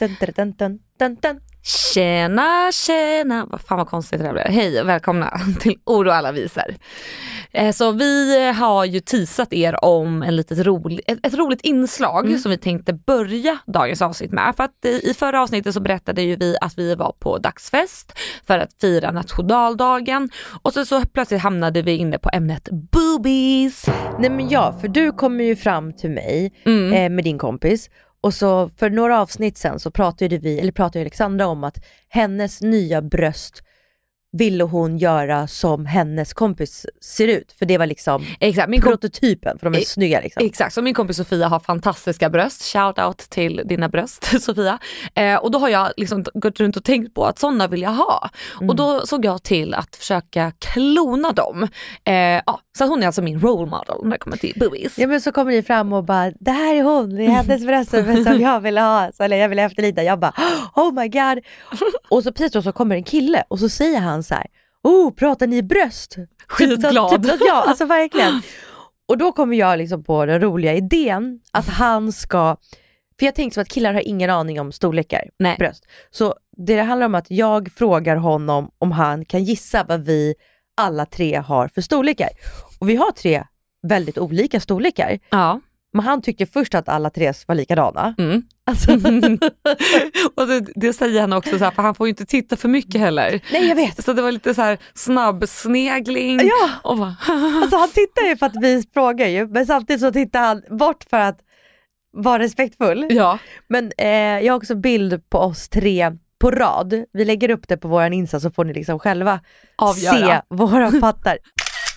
Dun, 0.00 0.16
dun, 0.20 0.52
dun, 0.58 0.78
dun, 0.98 1.14
dun. 1.22 1.40
Tjena, 1.94 2.72
tjena. 2.72 3.46
Vad 3.50 3.60
fan 3.60 3.78
vad 3.78 3.88
konstigt 3.88 4.18
det 4.18 4.24
där 4.24 4.32
blev. 4.32 4.46
Hej 4.46 4.80
och 4.80 4.88
välkomna 4.88 5.40
till 5.60 5.78
Ord 5.84 6.06
och 6.06 6.14
alla 6.14 6.32
visar. 6.32 6.74
Eh, 7.52 7.72
Så 7.72 7.92
vi 7.92 8.44
har 8.52 8.84
ju 8.84 9.00
teasat 9.00 9.52
er 9.52 9.84
om 9.84 10.22
en 10.22 10.36
litet 10.36 10.58
rolig, 10.66 11.00
ett, 11.06 11.26
ett 11.26 11.34
roligt 11.34 11.60
inslag 11.60 12.40
som 12.40 12.50
vi 12.50 12.58
tänkte 12.58 12.92
börja 12.92 13.58
dagens 13.66 14.02
avsnitt 14.02 14.32
med. 14.32 14.54
För 14.56 14.64
att 14.64 14.84
eh, 14.84 14.90
i 14.90 15.14
förra 15.18 15.42
avsnittet 15.42 15.74
så 15.74 15.80
berättade 15.80 16.22
ju 16.22 16.36
vi 16.36 16.56
att 16.60 16.78
vi 16.78 16.94
var 16.94 17.12
på 17.18 17.38
dagsfest 17.38 18.12
för 18.46 18.58
att 18.58 18.70
fira 18.80 19.10
nationaldagen 19.10 20.30
och 20.62 20.72
så, 20.72 20.84
så 20.84 21.00
plötsligt 21.06 21.40
hamnade 21.42 21.82
vi 21.82 21.96
inne 21.96 22.18
på 22.18 22.30
ämnet 22.32 22.68
boobies. 22.92 23.86
Nej 24.18 24.30
men 24.30 24.48
ja, 24.48 24.74
för 24.80 24.88
du 24.88 25.12
kommer 25.12 25.44
ju 25.44 25.56
fram 25.56 25.92
till 25.92 26.10
mig 26.10 26.52
Mm. 26.66 26.92
eh, 26.92 27.10
med 27.16 27.24
din 27.24 27.38
kompis 27.38 27.90
och 28.20 28.34
så 28.34 28.68
för 28.68 28.90
några 28.90 29.20
avsnitt 29.20 29.58
sen 29.58 29.80
så 29.80 29.90
pratade 29.90 30.38
vi, 30.38 30.58
eller 30.60 30.72
pratade 30.72 31.00
Alexandra 31.00 31.46
om 31.46 31.64
att 31.64 31.84
hennes 32.08 32.62
nya 32.62 33.02
bröst 33.02 33.62
ville 34.32 34.64
hon 34.64 34.98
göra 34.98 35.46
som 35.46 35.86
hennes 35.86 36.32
kompis 36.32 36.86
ser 37.00 37.28
ut. 37.28 37.52
För 37.58 37.66
det 37.66 37.78
var 37.78 37.86
liksom 37.86 38.24
Exakt, 38.40 38.68
min 38.70 38.80
prototypen, 38.80 39.58
för 39.58 39.70
de 39.70 39.74
är 39.78 39.82
E- 39.82 39.84
snygga 39.84 40.20
liksom. 40.20 40.46
Exakt, 40.46 40.74
så 40.74 40.82
min 40.82 40.94
kompis 40.94 41.16
Sofia 41.16 41.48
har 41.48 41.60
fantastiska 41.60 42.30
bröst. 42.30 42.62
Shout 42.72 42.98
out 42.98 43.18
till 43.18 43.62
dina 43.64 43.88
bröst 43.88 44.24
Sofia. 44.42 44.78
Eh, 45.14 45.36
och 45.36 45.50
då 45.50 45.58
har 45.58 45.68
jag 45.68 45.92
liksom 45.96 46.24
gått 46.34 46.60
runt 46.60 46.76
och 46.76 46.84
tänkt 46.84 47.14
på 47.14 47.24
att 47.26 47.38
sådana 47.38 47.66
vill 47.68 47.82
jag 47.82 47.90
ha. 47.90 48.30
Och 48.68 48.76
då 48.76 49.06
såg 49.06 49.24
jag 49.24 49.42
till 49.42 49.74
att 49.74 49.96
försöka 49.96 50.52
klona 50.58 51.32
dem. 51.32 51.68
Eh, 52.04 52.14
ja, 52.14 52.60
så 52.78 52.84
hon 52.86 53.02
är 53.02 53.06
alltså 53.06 53.22
min 53.22 53.40
role 53.40 53.70
model 53.70 53.96
när 54.04 54.10
det 54.10 54.18
kommer 54.18 54.36
till 54.36 54.52
boobies. 54.60 54.98
Ja 54.98 55.06
men 55.06 55.20
så 55.20 55.32
kommer 55.32 55.52
ni 55.52 55.62
fram 55.62 55.92
och 55.92 56.04
bara, 56.04 56.30
det 56.40 56.50
här 56.50 56.74
är 56.74 56.82
hon, 56.82 57.16
det 57.16 57.24
är 57.24 57.28
hennes 57.30 57.66
bröst 57.66 57.90
som 58.24 58.40
jag 58.40 58.60
vill 58.60 58.78
ha, 58.78 59.10
så, 59.16 59.22
eller 59.22 59.36
jag 59.36 59.48
vill 59.48 59.58
efterlikna. 59.58 60.02
Jag 60.02 60.18
bara, 60.18 60.32
oh 60.76 60.92
my 60.94 61.08
god. 61.08 61.38
Och 62.10 62.22
så 62.22 62.32
precis 62.32 62.52
då 62.52 62.62
så 62.62 62.72
kommer 62.72 62.96
en 62.96 63.04
kille 63.04 63.44
och 63.48 63.58
så 63.58 63.68
säger 63.68 64.00
han 64.00 64.19
så 64.22 64.34
här, 64.34 64.46
oh 64.82 65.14
pratar 65.14 65.46
ni 65.46 65.62
bröst? 65.62 66.16
Skitglad. 66.48 67.10
Typ, 67.10 67.22
typ, 67.22 67.40
ja 67.46 67.64
alltså 67.66 67.84
verkligen. 67.86 68.42
Och 69.08 69.18
då 69.18 69.32
kommer 69.32 69.56
jag 69.56 69.78
liksom 69.78 70.04
på 70.04 70.26
den 70.26 70.40
roliga 70.40 70.74
idén 70.74 71.40
att 71.52 71.68
han 71.68 72.12
ska, 72.12 72.56
för 73.18 73.26
jag 73.26 73.34
tänkte 73.34 73.54
så 73.54 73.60
att 73.60 73.68
killar 73.68 73.94
har 73.94 74.08
ingen 74.08 74.30
aning 74.30 74.60
om 74.60 74.72
storlekar, 74.72 75.30
Nej. 75.38 75.56
bröst. 75.58 75.86
Så 76.10 76.34
det 76.56 76.80
handlar 76.80 77.06
om 77.06 77.14
att 77.14 77.30
jag 77.30 77.72
frågar 77.72 78.16
honom 78.16 78.70
om 78.78 78.92
han 78.92 79.24
kan 79.24 79.44
gissa 79.44 79.84
vad 79.84 80.04
vi 80.04 80.34
alla 80.76 81.06
tre 81.06 81.36
har 81.36 81.68
för 81.68 81.80
storlekar. 81.80 82.28
Och 82.80 82.88
vi 82.88 82.96
har 82.96 83.12
tre 83.12 83.44
väldigt 83.82 84.18
olika 84.18 84.60
storlekar. 84.60 85.18
Ja. 85.30 85.60
Men 85.92 86.04
han 86.04 86.22
tyckte 86.22 86.46
först 86.46 86.74
att 86.74 86.88
alla 86.88 87.10
tre 87.10 87.32
var 87.46 87.54
likadana. 87.54 88.14
Mm. 88.18 88.42
Alltså, 88.66 88.92
och 90.36 90.46
det, 90.46 90.66
det 90.74 90.92
säger 90.92 91.20
han 91.20 91.32
också, 91.32 91.58
så 91.58 91.64
här, 91.64 91.70
för 91.70 91.82
han 91.82 91.94
får 91.94 92.06
ju 92.06 92.10
inte 92.10 92.26
titta 92.26 92.56
för 92.56 92.68
mycket 92.68 93.00
heller. 93.00 93.40
nej 93.52 93.68
jag 93.68 93.76
vet. 93.76 94.04
Så 94.04 94.12
det 94.12 94.22
var 94.22 94.32
lite 94.32 94.54
så 94.54 94.62
här 94.62 94.78
snabbsnegling. 94.94 96.40
Ja. 96.42 96.70
Och 96.82 96.96
bara, 96.98 97.16
Alltså 97.62 97.76
han 97.76 97.88
tittar 97.88 98.22
ju 98.28 98.36
för 98.36 98.46
att 98.46 98.56
vi 98.62 98.84
frågar 98.94 99.26
ju, 99.26 99.46
men 99.48 99.66
samtidigt 99.66 100.00
så 100.02 100.12
tittar 100.12 100.40
han 100.40 100.62
bort 100.78 101.04
för 101.10 101.20
att 101.20 101.38
vara 102.12 102.38
respektfull. 102.42 103.06
ja. 103.10 103.38
Men 103.68 103.92
eh, 103.98 104.08
jag 104.40 104.52
har 104.52 104.56
också 104.56 104.74
bild 104.74 105.30
på 105.30 105.38
oss 105.38 105.68
tre 105.68 106.12
på 106.38 106.50
rad. 106.50 107.04
Vi 107.12 107.24
lägger 107.24 107.50
upp 107.50 107.68
det 107.68 107.76
på 107.76 107.88
våran 107.88 108.12
Insta 108.12 108.40
så 108.40 108.50
får 108.50 108.64
ni 108.64 108.72
liksom 108.72 108.98
själva 108.98 109.40
Avgöra. 109.76 110.14
se 110.16 110.40
våra 110.48 111.00
pattar. 111.00 111.38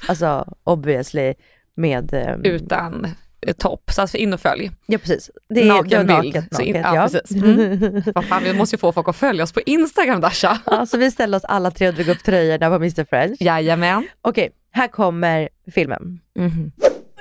Alltså 0.07 0.45
obviously 0.63 1.33
med... 1.75 2.13
Eh, 2.13 2.35
Utan 2.43 3.07
topp, 3.53 3.91
så 3.93 4.01
alltså 4.01 4.17
in 4.17 4.33
och 4.33 4.39
följ. 4.39 4.71
ja 4.85 4.97
precis. 4.97 5.29
Det 5.49 5.61
är 5.61 5.65
Naken 5.65 6.07
det 6.07 6.13
är 6.13 6.21
bild. 6.21 6.35
naket, 6.35 6.55
Så 6.55 6.61
in- 6.61 6.81
naket, 6.81 6.91
ja, 6.95 7.01
precis. 7.21 7.31
Mm. 7.43 8.03
Vad 8.15 8.25
fan, 8.25 8.43
vi 8.43 8.53
måste 8.53 8.75
ju 8.75 8.79
få 8.79 8.91
folk 8.91 9.07
att 9.07 9.15
följa 9.15 9.43
oss 9.43 9.51
på 9.51 9.61
Instagram 9.65 10.21
Dasha. 10.21 10.57
Ja, 10.65 10.85
så 10.85 10.97
vi 10.97 11.11
ställde 11.11 11.37
oss 11.37 11.43
alla 11.43 11.71
tre 11.71 11.87
och 11.87 11.93
drog 11.93 12.07
upp 12.07 12.23
tröjorna 12.23 12.69
på 12.69 12.75
Mr 12.75 13.05
French. 13.09 13.37
Jajamän. 13.41 14.07
Okej, 14.21 14.51
här 14.71 14.87
kommer 14.87 15.49
filmen. 15.75 16.19
Mhm. 16.39 16.71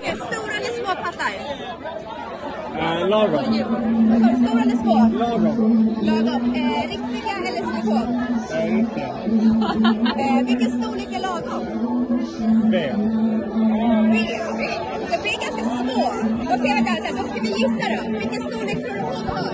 Stora 0.05 0.53
eller 0.56 0.84
små 0.84 0.87
pattar? 0.87 1.32
Eh, 2.78 3.09
lagom. 3.09 3.44
Vad 4.09 4.37
Stora 4.49 4.62
eller 4.62 4.77
små? 4.77 5.19
Lagom. 5.19 5.97
Lagom. 6.03 6.55
Eh, 6.55 6.83
riktiga 6.88 7.33
eller 7.49 7.62
silikon? 7.66 8.09
Eh, 8.53 8.78
inte. 8.78 9.00
Eh, 10.21 10.44
vilken 10.47 10.82
storlek 10.82 11.09
är 11.12 11.21
lagom? 11.21 11.65
B. 12.71 12.93
B. 14.12 14.19
Så 15.11 15.16
B 15.22 15.28
är 15.28 15.41
ganska 15.44 15.65
små. 15.65 16.12
Okej, 16.55 16.75
vänta, 16.75 17.22
då 17.22 17.28
ska 17.28 17.41
vi 17.43 17.49
gissa 17.49 17.87
då. 17.97 18.11
Vilken 18.19 18.43
storlek 18.43 18.78
tror 18.84 18.94
du 18.94 19.00
hon 19.00 19.27
har? 19.28 19.53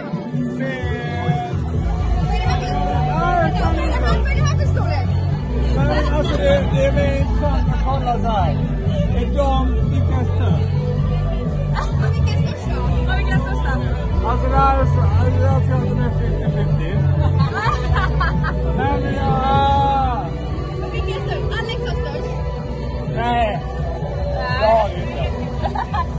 Vad 2.24 2.34
är 2.34 2.40
det 2.40 2.48
här 2.48 2.60
för- 2.60 2.78
Vad 3.18 3.78
är 3.78 3.86
det 3.86 3.94
här- 3.94 4.22
vad 4.22 4.52
är 4.52 4.58
för 4.58 4.72
storlek? 4.74 5.08
Men 5.76 6.14
alltså 6.14 6.36
det, 6.36 6.64
det 6.74 6.84
är 6.84 6.92
väl 6.92 7.20
intressant 7.20 7.68
att 7.74 7.84
kolla 7.84 8.14
så 8.22 8.28
här. 8.28 8.52
Är 9.16 9.26
de, 9.36 9.68
är 9.94 10.24
störst? 10.24 10.77
Alltså 14.28 14.48
det 14.48 14.56
här 14.56 14.78
är 14.80 14.86
så, 14.86 14.92
jag 15.42 15.64
tror 15.66 15.76
att 15.76 15.88
de 15.88 15.98
är 15.98 16.10
50-50. 16.10 16.78
Nej 18.76 19.00
men 19.02 19.14
jag... 19.14 20.26
Vilken 20.92 21.22
är 21.22 21.26
störst? 21.26 21.58
Alex 21.58 21.80
har 21.80 21.96
störst. 22.00 22.28
Nej. 23.16 23.62
Jag 24.60 24.68
har 24.68 24.88
inte. 24.88 25.24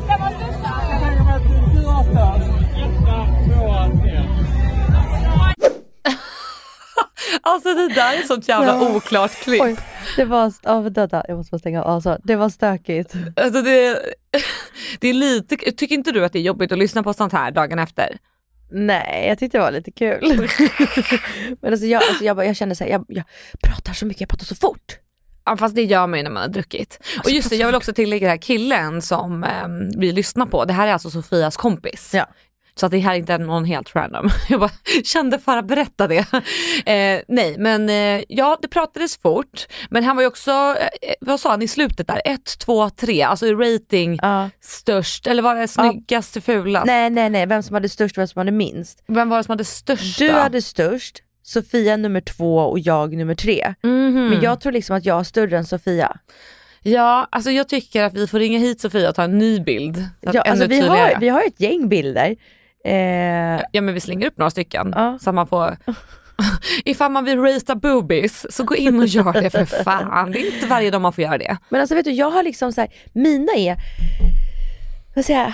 Vem 0.07 0.21
har 0.21 0.31
störst 0.31 0.59
då? 0.63 0.69
Jag 0.91 0.99
tänker 1.01 1.23
mig 1.23 1.33
att 1.35 1.43
du 1.73 1.85
har 1.85 2.03
störst. 2.03 2.49
Etta, 2.77 3.17
tvåa, 3.45 3.81
tre. 4.01 4.15
Alltså 7.41 7.73
det 7.73 7.87
där 7.87 8.13
är 8.13 8.23
sånt 8.27 8.47
jävla 8.47 8.67
Ja. 8.75 8.95
oklart 8.95 9.31
klipp. 9.31 9.79
Det 10.15 10.25
var, 10.25 10.53
ja, 10.63 10.81
vänta, 10.81 11.23
jag 11.27 11.37
måste 11.37 11.51
bara 11.51 11.59
stänga 11.59 11.83
av. 11.83 11.89
Alltså, 11.95 12.17
det 12.23 12.35
var 12.35 12.49
stökigt. 12.49 13.13
Alltså 13.35 13.61
det, 13.61 13.99
det 14.99 15.07
är 15.07 15.13
lite, 15.13 15.55
tycker 15.57 15.95
inte 15.95 16.11
du 16.11 16.25
att 16.25 16.33
det 16.33 16.39
är 16.39 16.43
jobbigt 16.43 16.71
att 16.71 16.77
lyssna 16.79 17.03
på 17.03 17.13
sånt 17.13 17.33
här 17.33 17.51
dagen 17.51 17.79
efter? 17.79 18.17
Nej, 18.71 19.25
jag 19.27 19.39
tyckte 19.39 19.57
det 19.57 19.61
var 19.61 19.71
lite 19.71 19.91
kul. 19.91 20.19
Men 21.61 21.71
alltså 21.71 21.85
jag, 21.85 22.03
alltså 22.03 22.23
jag, 22.23 22.35
bara- 22.35 22.45
jag 22.45 22.55
kände 22.55 22.75
såhär, 22.75 22.91
jag, 22.91 23.05
jag 23.07 23.23
pratar 23.63 23.93
så 23.93 24.05
mycket, 24.05 24.21
jag 24.21 24.29
pratar 24.29 24.45
så 24.45 24.55
fort. 24.55 24.97
Ja 25.45 25.57
fast 25.57 25.75
det 25.75 25.83
gör 25.83 26.07
man 26.07 26.19
ju 26.19 26.23
när 26.23 26.31
man 26.31 26.41
har 26.43 26.49
druckit. 26.49 26.99
Och 27.23 27.31
just 27.31 27.49
det, 27.49 27.55
jag 27.55 27.65
vill 27.67 27.75
också 27.75 27.93
tillägga 27.93 28.27
det 28.27 28.31
här 28.31 28.37
killen 28.37 29.01
som 29.01 29.43
ehm, 29.43 29.89
vi 29.97 30.11
lyssnar 30.11 30.45
på, 30.45 30.65
det 30.65 30.73
här 30.73 30.87
är 30.87 30.93
alltså 30.93 31.09
Sofias 31.09 31.57
kompis. 31.57 32.11
Ja. 32.13 32.25
Så 32.79 32.85
att 32.85 32.91
det 32.91 32.99
här 32.99 33.15
inte 33.15 33.33
är 33.33 33.39
någon 33.39 33.65
helt 33.65 33.95
random. 33.95 34.29
Jag 34.49 34.59
bara 34.59 34.71
kände 35.03 35.39
för 35.39 35.57
att 35.57 35.65
berätta 35.67 36.07
det. 36.07 36.25
Eh, 36.85 37.21
nej 37.27 37.55
men 37.57 37.89
eh, 37.89 38.23
ja 38.29 38.57
det 38.61 38.67
pratades 38.67 39.17
fort 39.17 39.67
men 39.89 40.03
han 40.03 40.15
var 40.15 40.23
ju 40.23 40.27
också, 40.27 40.51
eh, 40.51 41.13
vad 41.21 41.39
sa 41.39 41.49
han 41.49 41.61
i 41.61 41.67
slutet 41.67 42.07
där, 42.07 42.21
1, 42.25 42.41
2, 42.59 42.89
3, 42.89 43.21
alltså 43.21 43.45
rating 43.45 44.19
Ja. 44.21 44.49
störst 44.61 45.27
eller 45.27 45.41
var 45.43 45.55
det 45.55 45.67
snyggast, 45.67 46.43
fulast? 46.43 46.85
Nej, 46.85 47.09
nej, 47.09 47.29
nej, 47.29 47.45
vem 47.45 47.63
som 47.63 47.73
hade 47.73 47.89
störst, 47.89 48.17
vem 48.17 48.27
som 48.27 48.39
hade 48.39 48.51
minst. 48.51 49.03
Vem 49.07 49.29
var 49.29 49.37
det 49.37 49.43
som 49.43 49.51
hade 49.51 49.65
störst 49.65 50.19
Du 50.19 50.27
då? 50.27 50.33
hade 50.33 50.61
störst, 50.61 51.23
Sofia 51.43 51.97
nummer 51.97 52.21
två 52.21 52.57
och 52.57 52.79
jag 52.79 53.13
nummer 53.15 53.35
tre. 53.35 53.73
Mhm. 53.83 54.27
Men 54.29 54.41
jag 54.41 54.61
tror 54.61 54.71
liksom 54.71 54.95
att 54.95 55.05
jag 55.05 55.19
är 55.19 55.23
större 55.23 55.57
än 55.57 55.65
Sofia. 55.65 56.17
Ja, 56.83 57.27
alltså 57.31 57.51
jag 57.51 57.69
tycker 57.69 58.03
att 58.03 58.13
vi 58.13 58.27
får 58.27 58.39
ringa 58.39 58.59
hit 58.59 58.81
Sofia 58.81 59.09
och 59.09 59.15
ta 59.15 59.23
en 59.23 59.37
ny 59.37 59.59
bild. 59.59 60.05
Ja, 60.21 60.41
alltså 60.41 60.65
vi, 60.67 60.75
tydligare. 60.81 61.13
har, 61.13 61.19
vi 61.19 61.29
har 61.29 61.41
ett 61.47 61.59
gäng 61.61 61.89
bilder. 61.89 62.35
Eh, 62.85 63.61
Ja 63.71 63.81
men 63.81 63.93
vi 63.93 63.99
slänger 63.99 64.27
upp 64.27 64.37
några 64.37 64.49
stycken 64.49 64.93
Ja. 64.95 65.19
så 65.21 65.29
att 65.29 65.35
man 65.35 65.47
får 65.47 65.77
Ifall 66.85 67.11
man 67.11 67.25
vill 67.25 67.39
raisa 67.39 67.75
boobies 67.75 68.55
så 68.55 68.63
gå 68.63 68.75
in 68.75 68.99
och 68.99 69.05
gör 69.05 69.33
det 69.41 69.49
för 69.49 69.65
fan. 69.65 70.31
Det 70.31 70.39
är 70.41 70.53
inte 70.55 70.67
varje 70.67 70.91
dag 70.91 71.01
man 71.01 71.13
får 71.13 71.23
göra 71.23 71.37
det. 71.37 71.57
Men 71.69 71.81
alltså 71.81 71.95
vet 71.95 72.05
du, 72.05 72.11
jag 72.11 72.31
har 72.31 72.43
liksom 72.43 72.73
så 72.73 72.81
här, 72.81 72.89
mina 73.13 73.53
är, 73.57 73.75
vad 75.15 75.25
säger 75.25 75.39
jag, 75.39 75.53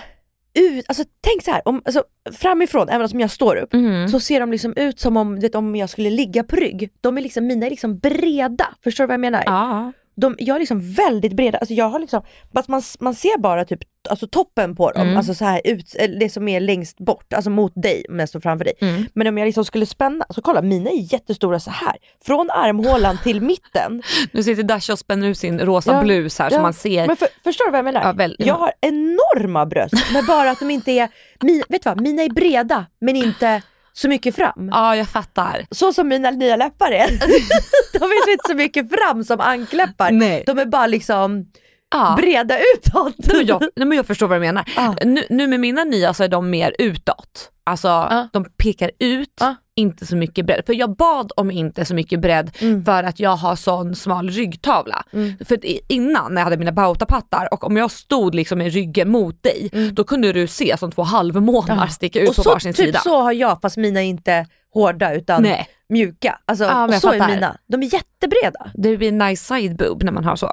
ut, 0.64 0.86
alltså 0.88 1.04
tänk 1.22 1.44
så 1.44 1.52
här, 1.52 1.62
om, 1.68 1.82
alltså, 1.86 2.04
framifrån, 2.34 2.90
även 2.90 3.08
om 3.14 3.20
jag 3.20 3.32
står 3.32 3.56
upp, 3.56 3.70
så 4.12 4.20
ser 4.20 4.40
de 4.40 4.52
liksom 4.52 4.74
ut 4.76 5.00
som 5.00 5.18
om, 5.18 5.40
vet, 5.40 5.56
om 5.56 5.76
jag 5.76 5.90
skulle 5.90 6.10
ligga 6.10 6.44
på 6.44 6.56
rygg. 6.56 6.90
De 7.02 7.18
är 7.18 7.22
liksom, 7.22 7.48
mina 7.48 7.66
är 7.66 7.70
liksom 7.70 7.98
breda, 8.00 8.68
förstår 8.84 9.04
du 9.04 9.08
vad 9.08 9.14
jag 9.14 9.20
menar? 9.20 9.44
Ja. 9.46 9.92
De, 10.16 10.36
jag 10.40 10.56
är 10.56 10.60
liksom 10.60 10.94
väldigt 10.94 11.34
breda, 11.34 11.58
alltså 11.58 11.74
jag 11.74 11.90
har 11.90 12.00
liksom, 12.00 12.22
fast 12.54 12.68
man, 12.70 12.82
man 13.00 13.16
ser 13.16 13.38
bara 13.40 13.66
typ 13.66 13.80
alltså 14.10 14.28
toppen 14.28 14.76
på 14.76 14.92
dem, 14.92 15.02
Mm. 15.02 15.18
alltså 15.18 15.34
så 15.34 15.46
här 15.46 15.62
ut, 15.64 15.96
eller 15.96 16.20
det 16.20 16.30
som 16.30 16.48
är 16.48 16.60
längst 16.60 16.98
bort, 16.98 17.34
alltså 17.34 17.50
mot 17.50 17.74
dig 17.76 18.06
om 18.10 18.20
jag 18.20 18.30
står 18.30 18.40
framför 18.40 18.66
dig. 18.66 18.74
Mm. 18.82 19.06
Men 19.14 19.28
om 19.28 19.38
jag 19.38 19.46
liksom 19.46 19.66
skulle 19.66 19.86
spänna, 19.86 20.26
så 20.30 20.42
kolla 20.42 20.62
mina 20.62 20.90
är 20.90 21.14
jättestora 21.14 21.60
så 21.60 21.70
här. 21.72 21.96
från 22.26 22.50
armhålan 22.50 23.18
till 23.24 23.42
mitten. 23.42 24.04
Nu 24.32 24.44
sitter 24.44 24.64
Dasha 24.64 24.94
och 24.94 25.00
spänner 25.00 25.28
ut 25.28 25.38
sin 25.38 25.60
rosa 25.60 25.92
Ja, 25.94 26.02
blus 26.04 26.40
här 26.40 26.52
ja. 26.52 26.62
man 26.62 26.74
ser. 26.74 27.08
Men 27.08 27.16
för, 27.16 27.28
förstår 27.44 27.66
du 27.66 27.72
vad 27.72 27.78
jag 27.78 27.86
menar? 27.86 28.02
Ja, 28.04 28.12
väl- 28.12 28.36
jag 28.40 28.54
har 28.56 28.72
enorma 28.82 29.66
bröst, 29.66 29.94
men 30.14 30.26
bara 30.26 30.52
att 30.52 30.60
de 30.60 30.72
inte 30.72 30.92
är, 30.92 31.10
min, 31.42 31.64
vet 31.70 31.84
du 31.84 31.90
vad, 31.90 32.02
mina 32.02 32.24
är 32.24 32.30
breda 32.30 32.86
men 33.02 33.16
inte 33.16 33.62
så 33.98 34.10
mycket 34.10 34.36
fram. 34.36 34.70
Ja 34.72 34.96
jag 34.96 35.10
fattar. 35.10 35.66
Så 35.72 35.94
som 35.94 36.08
mina 36.08 36.32
nya 36.32 36.56
läppar 36.56 36.92
är. 36.92 37.08
de 38.00 38.04
är 38.06 38.32
inte 38.32 38.48
så 38.48 38.54
mycket 38.56 38.90
fram 38.92 39.24
som 39.24 39.40
ankläppar. 39.42 40.12
Nej. 40.12 40.44
De 40.48 40.60
är 40.60 40.66
bara 40.66 40.88
liksom 40.88 41.46
Ja. 41.92 42.14
breda 42.18 42.58
utåt. 42.60 43.16
Nej, 43.18 43.38
men 43.38 43.46
jag, 43.46 43.62
nej, 43.76 43.88
men 43.88 43.96
jag 43.98 44.06
förstår 44.08 44.28
vad 44.28 44.36
du 44.38 44.40
menar. 44.40 44.70
Ja. 44.76 44.96
Nu, 45.04 45.24
nu 45.30 45.48
med 45.48 45.60
mina 45.60 45.84
nya 45.84 46.14
så 46.14 46.24
är 46.24 46.28
de 46.28 46.50
mer 46.50 46.76
utåt. 46.80 47.52
Alltså 47.64 48.10
de 48.34 48.46
pekar 48.58 48.92
ut, 49.00 49.34
Ja. 49.40 49.56
Inte 49.78 50.06
så 50.06 50.16
mycket 50.16 50.46
bredd. 50.46 50.66
För 50.66 50.74
jag 50.74 50.96
bad 50.96 51.32
om 51.36 51.52
inte 51.52 51.86
så 51.86 51.96
mycket 51.96 52.20
bredd 52.20 52.58
Mm. 52.62 52.86
för 52.86 53.04
att 53.04 53.20
jag 53.20 53.36
har 53.36 53.56
sån 53.56 53.96
smal 53.96 54.30
ryggtavla. 54.30 55.04
För 55.46 55.56
att 55.58 55.64
i- 55.66 55.82
innan 55.88 56.34
när 56.34 56.42
jag 56.42 56.44
hade 56.44 56.58
mina 56.58 56.72
bautapattar 56.72 57.54
och 57.54 57.64
om 57.64 57.78
jag 57.78 57.92
stod 57.92 58.36
liksom 58.36 58.58
med 58.58 58.74
ryggen 58.74 59.10
mot 59.10 59.44
dig, 59.44 59.70
då 59.94 60.04
kunde 60.04 60.34
du 60.34 60.48
se 60.48 60.78
som 60.78 60.92
två 60.92 61.02
halvmånar 61.02 61.88
sticka 61.88 62.20
ut 62.20 62.24
Mm. 62.24 62.30
Och 62.30 62.36
på 62.36 62.44
så, 62.44 62.50
varsin 62.50 62.74
typ 62.74 62.86
sida. 62.86 63.00
så 63.00 63.22
har 63.22 63.32
jag 63.32 63.62
fast 63.62 63.78
mina 63.78 64.00
är 64.04 64.06
inte 64.08 64.46
hårda 64.74 65.14
utan 65.14 65.42
Nej. 65.44 65.68
mjuka. 65.90 66.40
Alltså, 66.46 66.64
Ja, 66.64 66.86
och 66.86 66.94
så 66.94 67.08
är 67.12 67.20
fattar. 67.20 67.34
mina. 67.36 67.58
De 67.68 67.84
är 67.84 67.94
jättebreda. 67.94 68.72
Det 68.74 68.98
blir 68.98 69.08
en 69.10 69.18
nice 69.18 69.46
side 69.46 69.78
boob 69.78 70.04
när 70.04 70.12
man 70.12 70.24
har 70.24 70.36
så. 70.36 70.52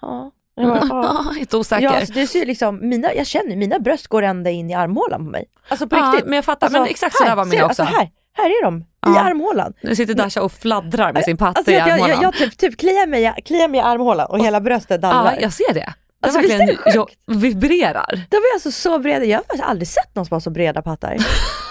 Ja. 0.00 0.30
Ja. 0.56 1.24
Osäker. 1.52 1.84
Ja, 1.84 1.90
alltså, 1.90 2.12
det 2.14 2.26
ser 2.26 2.46
liksom, 2.46 2.88
mina, 2.88 3.14
jag 3.14 3.26
känner 3.26 3.56
mina 3.56 3.78
bröst 3.78 4.06
går 4.06 4.22
ända 4.22 4.50
in 4.50 4.70
i 4.70 4.74
armhålan 4.74 5.24
på 5.24 5.30
mig. 5.30 5.44
Alltså 5.68 5.86
på 5.88 5.96
Ja, 5.96 6.10
riktigt. 6.12 6.26
men 6.28 6.36
jag 6.36 6.44
fattar. 6.44 6.66
Alltså, 6.66 6.80
Men 6.80 6.88
exakt 6.90 7.16
så 7.16 7.24
där 7.24 7.36
var 7.36 7.44
mina 7.44 7.64
också. 7.66 7.82
Alltså 7.82 7.96
här, 7.98 8.10
här 8.36 8.44
är 8.46 8.64
de, 8.64 8.80
i 8.80 8.84
Ja. 9.00 9.20
armhålan. 9.20 9.72
Nu 9.82 9.96
sitter 9.96 10.14
Dasha 10.14 10.42
och 10.42 10.52
fladdrar 10.52 11.12
med 11.12 11.24
sin 11.24 11.36
patte 11.36 11.58
Alltså, 11.58 11.70
i 11.72 11.74
jag, 11.74 11.88
jag, 11.88 11.92
armhålan. 11.94 12.10
jag, 12.22 12.24
jag 12.24 12.34
typ, 12.34 12.58
typ 12.58 12.78
kliar, 12.78 13.06
mig, 13.06 13.34
kliar 13.44 13.68
mig 13.68 13.80
i 13.80 13.82
armhålan 13.82 14.26
och 14.30 14.38
hela 14.44 14.60
bröstet 14.60 15.02
dallrar. 15.02 15.32
Ja, 15.34 15.40
jag 15.40 15.52
ser 15.52 15.74
det. 15.74 15.94
Alltså, 16.22 16.38
verkligen 16.40 16.66
visst 16.66 16.80
är 16.86 16.90
det 16.92 16.92
sjukt? 16.92 17.08
jag 17.28 17.36
vibrerar. 17.36 18.20
De 18.28 18.36
är 18.36 18.54
alltså 18.54 18.70
så 18.70 18.98
breda, 18.98 19.24
jag 19.24 19.38
har 19.38 19.42
faktiskt 19.42 19.64
aldrig 19.64 19.88
sett 19.88 20.14
någon 20.14 20.26
som 20.26 20.34
har 20.34 20.40
så 20.40 20.50
breda 20.50 20.82
pattar. 20.82 21.16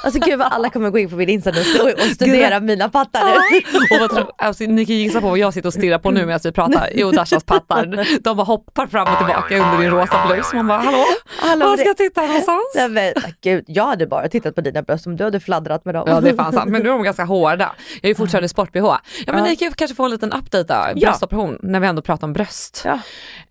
Alltså 0.03 0.19
gud 0.19 0.39
vad 0.39 0.47
alla 0.53 0.69
kommer 0.73 0.89
gå 0.89 0.99
in 0.99 1.09
på 1.09 1.15
min 1.15 1.29
Insta 1.29 1.51
nu 1.51 1.59
och, 1.81 1.89
och 1.93 1.99
studera 1.99 2.59
mina 2.59 2.89
pattar 2.89 3.21
nu. 3.25 3.57
Och 3.95 3.99
vad 4.01 4.09
tror, 4.09 4.31
alltså, 4.37 4.63
ni 4.63 4.85
kan 4.85 4.95
gissa 4.95 5.21
på 5.21 5.29
vad 5.29 5.37
jag 5.37 5.53
sitter 5.53 5.67
och 5.67 5.73
stirrar 5.73 5.99
på 5.99 6.11
nu 6.11 6.25
medan 6.25 6.39
vi 6.43 6.51
pratar. 6.51 6.89
Jo, 6.95 7.11
Dashas 7.11 7.43
pattar. 7.43 8.05
De 8.23 8.37
bara 8.37 8.43
hoppar 8.43 8.87
fram 8.87 9.07
och 9.13 9.17
tillbaka 9.17 9.55
under 9.57 9.77
din 9.81 9.91
rosa 9.91 10.27
blus. 10.27 10.53
Man 10.53 10.67
bara, 10.67 10.77
hallå? 10.79 11.03
Hallå, 11.39 11.65
Var 11.65 11.71
det- 11.71 11.77
ska 11.81 11.87
jag 11.89 11.97
titta 11.97 12.21
någonstans? 12.21 12.61
Nej, 12.75 12.89
men, 12.89 13.13
gud, 13.41 13.63
jag 13.67 13.85
hade 13.85 14.07
bara 14.07 14.27
tittat 14.27 14.55
på 14.55 14.61
dina 14.61 14.81
bröst 14.81 15.07
om 15.07 15.15
du 15.15 15.23
hade 15.23 15.39
fladdrat 15.39 15.85
med 15.85 15.95
dem. 15.95 16.03
Ja 16.07 16.21
det 16.21 16.29
är 16.29 16.35
fan 16.35 16.53
sant, 16.53 16.69
men 16.71 16.81
nu 16.81 16.89
är 16.89 16.93
de 16.93 17.03
ganska 17.03 17.23
hårda. 17.23 17.71
Jag 17.93 18.03
är 18.03 18.07
ju 18.09 18.15
fortfarande 18.15 18.49
sport-bh. 18.49 18.79
Ja 18.85 18.99
men 19.25 19.37
Ja. 19.37 19.43
ni 19.43 19.55
kan 19.55 19.67
ju 19.67 19.73
kanske 19.73 19.95
få 19.95 20.05
en 20.05 20.11
liten 20.11 20.31
update 20.33 20.63
då, 20.73 20.99
Ja. 21.01 21.09
bröstoperation, 21.09 21.59
när 21.63 21.79
vi 21.79 21.87
ändå 21.87 22.01
pratar 22.01 22.27
om 22.27 22.33
bröst. 22.33 22.85
Ja. 22.85 22.99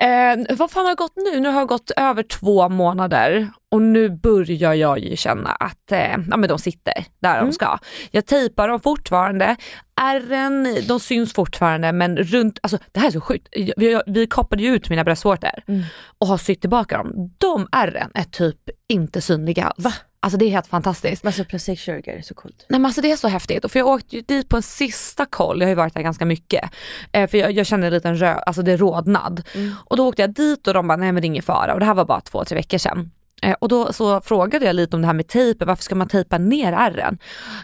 Eh, 0.06 0.56
vad 0.56 0.71
fan 0.71 0.88
har 0.88 0.93
det 0.96 0.99
gått 0.99 1.17
nu? 1.17 1.40
Nu 1.40 1.49
har 1.49 1.61
det 1.61 1.67
gått 1.67 1.90
över 1.96 2.23
två 2.23 2.69
månader 2.69 3.49
och 3.70 3.82
nu 3.82 4.11
börjar 4.11 4.75
jag 4.75 4.99
ju 4.99 5.17
känna 5.17 5.50
att 5.50 5.93
eh, 5.93 6.11
ja, 6.31 6.37
men 6.37 6.49
de 6.49 6.58
sitter 6.58 7.05
där 7.23 7.35
Mm. 7.35 7.46
de 7.46 7.52
ska. 7.52 7.79
Jag 8.11 8.26
tejpar 8.26 8.69
dem 8.69 8.81
fortfarande, 8.81 9.56
ärren 10.00 10.69
de 10.88 11.00
syns 11.00 11.32
fortfarande 11.32 11.93
men 11.93 12.17
runt, 12.17 12.58
alltså 12.62 12.79
det 12.93 13.00
här 13.00 13.06
är 13.06 13.11
så 13.12 13.20
sjukt. 13.20 13.49
Vi, 13.76 14.00
vi 14.06 14.26
kapade 14.26 14.62
ju 14.62 14.75
ut 14.75 14.90
mina 14.90 15.05
bröstvårtor 15.05 15.50
Mm. 15.69 15.82
och 16.19 16.26
har 16.26 16.38
sytt 16.38 16.61
tillbaka 16.61 16.96
dem. 16.96 17.31
De 17.38 17.69
ärren 17.73 18.11
är 18.14 18.25
typ 18.25 18.56
inte 18.88 19.20
synliga 19.20 19.64
alls. 19.67 19.85
Va? 19.85 19.93
Alltså 20.20 20.38
det 20.38 20.44
är 20.44 20.50
helt 20.50 20.67
fantastiskt. 20.67 21.26
Alltså 21.26 21.44
plastikkirurger 21.44 22.12
är 22.12 22.23
så 22.23 22.35
coolt. 22.35 22.67
Nej 22.69 22.81
men 22.81 22.87
alltså 22.87 23.00
det 23.00 23.12
är 23.12 23.17
så 23.17 23.29
häftigt. 23.29 23.65
Och 23.65 23.73
för 23.73 23.79
jag 23.79 23.88
åkte 23.88 24.17
ju 24.17 24.23
dit 24.23 24.49
på 24.49 24.56
en 24.56 24.62
sista 24.62 25.26
koll, 25.26 25.61
jag 25.61 25.67
har 25.67 25.70
ju 25.70 25.75
varit 25.75 25.94
där 25.94 26.03
ganska 26.03 26.25
mycket. 26.25 26.70
Eh, 27.12 27.31
för 27.31 27.38
jag, 27.38 27.53
jag 27.53 27.67
kände 27.67 27.87
en 27.87 27.93
liten 27.93 28.17
rö, 28.17 28.35
alltså 28.35 28.62
det 28.62 28.76
rodnad. 28.76 29.43
Och 29.85 29.97
då 29.97 30.09
åkte 30.09 30.23
jag 30.23 30.35
dit 30.35 30.67
och 30.67 30.75
de 30.75 30.88
bara, 30.88 30.97
nej 30.97 31.12
men 31.12 31.23
det 31.23 31.26
är 31.26 31.29
ingen 31.29 31.43
fara. 31.43 31.75
Och 31.75 31.81
det 31.81 31.87
här 31.87 31.94
var 31.94 32.05
bara 32.05 32.20
två, 32.20 32.44
tre 32.44 32.56
veckor 32.56 32.79
sedan. 32.79 33.11
Eh, 33.43 33.53
och 33.61 33.69
då 33.69 33.93
så 33.93 34.20
frågade 34.20 34.67
jag 34.67 34.76
lite 34.76 34.97
om 34.97 35.03
det 35.03 35.06
här 35.06 35.15
med 35.15 35.29
tejpen, 35.29 35.69
varför 35.69 35.85
ska 35.85 35.94
man 35.94 36.09
tejpa 36.09 36.38
ner 36.38 36.73
ärren? 36.73 37.19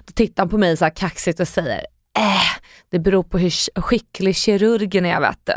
Då 0.05 0.13
tittar 0.13 0.43
han 0.43 0.51
på 0.51 0.59
mig 0.59 0.77
så 0.77 0.85
här 0.85 0.97
kaxigt 0.97 1.41
och 1.41 1.49
säger, 1.49 1.87
äh, 2.19 2.61
det 2.91 2.99
beror 2.99 3.23
på 3.23 3.39
hur 3.39 3.81
skicklig 3.81 4.37
kirurgen 4.37 5.07
är 5.07 5.21
vet 5.21 5.41
du. 5.45 5.53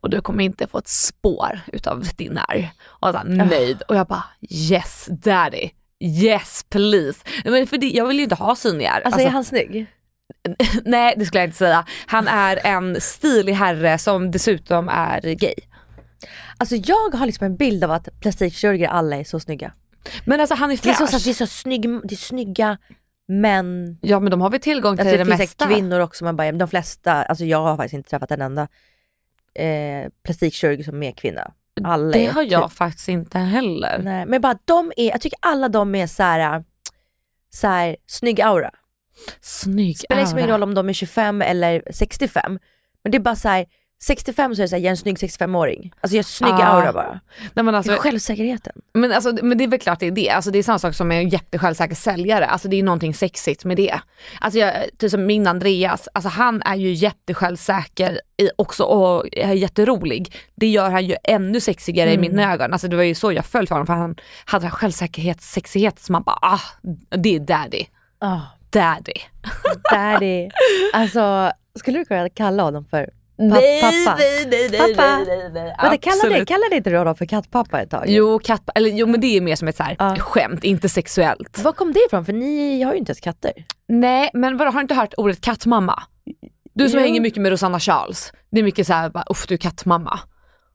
Och 0.00 0.10
du 0.10 0.20
kommer 0.20 0.44
inte 0.44 0.66
få 0.66 0.78
ett 0.78 0.88
spår 0.88 1.60
utav 1.66 2.04
din 2.16 2.38
ärr. 2.38 2.70
Och 2.86 3.10
så 3.10 3.16
här, 3.16 3.24
nöjd. 3.24 3.82
Och 3.82 3.96
jag 3.96 4.06
bara, 4.06 4.24
yes 4.50 5.08
daddy. 5.10 5.70
Yes 6.04 6.64
please. 6.68 7.18
Men 7.44 7.66
för 7.66 7.78
det, 7.78 7.86
jag 7.90 8.06
vill 8.06 8.16
ju 8.16 8.22
inte 8.22 8.34
ha 8.34 8.56
synliga 8.56 8.90
ärr. 8.90 9.00
Alltså, 9.00 9.20
är 9.20 9.28
han 9.28 9.44
snygg? 9.44 9.86
Nej 10.84 11.14
det 11.16 11.24
skulle 11.26 11.40
jag 11.40 11.46
inte 11.48 11.56
säga. 11.58 11.84
Han 12.06 12.28
är 12.28 12.66
en 12.66 13.00
stilig 13.00 13.52
herre 13.52 13.98
som 13.98 14.30
dessutom 14.30 14.88
är 14.88 15.20
gay. 15.34 15.54
Alltså 16.58 16.76
jag 16.76 17.14
har 17.14 17.26
liksom 17.26 17.44
en 17.46 17.56
bild 17.56 17.84
av 17.84 17.90
att 17.90 18.08
plastikkirurger 18.20 18.88
alla 18.88 19.16
är 19.16 19.24
så 19.24 19.40
snygga. 19.40 19.72
Men 20.24 20.40
alltså 20.40 20.54
han 20.54 20.70
är 20.70 20.78
Det 20.82 20.88
är 20.90 20.94
så, 20.94 21.06
fräsch. 21.06 21.24
det 21.24 21.30
är 21.30 21.34
så 21.34 21.46
snygg, 21.46 21.82
det 22.04 22.14
är 22.14 22.16
snygga 22.16 22.78
män. 23.28 23.98
Ja 24.02 24.20
men 24.20 24.30
de 24.30 24.40
har 24.40 24.50
väl 24.50 24.60
tillgång 24.60 24.96
till 24.96 25.00
Alltså, 25.06 25.16
det, 25.16 25.24
det 25.24 25.30
finns 25.30 25.38
mesta. 25.40 25.64
säkert 25.64 25.76
kvinnor 25.76 26.00
också, 26.00 26.24
men 26.24 26.36
bara, 26.36 26.52
de 26.52 26.68
flesta, 26.68 27.12
alltså 27.12 27.44
jag 27.44 27.62
har 27.62 27.76
faktiskt 27.76 27.94
inte 27.94 28.10
träffat 28.10 28.30
en 28.30 28.42
enda 28.42 28.68
eh, 29.54 30.10
plastikkirurg 30.24 30.84
som 30.84 31.02
är 31.02 31.12
kvinna. 31.12 31.52
Alla 31.84 32.12
Det 32.12 32.26
är 32.26 32.32
har 32.32 32.42
jag 32.42 32.68
typ, 32.70 32.76
faktiskt 32.78 33.08
inte 33.08 33.38
heller. 33.38 33.98
nej, 34.02 34.26
men 34.26 34.40
bara 34.40 34.58
de 34.64 34.92
är, 34.96 35.08
jag 35.10 35.20
tycker 35.20 35.38
alla 35.42 35.68
de 35.68 35.94
är 35.94 36.06
så 36.06 36.22
här, 36.22 36.64
så 37.50 37.66
här 37.66 37.96
snygg 38.06 38.40
aura. 38.40 38.70
Snygg 39.40 39.98
Spelar 39.98 40.20
liksom 40.20 40.38
ingen 40.38 40.50
aura. 40.50 40.56
roll 40.58 40.62
om 40.62 40.74
de 40.74 40.88
är 40.88 40.92
25 40.92 41.42
eller 41.42 41.82
65. 41.90 42.58
Men 43.04 43.10
det 43.12 43.18
är 43.18 43.20
bara 43.20 43.36
så 43.36 43.48
här, 43.48 43.66
65 44.00 44.54
så 44.54 44.60
är 44.60 44.64
det 44.64 44.68
så 44.68 44.74
här, 44.76 44.80
jag 44.82 44.86
är 44.86 44.90
en 44.90 44.96
snygg 44.96 45.16
65-åring. 45.16 45.92
Alltså 46.00 46.16
jag 46.16 46.22
har 46.22 46.24
snygg 46.28 46.50
Ah. 46.52 46.64
aura 46.64 46.92
bara. 46.92 47.20
Nej, 47.54 47.64
men, 47.64 47.74
alltså, 47.74 47.92
Det 47.92 47.96
är 47.98 48.00
självsäkerheten. 48.00 48.72
men, 48.94 49.12
alltså, 49.12 49.32
men 49.42 49.58
det 49.58 49.64
är 49.64 49.68
väl 49.68 49.78
klart 49.80 50.00
det 50.00 50.06
är 50.06 50.10
det. 50.10 50.30
Alltså, 50.30 50.50
det 50.50 50.58
är 50.58 50.62
samma 50.62 50.78
sak 50.78 50.94
som 50.94 51.12
en 51.12 51.28
jättesjälvsäker 51.28 51.94
säljare. 51.94 52.46
Alltså, 52.46 52.68
det 52.68 52.76
är 52.78 52.82
någonting 52.82 53.14
sexigt 53.14 53.64
med 53.64 53.76
det. 53.76 54.00
Alltså, 54.40 54.58
jag, 54.58 54.72
typ 54.98 55.10
som 55.10 55.26
min 55.26 55.46
Andreas, 55.46 56.08
alltså, 56.14 56.28
han 56.28 56.62
är 56.62 56.74
ju 56.76 56.92
jättesjälvsäker 56.92 58.20
också 58.56 58.84
och 58.84 59.24
är 59.32 59.52
jätterolig. 59.52 60.34
Det 60.54 60.66
gör 60.66 60.90
han 60.90 61.06
ju 61.06 61.16
ännu 61.24 61.60
sexigare 61.60 62.10
Mm. 62.10 62.24
i 62.24 62.28
mina 62.28 62.52
ögon. 62.52 62.72
Alltså, 62.72 62.88
det 62.88 62.96
var 62.96 63.02
ju 63.02 63.14
så 63.14 63.32
jag 63.32 63.46
föll 63.46 63.66
för 63.66 63.74
honom 63.74 63.86
för 63.86 63.94
han 63.94 64.16
hade 64.44 64.64
en 64.66 64.70
självsäkerhet, 64.70 65.40
sexighet 65.42 65.98
som 65.98 66.12
man 66.12 66.22
bara 66.22 66.38
ah, 66.42 66.60
det 67.10 67.34
är 67.36 67.40
daddy. 67.40 67.84
Oh, 68.20 68.40
Daddy. 68.70 69.12
daddy. 69.90 70.48
Alltså, 70.92 71.52
skulle 71.78 71.98
du 71.98 72.04
kunna 72.04 72.28
kalla 72.28 72.62
honom 72.62 72.84
för 72.84 73.10
Nej, 73.38 73.80
pappa? 73.80 74.16
nej, 74.18 74.46
nej, 74.50 74.68
nej, 74.70 74.94
Pappa. 74.94 75.16
nej, 75.18 75.26
nej, 75.26 75.50
nej. 75.52 75.74
Vänta, 75.82 75.96
kallade, 75.98 76.44
kallade 76.46 76.76
inte 76.76 76.90
du 76.90 76.98
honom 76.98 77.14
för 77.14 77.26
kattpappa 77.26 77.80
ett 77.80 77.90
tag? 77.90 78.04
Jo, 78.08 78.38
katt, 78.38 78.68
eller, 78.74 78.90
jo 78.90 79.06
men 79.06 79.20
det 79.20 79.36
är 79.36 79.40
mer 79.40 79.56
som 79.56 79.68
ett 79.68 79.76
så 79.76 79.82
här 79.82 79.96
Ja. 79.98 80.16
skämt, 80.18 80.64
inte 80.64 80.88
sexuellt. 80.88 81.58
Var 81.58 81.72
kom 81.72 81.92
det 81.92 82.00
ifrån? 82.06 82.24
För 82.24 82.32
ni 82.32 82.82
har 82.82 82.92
ju 82.92 82.98
inte 82.98 83.10
ens 83.10 83.20
katter. 83.20 83.52
Nej 83.88 84.30
men 84.34 84.56
vadå, 84.56 84.70
har 84.70 84.78
du 84.78 84.82
inte 84.82 84.94
hört 84.94 85.14
ordet 85.16 85.40
kattmamma? 85.40 86.02
Du 86.74 86.88
som 86.88 86.98
Jo. 87.00 87.06
hänger 87.06 87.20
mycket 87.20 87.42
med 87.42 87.50
Rosanna 87.50 87.80
Charles. 87.80 88.32
Det 88.50 88.60
är 88.60 88.64
mycket 88.64 88.86
såhär, 88.86 89.12
uff 89.30 89.46
du 89.46 89.54
är 89.54 89.58
kattmamma. 89.58 90.20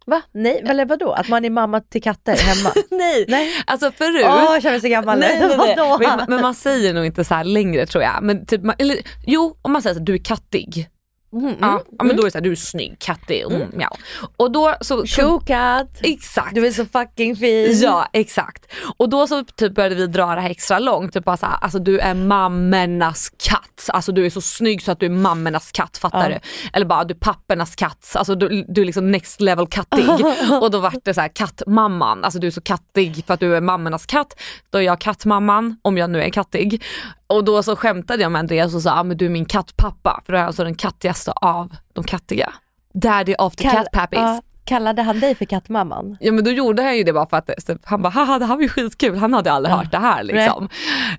Va? 0.06 0.22
Nej, 0.34 0.64
eller 0.68 0.86
vadå? 0.86 1.12
Att 1.12 1.28
man 1.30 1.46
är 1.46 1.50
mamma 1.50 1.82
till 1.82 2.02
katter 2.04 2.36
hemma? 2.38 2.72
Nej. 2.92 3.26
Nej. 3.28 3.50
Alltså 3.68 3.92
förut. 3.92 4.26
Åh, 4.26 4.48
jag 4.54 4.62
känner 4.62 4.74
mig 4.74 4.82
så 4.82 4.88
gammal. 4.88 5.20
Nej, 5.20 5.40
nej, 5.40 5.58
nej. 5.58 5.76
Vadå? 5.78 5.98
Men, 6.00 6.26
men 6.28 6.42
man 6.42 6.56
säger 6.56 6.94
nog 6.94 7.06
inte 7.06 7.24
så 7.24 7.34
här 7.34 7.44
längre 7.44 7.86
tror 7.86 8.04
jag. 8.04 8.24
Men 8.24 8.46
typ, 8.46 8.64
man, 8.64 8.76
eller, 8.80 8.98
jo, 9.26 9.58
om 9.62 9.72
man 9.72 9.82
säger 9.82 9.96
att 9.96 10.06
du 10.06 10.14
är 10.14 10.18
kattig. 10.24 10.88
Mm, 11.34 11.56
Ja, 11.62 11.72
mm. 11.72 11.84
ja, 11.98 12.04
men 12.04 12.16
då 12.16 12.22
är 12.22 12.26
det 12.26 12.32
såhär, 12.32 12.44
du 12.44 12.52
är 12.52 12.56
snygg, 12.56 12.96
kattig, 13.00 13.42
mm, 13.42 13.68
mjau. 13.74 13.90
Och 14.38 14.52
då 14.52 14.76
så... 14.82 15.06
Tjokatt! 15.06 15.90
Exakt. 16.02 16.56
Du 16.56 16.68
är 16.68 16.72
så 16.72 16.86
fucking 16.86 17.36
fin. 17.36 17.80
Ja 17.82 18.08
exakt. 18.14 18.66
Och 18.98 19.10
då 19.10 19.28
så 19.28 19.44
typ 19.44 19.76
började 19.76 19.96
vi 19.96 20.08
dra 20.08 20.36
det 20.36 20.42
här 20.42 20.50
extra 20.50 20.80
långt. 20.80 21.14
Typ 21.14 21.26
bara 21.26 21.38
såhär, 21.38 21.58
alltså 21.62 21.80
du 21.80 22.00
är 22.00 22.14
mammornas 22.14 23.32
katt. 23.38 23.73
Katt, 23.76 23.90
alltså 23.96 24.12
du 24.12 24.26
är 24.26 24.30
så 24.30 24.42
snygg 24.42 24.82
så 24.82 24.92
att 24.92 25.00
du 25.00 25.06
är 25.06 25.10
mammornas 25.10 25.72
katt, 25.72 25.98
fattar 25.98 26.30
Ja. 26.30 26.40
du? 26.44 26.70
Eller 26.74 26.86
bara 26.86 27.04
du 27.04 27.14
är 27.14 27.18
pappernas 27.18 27.76
katt, 27.76 28.12
alltså 28.16 28.36
du, 28.36 28.66
du 28.68 28.82
är 28.82 28.86
liksom 28.86 29.12
next 29.12 29.42
level 29.42 29.68
kattig. 29.68 30.06
och 30.62 30.72
då 30.72 30.80
vart 30.80 30.96
det 31.04 31.14
så 31.14 31.22
här 31.22 31.28
kattmamman, 31.36 32.24
alltså 32.24 32.40
du 32.40 32.48
är 32.48 32.52
så 32.52 32.62
kattig 32.62 33.24
för 33.28 33.34
att 33.34 33.40
du 33.40 33.56
är 33.56 33.62
mammornas 33.62 34.06
katt. 34.06 34.40
Då 34.70 34.78
är 34.78 34.82
jag 34.82 35.00
kattmamman, 35.00 35.78
om 35.82 35.98
jag 35.98 36.10
nu 36.10 36.22
är 36.24 36.30
kattig. 36.30 36.84
Och 37.28 37.44
då 37.44 37.64
så 37.64 37.76
skämtade 37.76 38.22
jag 38.24 38.32
med 38.32 38.40
Andreas 38.40 38.76
och 38.76 38.82
sa, 38.82 38.92
ah, 39.00 39.04
men 39.04 39.18
du 39.18 39.26
är 39.26 39.30
min 39.30 39.46
kattpappa, 39.46 40.22
för 40.26 40.34
då 40.34 40.38
är 40.38 40.42
jag 40.42 40.48
alltså 40.48 40.64
den 40.64 40.76
kattigaste 40.76 41.32
av 41.32 41.76
de 41.94 42.04
kattiga. 42.04 42.54
Daddy 42.94 43.36
of 43.40 43.56
the 43.56 43.64
Kall- 43.64 43.74
cat 43.76 43.88
pappies. 43.92 44.20
ja, 44.22 44.42
kallade 44.66 45.02
han 45.02 45.20
dig 45.20 45.36
för 45.36 45.46
kattmamman? 45.46 46.18
Ja 46.20 46.32
men 46.32 46.44
då 46.44 46.52
gjorde 46.52 46.84
han 46.84 46.98
ju 46.98 47.04
det 47.04 47.14
bara 47.14 47.30
för 47.30 47.38
att 47.38 47.50
han 47.84 48.02
bara 48.02 48.10
haha 48.10 48.40
det 48.40 48.46
här 48.46 48.56
var 48.56 48.62
ju 48.62 48.70
skitkul, 48.70 49.18
han 49.18 49.34
hade 49.34 49.52
aldrig 49.52 49.74
Ja. 49.74 49.78
hört 49.78 49.92
det 49.92 49.98
här 49.98 50.24
liksom. 50.24 50.70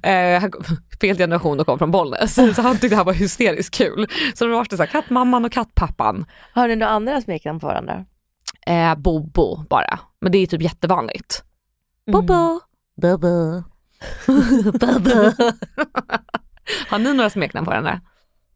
Eh, 0.03 0.41
han, 0.41 0.53
fel 1.01 1.17
generation 1.17 1.61
och 1.61 1.67
kom 1.67 1.79
från 1.79 1.91
Bollnäs 1.91 2.35
så 2.35 2.63
han 2.63 2.73
tyckte 2.73 2.89
det 2.89 2.97
här 2.97 3.05
var 3.05 3.13
hysteriskt 3.13 3.75
kul. 3.75 4.07
Så 4.35 4.45
då 4.47 4.55
var 4.55 4.67
det 4.71 4.77
så 4.77 4.83
här, 4.83 4.91
kattmamman 4.91 5.45
och 5.45 5.53
kattpappan. 5.53 6.25
Har 6.55 6.69
ni 6.69 6.77
några 6.77 6.93
andra 6.93 7.21
smeknamn 7.21 7.61
på 7.61 7.67
varandra? 7.67 8.05
Eh, 8.67 8.95
Bobo 8.95 9.65
bara, 9.71 9.99
men 10.21 10.33
det 10.33 10.39
är 10.39 10.47
typ 10.47 10.63
jättevanligt. 10.63 11.43
Bobo. 12.13 12.61
Bobo. 13.03 13.63
Bobo. 14.73 15.33
Har 16.89 16.99
ni 16.99 17.15
några 17.15 17.31
smeknamn 17.31 17.65
på 17.65 17.71
varandra? 17.71 18.01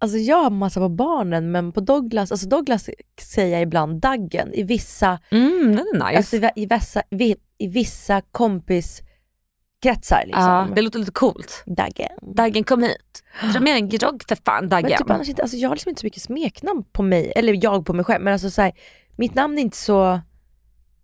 Alltså 0.00 0.18
jag 0.18 0.42
har 0.42 0.50
massa 0.50 0.80
på 0.80 0.88
barnen 0.88 1.50
men 1.50 1.72
på 1.72 1.80
Douglas, 1.80 2.32
alltså 2.32 2.48
Douglas 2.48 2.90
säger 3.20 3.52
jag 3.52 3.62
ibland 3.62 4.00
Daggen 4.00 4.54
i 4.54 4.62
vissa, 4.62 5.18
Mm, 5.30 5.76
den 5.76 5.86
är 5.94 6.06
nice. 6.06 6.16
alltså 6.16 6.36
i, 6.36 6.50
i, 6.62 6.66
vissa, 6.66 7.02
vi, 7.10 7.36
i 7.58 7.68
vissa 7.68 8.20
kompiskretsar 8.32 10.22
liksom. 10.26 10.42
Ja, 10.44 10.68
det 10.74 10.82
låter 10.82 10.98
lite 10.98 11.12
coolt. 11.12 11.62
Daggen. 11.66 12.34
Daggen 12.34 12.64
kom 12.64 12.82
hit, 12.82 13.22
dra 13.52 13.60
med 13.60 13.74
en 13.76 13.88
grogg 13.88 14.22
för 14.28 14.36
fan 14.44 14.60
Men 14.60 14.68
Daggen. 14.68 14.98
typ 14.98 15.10
annars 15.10 15.28
inte, 15.28 15.42
alltså 15.42 15.56
jag 15.56 15.68
har 15.68 15.76
liksom 15.76 15.88
inte 15.88 16.00
så 16.00 16.06
mycket 16.06 16.22
smeknamn 16.22 16.84
på 16.92 17.02
mig, 17.02 17.32
eller 17.36 17.64
jag 17.64 17.86
på 17.86 17.92
mig 17.92 18.04
själv, 18.04 18.24
men 18.24 18.32
alltså 18.32 18.50
så 18.50 18.62
här, 18.62 18.72
mitt 19.16 19.34
namn 19.34 19.58
är 19.58 19.62
inte 19.62 19.76
så 19.76 20.20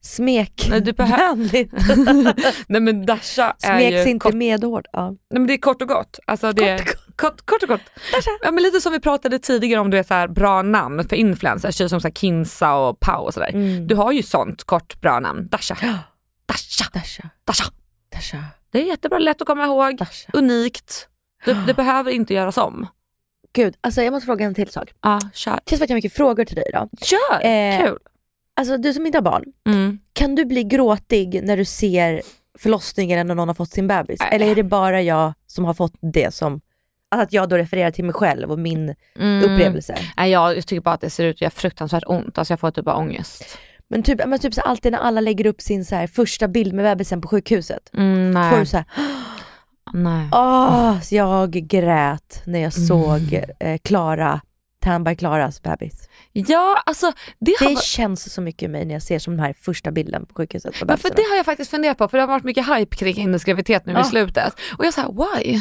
smekvänligt. 0.01 1.73
Nej 2.69 2.81
men 2.81 3.07
Dasha 3.07 3.57
är 3.63 3.79
Smeks 3.79 4.07
ju 4.07 4.11
inte 4.11 4.25
kort, 4.25 4.35
medhårt. 4.35 4.87
Ja. 4.93 5.11
nej, 5.11 5.19
men 5.31 5.47
det 5.47 5.53
är 5.53 5.59
kort 5.59 5.83
och 5.83 5.89
gott. 5.89 6.19
Alltså 6.27 6.53
det 6.53 6.69
är, 6.69 6.81
kort, 7.17 7.47
kort 7.47 7.63
och 7.63 7.69
gott. 7.69 7.81
Ja, 8.43 8.51
men 8.51 8.63
lite 8.63 8.81
som 8.81 8.93
vi 8.93 9.01
pratade 9.01 9.39
tidigare 9.39 9.81
om 9.81 9.91
du 9.91 9.97
vet, 9.97 10.07
så 10.07 10.15
här, 10.15 10.29
bra 10.29 10.63
namn 10.63 11.09
för 11.09 11.17
influencers, 11.17 11.77
som 11.77 12.01
så 12.01 12.09
här, 12.09 12.11
Kinsa 12.15 12.75
och 12.75 13.01
Pau 13.01 13.25
och 13.25 13.35
sådär. 13.35 13.51
Mm. 13.55 13.87
Du 13.87 13.95
har 13.95 14.13
ju 14.13 14.23
sånt 14.23 14.65
kort 14.65 15.01
bra 15.01 15.21
namn, 15.21 15.49
Dasha. 15.49 15.75
Dasha, 16.47 16.85
Dasha, 16.93 17.31
Dasha. 17.45 17.65
Dasha, 18.13 18.39
Det 18.71 18.79
är 18.83 18.87
jättebra, 18.87 19.19
lätt 19.19 19.41
att 19.41 19.47
komma 19.47 19.65
ihåg, 19.65 19.97
Dasha. 19.99 20.31
unikt. 20.33 21.09
Det, 21.45 21.65
det 21.67 21.75
behöver 21.75 22.11
inte 22.11 22.35
göras 22.35 22.57
om. 22.57 22.87
Gud, 23.53 23.75
alltså 23.81 24.03
jag 24.03 24.13
måste 24.13 24.27
fråga 24.27 24.45
en 24.47 24.55
till 24.55 24.69
sak. 24.73 24.93
Ja, 25.03 25.21
kör. 25.35 25.51
Det 25.65 25.71
känns 25.71 25.79
som 25.79 25.85
att 25.85 25.91
jag 25.91 25.95
har 25.95 25.99
mycket 25.99 26.13
frågor 26.13 26.45
till 26.45 26.57
dig 26.57 26.65
idag. 26.69 26.89
Kör, 27.03 27.47
Eh, 27.47 27.87
kul. 27.87 27.99
Alltså 28.57 28.77
du 28.79 28.93
som 28.93 29.07
inte 29.07 29.19
har 29.19 29.23
barn, 29.23 29.45
Mm. 29.67 29.99
kan 30.13 30.35
du 30.35 30.45
bli 30.45 30.65
gråtig 30.65 31.41
när 31.45 31.57
du 31.57 31.65
ser 31.65 32.23
förlossningen 32.59 33.27
när 33.27 33.35
någon 33.35 33.49
har 33.49 33.55
fått 33.55 33.71
sin 33.71 33.87
bebis? 33.89 34.21
Nej. 34.21 34.29
Eller 34.33 34.47
är 34.47 34.55
det 34.55 34.63
bara 34.63 35.03
jag 35.03 35.33
som 35.47 35.65
har 35.65 35.75
fått 35.75 35.93
det 36.13 36.35
som, 36.35 36.61
alltså 37.15 37.25
att 37.25 37.33
jag 37.33 37.49
då 37.49 37.57
refererar 37.57 37.91
till 37.91 38.05
mig 38.05 38.15
själv 38.15 38.51
och 38.53 38.59
min 38.59 38.95
Mm. 39.19 39.43
upplevelse? 39.45 39.99
Nej, 40.17 40.31
jag 40.31 40.67
tycker 40.67 40.81
bara 40.81 40.95
att 40.95 41.01
det 41.01 41.11
ser 41.11 41.25
ut 41.25 41.37
att 41.37 41.41
göra 41.41 41.51
fruktansvärt 41.51 42.05
ont, 42.07 42.39
alltså 42.39 42.53
jag 42.53 42.61
får 42.61 42.71
typ 42.71 42.85
bara 42.85 42.97
ångest. 42.97 43.59
Men 43.89 44.03
typ, 44.03 44.21
men 44.27 44.39
typ 44.39 44.55
så 44.55 44.61
alltid 44.61 44.93
när 44.93 44.99
alla 44.99 45.21
lägger 45.21 45.47
upp 45.47 45.61
sin 45.61 45.85
så 45.85 45.95
här, 45.95 46.07
första 46.07 46.49
bild 46.49 46.73
med 46.75 46.85
bebisen 46.85 47.21
på 47.21 47.29
sjukhuset. 47.29 47.91
Mm, 47.95 48.31
nej. 48.31 48.51
Får 48.53 48.59
du 48.59 48.67
så 48.67 48.77
här, 48.77 48.87
nej. 49.93 50.29
åh, 50.33 51.01
så 51.03 51.15
jag 51.15 51.51
grät 51.51 52.43
när 52.47 52.59
jag 52.61 52.73
Mm. 52.77 52.87
såg 52.89 53.41
eh, 53.61 53.79
Klara, 53.85 54.41
Tandberg 54.81 55.17
Klaras 55.17 55.63
bebis. 55.63 56.09
Ja, 56.33 56.83
alltså 56.87 57.13
det 57.41 57.55
har 57.61 57.69
Det 57.71 57.83
känns 57.83 58.33
så 58.33 58.41
mycket 58.41 58.63
i 58.63 58.69
mig 58.69 58.85
när 58.85 58.95
jag 58.95 59.03
ser 59.03 59.19
som 59.19 59.37
den 59.37 59.47
här 59.47 59.55
första 59.61 59.91
bilden 59.93 60.27
på 60.27 60.35
sjukhuset 60.35 60.79
på 60.81 60.87
Men 60.87 60.99
för 60.99 61.09
det 61.17 61.23
har 61.31 61.37
jag 61.37 61.45
faktiskt 61.45 61.71
funderat 61.71 61.99
på, 61.99 62.09
för 62.09 62.19
det 62.19 62.23
har 62.23 62.29
varit 62.29 62.45
mycket 62.45 62.67
hype 62.77 62.97
kring 62.97 63.15
hennes 63.15 63.45
graviditet 63.45 63.87
nu 63.87 63.93
i 63.93 63.97
Ja. 63.97 64.05
slutet. 64.05 64.55
Och 64.79 64.85
jag 64.87 64.95
säger 64.95 65.09
why? 65.43 65.61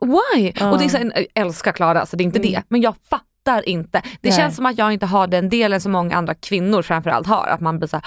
Why? 0.00 0.52
Ja. 0.56 0.70
Och 0.70 0.78
det 0.78 0.84
är 0.84 0.88
så 0.88 0.98
jag 1.14 1.26
älskar 1.34 1.72
Klara, 1.72 2.06
så 2.06 2.16
det 2.16 2.22
är 2.22 2.24
inte 2.24 2.38
Mm. 2.38 2.52
det. 2.52 2.62
Men 2.68 2.80
jag 2.80 2.94
fattar 3.10 3.68
inte. 3.68 4.02
Det 4.20 4.28
Nej. 4.28 4.32
känns 4.38 4.56
som 4.56 4.66
att 4.66 4.78
jag 4.78 4.92
inte 4.92 5.06
har 5.06 5.26
den 5.26 5.48
delen 5.48 5.80
som 5.80 5.92
många 5.92 6.16
andra 6.16 6.34
kvinnor 6.34 6.82
framförallt 6.82 7.26
har. 7.26 7.46
Att 7.46 7.60
man 7.60 7.78
blir 7.78 7.88
såhär, 7.88 8.04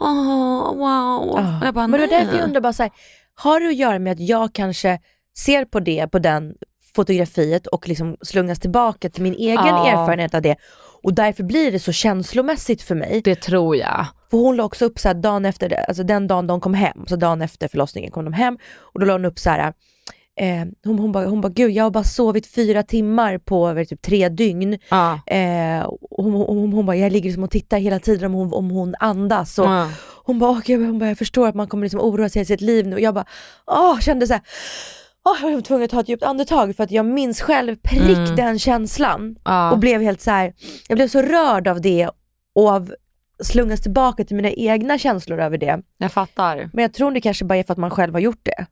åh 0.00 0.74
wow. 0.76 1.40
Jag 1.64 1.74
bara, 1.74 1.86
Men 1.86 2.00
det 2.00 2.06
är 2.06 2.20
därför 2.20 2.36
jag 2.38 2.44
undrar 2.44 2.60
bara 2.60 2.72
så 2.72 2.82
här, 2.82 2.92
har 3.34 3.60
det 3.60 3.66
att 3.68 3.76
göra 3.76 3.98
med 3.98 4.12
att 4.12 4.20
jag 4.20 4.52
kanske 4.52 4.98
ser 5.38 5.64
på 5.64 5.80
det, 5.80 6.08
på 6.08 6.18
den 6.18 6.54
fotografiet 6.94 7.66
och 7.66 7.88
liksom 7.88 8.16
slungas 8.22 8.60
tillbaka 8.60 9.10
till 9.10 9.22
min 9.22 9.34
egen 9.34 9.56
Ja. 9.66 9.88
erfarenhet 9.88 10.34
av 10.34 10.42
det 10.42 10.56
och 11.02 11.14
därför 11.14 11.42
blir 11.44 11.72
det 11.72 11.78
så 11.78 11.92
känslomässigt 11.92 12.82
för 12.82 12.94
mig. 12.94 13.20
Det 13.24 13.34
tror 13.34 13.76
jag. 13.76 14.06
För 14.30 14.38
hon 14.38 14.56
la 14.56 14.64
också 14.64 14.84
upp 14.84 14.98
så 14.98 15.08
här 15.08 15.14
dagen 15.14 15.44
efter, 15.44 15.84
alltså 15.88 16.02
den 16.02 16.26
dagen 16.26 16.46
de 16.46 16.60
kom 16.60 16.74
hem, 16.74 17.04
så 17.08 17.16
dagen 17.16 17.42
efter 17.42 17.68
förlossningen 17.68 18.10
kom 18.10 18.24
de 18.24 18.32
hem 18.32 18.58
och 18.78 19.00
då 19.00 19.06
la 19.06 19.12
hon 19.12 19.24
upp 19.24 19.38
så 19.38 19.50
här 19.50 19.72
Eh, 20.40 20.64
hon, 20.84 20.98
hon 20.98 21.12
bara, 21.12 21.26
hon 21.26 21.40
bara, 21.40 21.48
gud 21.52 21.70
jag 21.70 21.84
har 21.84 21.90
bara 21.90 22.04
sovit 22.04 22.46
fyra 22.46 22.82
timmar 22.82 23.38
på 23.38 23.68
över 23.68 23.84
typ 23.84 24.02
tre 24.02 24.28
dygn. 24.28 24.78
Ja. 24.88 25.20
Eh, 25.26 25.90
hon, 26.10 26.32
hon, 26.32 26.46
hon, 26.58 26.72
hon 26.72 26.86
bara, 26.86 26.96
jag 26.96 27.12
ligger 27.12 27.28
liksom 27.28 27.44
och 27.44 27.50
tittar 27.50 27.78
hela 27.78 27.98
tiden 27.98 28.24
om 28.26 28.32
hon, 28.34 28.52
om 28.52 28.70
hon 28.70 28.94
andas. 29.00 29.58
Och, 29.58 29.64
Ja. 29.66 29.90
hon 30.24 30.38
bara, 30.38 30.50
okej, 30.58 30.76
hon 30.76 30.98
bara, 30.98 31.08
jag 31.08 31.18
förstår 31.18 31.48
att 31.48 31.54
man 31.54 31.66
kommer 31.68 31.82
liksom 31.84 32.00
oroa 32.00 32.28
sig 32.28 32.42
i 32.42 32.44
sitt 32.44 32.60
liv 32.60 32.86
nu. 32.86 32.94
Och 32.96 33.00
jag 33.00 33.14
bara, 33.14 33.24
åh, 33.66 33.98
kände 34.00 34.26
så 34.26 34.32
här, 34.32 34.42
åh, 35.24 35.36
jag 35.50 35.54
var 35.54 35.60
tvungen 35.60 35.84
att 35.84 35.90
ta 35.90 36.00
ett 36.00 36.08
djupt 36.08 36.22
andetag 36.22 36.76
för 36.76 36.84
att 36.84 36.90
jag 36.90 37.06
minns 37.06 37.40
själv 37.40 37.76
prick 37.76 38.16
Mm. 38.18 38.36
den 38.36 38.58
känslan. 38.58 39.36
Ja. 39.44 39.70
Och 39.72 39.78
blev 39.78 40.02
helt 40.02 40.20
så 40.20 40.30
här, 40.30 40.54
jag 40.88 40.96
blev 40.98 41.08
så 41.08 41.22
rörd 41.22 41.68
av 41.68 41.80
det 41.80 42.10
och 42.54 42.68
av 42.70 42.94
slungas 43.42 43.80
tillbaka 43.80 44.24
till 44.24 44.36
mina 44.36 44.50
egna 44.50 44.98
känslor 44.98 45.40
över 45.40 45.58
det. 45.58 45.80
Jag 45.98 46.12
fattar. 46.12 46.70
Men 46.72 46.82
jag 46.82 46.92
tror 46.92 47.10
det 47.10 47.20
kanske 47.20 47.44
bara 47.44 47.58
är 47.58 47.62
för 47.62 47.72
att 47.72 47.78
man 47.78 47.90
själv 47.90 48.12
har 48.12 48.20
gjort 48.20 48.40
det. 48.44 48.66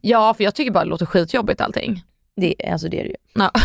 Ja, 0.00 0.34
för 0.34 0.44
jag 0.44 0.54
tycker 0.54 0.70
bara 0.72 0.84
det 0.84 0.90
låter 0.90 1.06
skitjobbigt 1.06 1.60
allting. 1.60 2.02
Det, 2.36 2.54
alltså 2.72 2.88
det 2.88 3.00
är 3.00 3.04
det 3.04 3.08
ju. 3.08 3.16
Ja. 3.34 3.50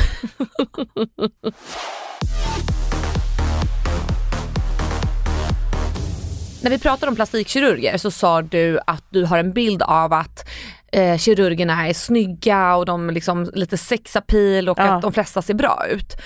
När 6.63 6.69
vi 6.71 6.79
pratade 6.79 7.09
om 7.09 7.15
plastikkirurger 7.15 7.97
så 7.97 8.11
sa 8.11 8.41
du 8.41 8.79
att 8.87 9.03
du 9.09 9.25
har 9.25 9.37
en 9.37 9.53
bild 9.53 9.81
av 9.81 10.13
att 10.13 10.49
eh, 10.91 11.17
kirurgerna 11.17 11.87
är 11.87 11.93
snygga 11.93 12.75
och 12.75 12.85
de 12.85 13.09
liksom 13.09 13.51
lite 13.53 13.77
sexapil 13.77 14.69
och 14.69 14.79
Ja. 14.79 14.83
att 14.83 15.01
de 15.01 15.13
flesta 15.13 15.41
ser 15.41 15.53
bra 15.53 15.85
ut. 15.89 16.17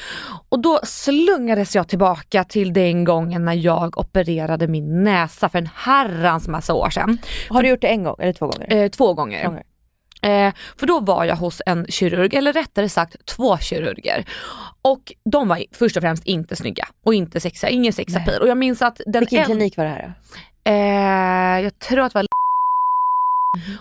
Och 0.49 0.59
då 0.59 0.79
slungades 0.83 1.75
jag 1.75 1.87
tillbaka 1.87 2.43
till 2.43 2.73
den 2.73 3.03
gången 3.03 3.45
när 3.45 3.53
jag 3.53 3.97
opererade 3.97 4.67
min 4.67 5.03
näsa 5.03 5.49
för 5.49 5.59
en 5.59 5.69
herrans 5.75 6.47
massa 6.47 6.73
år 6.73 6.89
sedan. 6.89 7.17
Har 7.49 7.63
du 7.63 7.69
gjort 7.69 7.81
det 7.81 7.87
en 7.87 8.03
gång 8.03 8.15
eller 8.19 8.33
två 8.33 8.47
gånger? 8.47 8.73
Eh, 8.73 8.89
två 8.89 9.13
gånger. 9.13 9.43
Två 9.43 9.49
gånger. 9.49 9.63
Eh, 10.25 10.53
för 10.77 10.87
då 10.87 10.99
var 10.99 11.25
jag 11.25 11.35
hos 11.35 11.61
en 11.65 11.85
kirurg, 11.89 12.33
eller 12.33 12.53
rättare 12.53 12.89
sagt 12.89 13.25
två 13.25 13.57
kirurger. 13.57 14.25
Och 14.81 15.13
de 15.31 15.47
var 15.47 15.63
först 15.71 15.97
och 15.97 16.03
främst 16.03 16.25
inte 16.25 16.55
snygga 16.55 16.87
och 17.03 17.13
inte 17.13 17.39
sexiga, 17.39 17.69
ingen 17.69 17.93
sexapil. 17.93 18.41
Och 18.41 18.47
jag 18.47 18.57
minns 18.57 18.81
att 18.81 19.01
den 19.05 19.19
Vilken 19.19 19.39
en- 19.39 19.45
klinik 19.45 19.77
var 19.77 19.83
det 19.83 19.89
här 19.89 20.01
då? 20.03 20.71
Eh, 20.71 21.63
jag 21.63 21.79
tror 21.79 21.99
att 21.99 22.13
det 22.13 22.19
var 22.19 22.25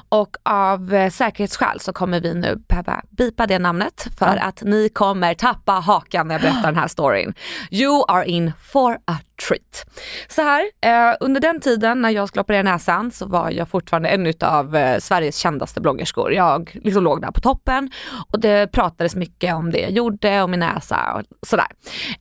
och 0.09 0.37
av 0.43 0.95
eh, 0.95 1.11
säkerhetsskäl 1.11 1.81
så 1.81 1.93
kommer 1.93 2.21
vi 2.21 2.35
nu 2.35 2.57
behöva 2.57 3.03
bipa 3.11 3.47
det 3.47 3.59
namnet 3.59 4.07
för 4.19 4.37
att 4.37 4.63
ni 4.63 4.89
kommer 4.89 5.35
tappa 5.35 5.73
hakan 5.73 6.29
när 6.29 6.35
jag 6.35 6.43
berättar 6.43 6.63
den 6.63 6.77
här 6.77 6.89
storyn. 6.89 7.35
You 7.71 8.05
are 8.09 8.27
in 8.27 8.53
for 8.73 8.99
a 9.05 9.19
treat. 9.49 9.87
Så 10.29 10.43
här, 10.43 10.65
eh, 10.81 11.17
under 11.21 11.41
den 11.41 11.61
tiden 11.61 12.03
när 12.03 12.11
jag 12.11 12.29
skulle 12.29 12.41
operera 12.41 12.63
näsan 12.63 13.11
så 13.11 13.27
var 13.27 13.51
jag 13.51 13.69
fortfarande 13.69 14.09
en 14.09 14.33
av 14.41 14.77
eh, 14.77 14.99
Sveriges 14.99 15.37
kändaste 15.37 15.81
bloggerskor. 15.81 16.33
Jag 16.33 16.81
liksom 16.85 17.05
låg 17.05 17.21
där 17.21 17.31
på 17.31 17.41
toppen 17.41 17.91
och 18.33 18.41
det 18.41 18.73
pratades 18.73 19.17
mycket 19.17 19.55
om 19.55 19.71
det 19.71 19.79
jag 19.79 19.91
gjorde 19.91 20.43
och 20.43 20.51
min 20.51 20.61
näsa 20.61 21.15
och 21.15 21.47
sådär. 21.47 21.67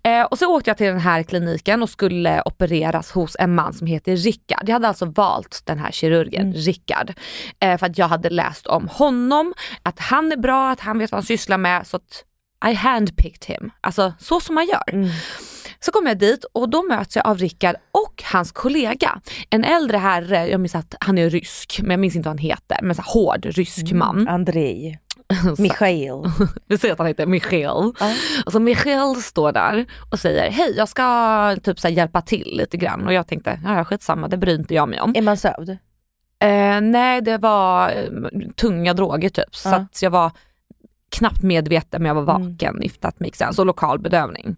Eh, 0.03 0.23
och 0.23 0.39
så 0.39 0.55
åkte 0.55 0.69
jag 0.69 0.77
till 0.77 0.87
den 0.87 0.99
här 0.99 1.23
kliniken 1.23 1.83
och 1.83 1.89
skulle 1.89 2.41
opereras 2.45 3.11
hos 3.11 3.35
en 3.39 3.55
man 3.55 3.73
som 3.73 3.87
heter 3.87 4.15
Rickard. 4.15 4.69
Jag 4.69 4.73
hade 4.73 4.87
alltså 4.87 5.05
valt 5.05 5.61
den 5.65 5.79
här 5.79 5.91
kirurgen, 5.91 6.53
Rickard, 6.53 7.13
eh, 7.59 7.77
för 7.77 7.85
att 7.85 7.97
jag 7.97 8.07
hade 8.07 8.29
läst 8.29 8.67
om 8.67 8.87
honom, 8.87 9.53
att 9.83 9.99
han 9.99 10.31
är 10.31 10.37
bra, 10.37 10.69
att 10.69 10.79
han 10.79 10.99
vet 10.99 11.11
vad 11.11 11.17
han 11.17 11.25
sysslar 11.25 11.57
med. 11.57 11.87
Så 11.87 11.97
att 11.97 12.23
I 12.69 12.73
handpicked 12.73 13.55
him, 13.55 13.71
alltså 13.81 14.13
så 14.19 14.39
som 14.39 14.55
man 14.55 14.65
gör. 14.65 15.09
Så 15.79 15.91
kommer 15.91 16.09
jag 16.09 16.19
dit 16.19 16.45
och 16.53 16.69
då 16.69 16.83
möts 16.83 17.15
jag 17.15 17.27
av 17.27 17.37
Rickard 17.37 17.75
och 17.91 18.23
hans 18.31 18.51
kollega. 18.51 19.21
En 19.49 19.63
äldre 19.63 19.97
herre, 19.97 20.47
jag 20.47 20.59
minns 20.59 20.75
att 20.75 20.95
han 20.99 21.17
är 21.17 21.29
rysk, 21.29 21.79
men 21.81 21.91
jag 21.91 21.99
minns 21.99 22.15
inte 22.15 22.29
vad 22.29 22.39
han 22.39 22.47
heter, 22.49 22.77
men 22.81 22.95
så 22.95 23.01
här 23.01 23.13
hård 23.13 23.45
rysk 23.45 23.91
man. 23.91 24.27
Andrei. 24.27 24.99
Michail. 25.57 26.31
Vi 26.67 26.77
säger 26.77 26.93
att 26.93 26.97
han 26.97 27.07
heter 27.07 27.25
Michael. 27.25 27.93
Och 28.45 28.51
så 28.51 28.59
Michael 28.59 29.15
står 29.15 29.51
där 29.51 29.85
och 30.11 30.19
säger, 30.19 30.51
hej 30.51 30.73
jag 30.77 30.89
ska 30.89 31.57
typ 31.63 31.79
så 31.79 31.89
hjälpa 31.89 32.21
till 32.21 32.57
lite 32.57 32.77
grann. 32.77 33.07
Och 33.07 33.13
jag 33.13 33.27
tänkte, 33.27 33.59
ja 33.63 33.85
skitsamma 33.85 34.27
det 34.27 34.37
bryr 34.37 34.55
inte 34.55 34.73
jag 34.73 34.89
mig 34.89 35.01
om. 35.01 35.13
Är 35.15 35.21
man 35.21 35.37
sövd? 35.37 35.77
Eh, 36.43 36.81
nej 36.81 37.21
det 37.21 37.37
var 37.37 37.89
eh, 37.89 38.49
tunga 38.55 38.93
droger 38.93 39.29
typ. 39.29 39.55
Så 39.55 39.69
att 39.69 40.01
jag 40.01 40.11
var 40.11 40.31
knappt 41.09 41.43
medveten 41.43 42.01
men 42.01 42.07
jag 42.07 42.15
var 42.15 42.39
vaken 42.39 42.83
if 42.83 42.97
that 42.97 43.19
makes 43.19 43.37
sense 43.37 43.61
och 43.61 43.65
lokal 43.65 43.99
bedövning. 43.99 44.55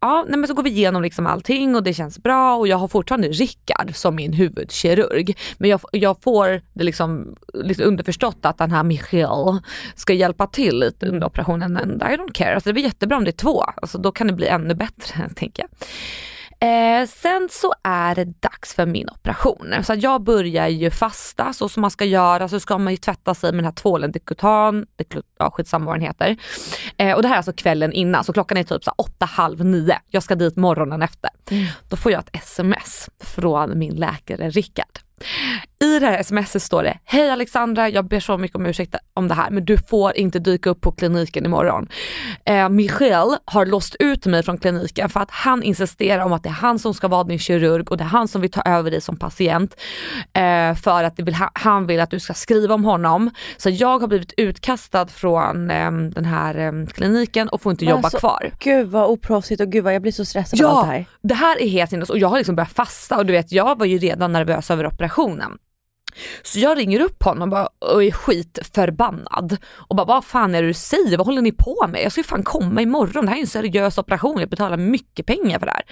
Ja, 0.00 0.24
nej, 0.28 0.38
men 0.38 0.48
så 0.48 0.54
går 0.54 0.62
vi 0.62 0.70
igenom 0.70 1.02
liksom 1.02 1.26
allting 1.26 1.76
och 1.76 1.82
det 1.82 1.94
känns 1.94 2.18
bra 2.18 2.56
och 2.56 2.68
jag 2.68 2.76
har 2.76 2.88
fortfarande 2.88 3.28
Rickard 3.28 3.94
som 3.94 4.16
min 4.16 4.32
huvudkirurg. 4.32 5.36
Men 5.58 5.70
jag, 5.70 5.80
jag 5.92 6.22
får 6.22 6.60
det 6.72 6.84
liksom, 6.84 7.36
lite 7.54 7.84
underförstått 7.84 8.38
att 8.42 8.58
den 8.58 8.70
här 8.70 8.82
Michel 8.82 9.58
ska 9.94 10.12
hjälpa 10.12 10.46
till 10.46 10.78
lite 10.80 11.06
under 11.06 11.26
operationen 11.26 11.76
and 11.76 12.02
I 12.02 12.16
don't 12.16 12.32
care. 12.32 12.54
Alltså 12.54 12.68
det 12.68 12.72
blir 12.72 12.84
jättebra 12.84 13.16
om 13.16 13.24
det 13.24 13.30
är 13.30 13.32
två, 13.32 13.62
alltså 13.62 13.98
då 13.98 14.12
kan 14.12 14.26
det 14.26 14.32
bli 14.32 14.46
ännu 14.46 14.74
bättre 14.74 15.28
tänker 15.36 15.62
jag. 15.62 15.88
Eh, 16.60 17.06
sen 17.06 17.48
så 17.50 17.74
är 17.82 18.14
det 18.14 18.24
dags 18.24 18.74
för 18.74 18.86
min 18.86 19.08
operation. 19.08 19.74
Så 19.82 19.94
jag 19.98 20.22
börjar 20.22 20.68
ju 20.68 20.90
fasta 20.90 21.52
så 21.52 21.68
som 21.68 21.80
man 21.80 21.90
ska 21.90 22.04
göra 22.04 22.48
så 22.48 22.60
ska 22.60 22.78
man 22.78 22.92
ju 22.92 22.96
tvätta 22.96 23.34
sig 23.34 23.52
med 23.52 23.58
den 23.58 23.64
här 23.64 23.72
tvålen 23.72 24.12
Decutan, 24.12 24.86
ja 25.38 25.50
skitsamma 25.50 25.86
vad 25.86 25.94
den 25.94 26.02
heter. 26.02 26.36
Eh, 26.96 27.14
och 27.14 27.22
det 27.22 27.28
här 27.28 27.34
är 27.34 27.38
alltså 27.38 27.52
kvällen 27.52 27.92
innan 27.92 28.24
så 28.24 28.32
klockan 28.32 28.58
är 28.58 28.64
typ 28.64 28.84
så 28.84 28.90
åtta, 28.96 29.26
halv 29.26 29.64
nio. 29.64 29.98
Jag 30.08 30.22
ska 30.22 30.34
dit 30.34 30.56
morgonen 30.56 31.02
efter. 31.02 31.30
Då 31.88 31.96
får 31.96 32.12
jag 32.12 32.18
ett 32.18 32.36
sms 32.36 33.08
från 33.20 33.78
min 33.78 33.94
läkare 33.94 34.50
Rickard. 34.50 35.03
I 35.80 35.98
det 35.98 36.06
här 36.06 36.22
smset 36.22 36.62
står 36.62 36.82
det, 36.82 36.98
hej 37.04 37.30
Alexandra, 37.30 37.88
jag 37.88 38.04
ber 38.08 38.20
så 38.20 38.38
mycket 38.38 38.56
om 38.56 38.66
ursäkt 38.66 38.94
om 39.14 39.28
det 39.28 39.34
här 39.34 39.50
men 39.50 39.64
du 39.64 39.78
får 39.78 40.16
inte 40.16 40.38
dyka 40.38 40.70
upp 40.70 40.80
på 40.80 40.92
kliniken 40.92 41.44
imorgon. 41.44 41.88
Eh, 42.46 42.68
Michel 42.68 43.36
har 43.44 43.66
låst 43.66 43.96
ut 43.98 44.26
mig 44.26 44.42
från 44.42 44.58
kliniken 44.58 45.08
för 45.08 45.20
att 45.20 45.30
han 45.30 45.62
insisterar 45.62 46.24
om 46.24 46.32
att 46.32 46.42
det 46.42 46.48
är 46.48 46.52
han 46.52 46.78
som 46.78 46.94
ska 46.94 47.08
vara 47.08 47.24
din 47.24 47.38
kirurg 47.38 47.90
och 47.90 47.96
det 47.96 48.04
är 48.04 48.08
han 48.08 48.28
som 48.28 48.40
vill 48.40 48.50
ta 48.50 48.62
över 48.62 48.90
dig 48.90 49.00
som 49.00 49.16
patient. 49.16 49.76
Eh, 50.32 50.74
för 50.74 51.04
att 51.04 51.18
vill, 51.18 51.36
han 51.54 51.86
vill 51.86 52.00
att 52.00 52.10
du 52.10 52.20
ska 52.20 52.34
skriva 52.34 52.74
om 52.74 52.84
honom. 52.84 53.30
Så 53.56 53.70
jag 53.70 53.98
har 53.98 54.06
blivit 54.08 54.32
utkastad 54.36 55.06
från 55.06 55.70
eh, 55.70 55.90
den 55.92 56.24
här 56.24 56.54
eh, 56.58 56.86
kliniken 56.86 57.48
och 57.48 57.62
får 57.62 57.70
inte 57.72 57.84
jobba 57.84 58.02
Alltså, 58.02 58.18
kvar. 58.18 58.50
Gud 58.58 58.88
vad 58.88 59.08
oproffsigt 59.10 59.60
och 59.60 59.68
gud 59.72 59.84
vad 59.84 59.94
jag 59.94 60.02
blir 60.02 60.12
så 60.12 60.24
stressad 60.24 60.64
av 60.64 60.70
allt 60.76 60.86
det 60.86 60.88
Ja, 60.88 60.92
här. 60.92 61.04
det 61.22 61.34
här 61.34 61.62
är 61.62 61.68
helt 61.68 61.90
sinnes 61.90 62.10
och 62.10 62.18
jag 62.18 62.28
har 62.28 62.38
liksom 62.38 62.56
börjat 62.56 62.72
fasta 62.72 63.16
och 63.18 63.26
du 63.26 63.32
vet 63.32 63.52
jag 63.52 63.78
var 63.78 63.86
ju 63.86 63.98
redan 63.98 64.32
nervös 64.32 64.70
över 64.70 64.86
operationen. 64.86 65.03
Så 66.42 66.58
jag 66.58 66.78
ringer 66.78 67.00
upp 67.00 67.22
honom 67.22 67.50
bara, 67.50 67.68
och 67.78 68.04
är 68.04 68.10
skitförbannad 68.10 69.56
och 69.88 69.96
bara 69.96 70.06
vad 70.06 70.24
fan 70.24 70.54
är 70.54 70.62
det 70.62 70.68
du 70.68 70.74
säger, 70.74 71.16
vad 71.16 71.26
håller 71.26 71.42
ni 71.42 71.52
på 71.52 71.86
med? 71.88 72.02
Jag 72.02 72.12
ska 72.12 72.20
ju 72.20 72.24
fan 72.24 72.42
komma 72.42 72.82
imorgon, 72.82 73.24
det 73.24 73.30
här 73.30 73.38
är 73.38 73.40
en 73.40 73.46
seriös 73.46 73.98
operation, 73.98 74.40
jag 74.40 74.50
betalar 74.50 74.76
mycket 74.76 75.26
pengar 75.26 75.58
för 75.58 75.66
det 75.66 75.72
här. 75.72 75.82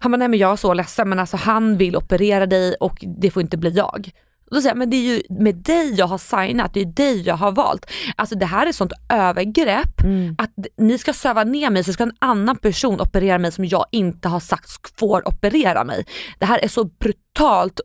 Han 0.00 0.12
bara 0.12 0.16
nej 0.16 0.28
men 0.28 0.38
jag 0.38 0.52
är 0.52 0.56
så 0.56 0.74
ledsen 0.74 1.08
men 1.08 1.18
alltså 1.18 1.36
han 1.36 1.76
vill 1.76 1.96
operera 1.96 2.46
dig 2.46 2.74
och 2.80 3.04
det 3.20 3.30
får 3.30 3.42
inte 3.42 3.56
bli 3.56 3.70
jag. 3.70 4.10
Och 4.50 4.56
Då 4.56 4.60
säger 4.60 4.70
jag, 4.70 4.78
men 4.78 4.90
det 4.90 4.96
är 4.96 5.14
ju 5.14 5.22
med 5.28 5.54
dig 5.54 5.94
jag 5.94 6.06
har 6.06 6.18
signat, 6.18 6.74
det 6.74 6.80
är 6.80 6.84
dig 6.84 7.22
jag 7.22 7.34
har 7.34 7.52
valt. 7.52 7.86
Alltså 8.16 8.34
det 8.34 8.46
här 8.46 8.66
är 8.66 8.72
sånt 8.72 8.92
övergrepp 9.08 10.00
att 10.38 10.50
ni 10.78 10.98
ska 10.98 11.12
söva 11.12 11.44
ner 11.44 11.70
mig 11.70 11.84
så 11.84 11.92
ska 11.92 12.02
en 12.02 12.16
annan 12.18 12.56
person 12.56 13.00
operera 13.00 13.38
mig 13.38 13.52
som 13.52 13.64
jag 13.64 13.86
inte 13.92 14.28
har 14.28 14.40
sagt 14.40 14.98
får 14.98 15.28
operera 15.28 15.84
mig. 15.84 16.06
Det 16.38 16.46
här 16.46 16.58
är 16.64 16.68
så 16.68 16.84
brutalt 16.84 17.80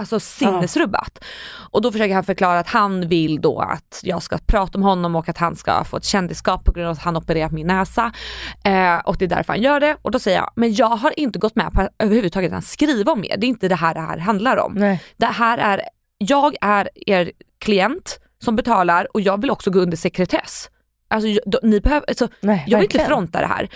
alltså 0.00 0.20
sinnesrubbat. 0.20 1.24
Och 1.70 1.82
då 1.82 1.92
försöker 1.92 2.14
han 2.14 2.24
förklara 2.24 2.58
att 2.58 2.68
han 2.68 3.08
vill 3.08 3.40
då 3.40 3.60
att 3.60 4.00
jag 4.02 4.22
ska 4.22 4.38
prata 4.46 4.78
om 4.78 4.82
honom 4.84 5.16
och 5.16 5.28
att 5.28 5.38
han 5.38 5.56
ska 5.56 5.84
få 5.84 5.96
ett 5.96 6.04
kändisskap 6.04 6.64
på 6.64 6.72
grund 6.72 6.86
av 6.88 6.92
att 6.92 6.98
han 7.02 7.16
opererat 7.16 7.52
min 7.52 7.66
näsa. 7.66 8.12
Eh, 8.64 8.96
och 8.98 9.16
det 9.18 9.24
är 9.24 9.28
därför 9.28 9.52
han 9.52 9.62
gör 9.62 9.80
det. 9.80 9.96
Och 10.02 10.10
då 10.10 10.18
säger 10.18 10.36
jag, 10.38 10.50
men 10.56 10.74
jag 10.74 10.86
har 10.88 11.18
inte 11.18 11.38
gått 11.38 11.56
med 11.56 11.72
på 11.72 11.80
att 11.80 11.94
överhuvudtaget 11.98 12.50
ens 12.50 12.70
skriva 12.72 13.12
om 13.12 13.24
er. 13.24 13.36
Det 13.36 13.46
är 13.46 13.48
inte 13.48 13.68
det 13.68 13.74
här 13.74 13.94
det 13.94 14.00
här 14.00 14.18
handlar 14.18 14.56
om. 14.56 14.72
Nej. 14.72 15.02
Det 15.16 15.26
här 15.26 15.58
är, 15.58 15.82
jag 16.18 16.54
är 16.60 16.88
er 17.06 17.32
klient 17.58 18.18
som 18.44 18.56
betalar 18.56 19.06
och 19.14 19.20
jag 19.20 19.40
vill 19.40 19.50
också 19.50 19.70
gå 19.70 19.78
under 19.80 19.96
sekretess. 19.96 20.68
Alltså, 21.08 21.28
jag- 21.28 21.42
då, 21.46 21.58
ni 21.62 21.80
behöver, 21.80 22.08
alltså, 22.08 22.28
Nej, 22.40 22.64
jag 22.66 22.78
vill 22.78 22.84
inte 22.84 22.98
verkligen. 22.98 23.06
fronta 23.18 23.40
det 23.40 23.46
här. 23.46 23.68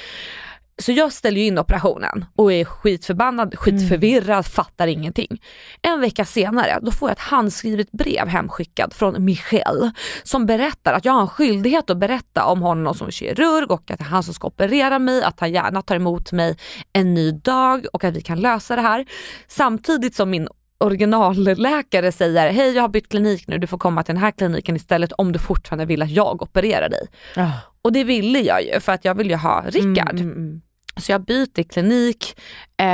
Så 0.83 0.93
jag 0.93 1.13
ställer 1.13 1.41
ju 1.41 1.47
in 1.47 1.59
operationen 1.59 2.25
och 2.37 2.53
är 2.53 2.65
skitförbannad, 2.65 3.59
skitförvirrad, 3.59 4.47
fattar 4.47 4.87
ingenting. 4.87 5.43
En 5.83 6.01
vecka 6.01 6.25
senare 6.25 6.79
då 6.83 6.91
får 6.91 7.09
jag 7.09 7.13
ett 7.13 7.23
handskrivet 7.23 7.93
brev 7.93 8.29
hemskickat 8.29 8.95
från 8.95 9.25
Michel 9.25 9.91
som 10.23 10.47
berättar 10.47 10.93
att 10.93 11.05
jag 11.05 11.13
har 11.13 11.21
en 11.21 11.29
skyldighet 11.29 11.91
att 11.91 11.99
berätta 11.99 12.45
om 12.45 12.63
honom 12.63 12.95
som 12.95 13.11
kirurg 13.11 13.71
och 13.71 13.91
att 13.91 13.99
det 13.99 14.05
är 14.05 14.09
han 14.09 14.23
som 14.23 14.35
ska 14.35 14.47
operera 14.47 14.99
mig, 14.99 15.23
att 15.23 15.41
han 15.41 15.53
gärna 15.53 15.83
tar 15.83 15.97
emot 15.97 16.33
mig 16.33 16.57
en 16.93 17.15
ny 17.15 17.33
dag 17.33 17.87
och 17.93 18.05
att 18.05 18.17
vi 18.17 18.21
kan 18.21 18.41
lösa 18.41 18.77
det 18.77 18.83
här. 18.83 19.07
Samtidigt 19.49 20.15
som 20.15 20.31
min 20.31 20.49
originalläkare 20.79 22.13
säger, 22.13 22.51
hej 22.51 22.75
jag 22.75 22.83
har 22.83 22.89
bytt 22.89 23.09
klinik 23.09 23.49
nu, 23.49 23.59
du 23.59 23.67
får 23.67 23.79
komma 23.79 24.03
till 24.03 24.15
den 24.15 24.23
här 24.23 24.31
kliniken 24.31 24.77
istället 24.77 25.13
om 25.13 25.33
du 25.33 25.39
fortfarande 25.39 25.85
vill 25.85 26.03
att 26.03 26.11
jag 26.11 26.43
opererar 26.43 26.89
dig. 26.89 27.09
Ah. 27.37 27.51
Och 27.83 27.93
det 27.93 28.05
ville 28.05 28.41
jag 28.41 28.65
ju 28.65 28.81
för 28.81 28.93
att 28.93 29.05
jag 29.05 29.15
vill 29.15 29.31
ju 29.31 29.37
ha 29.37 29.65
Rickard. 29.67 30.15
Mm, 30.15 30.27
mm, 30.27 30.37
mm. 30.37 30.61
Så 31.01 31.13
jag 31.13 31.25
byter 31.25 31.63
klinik 31.63 32.41
eh, 32.81 32.87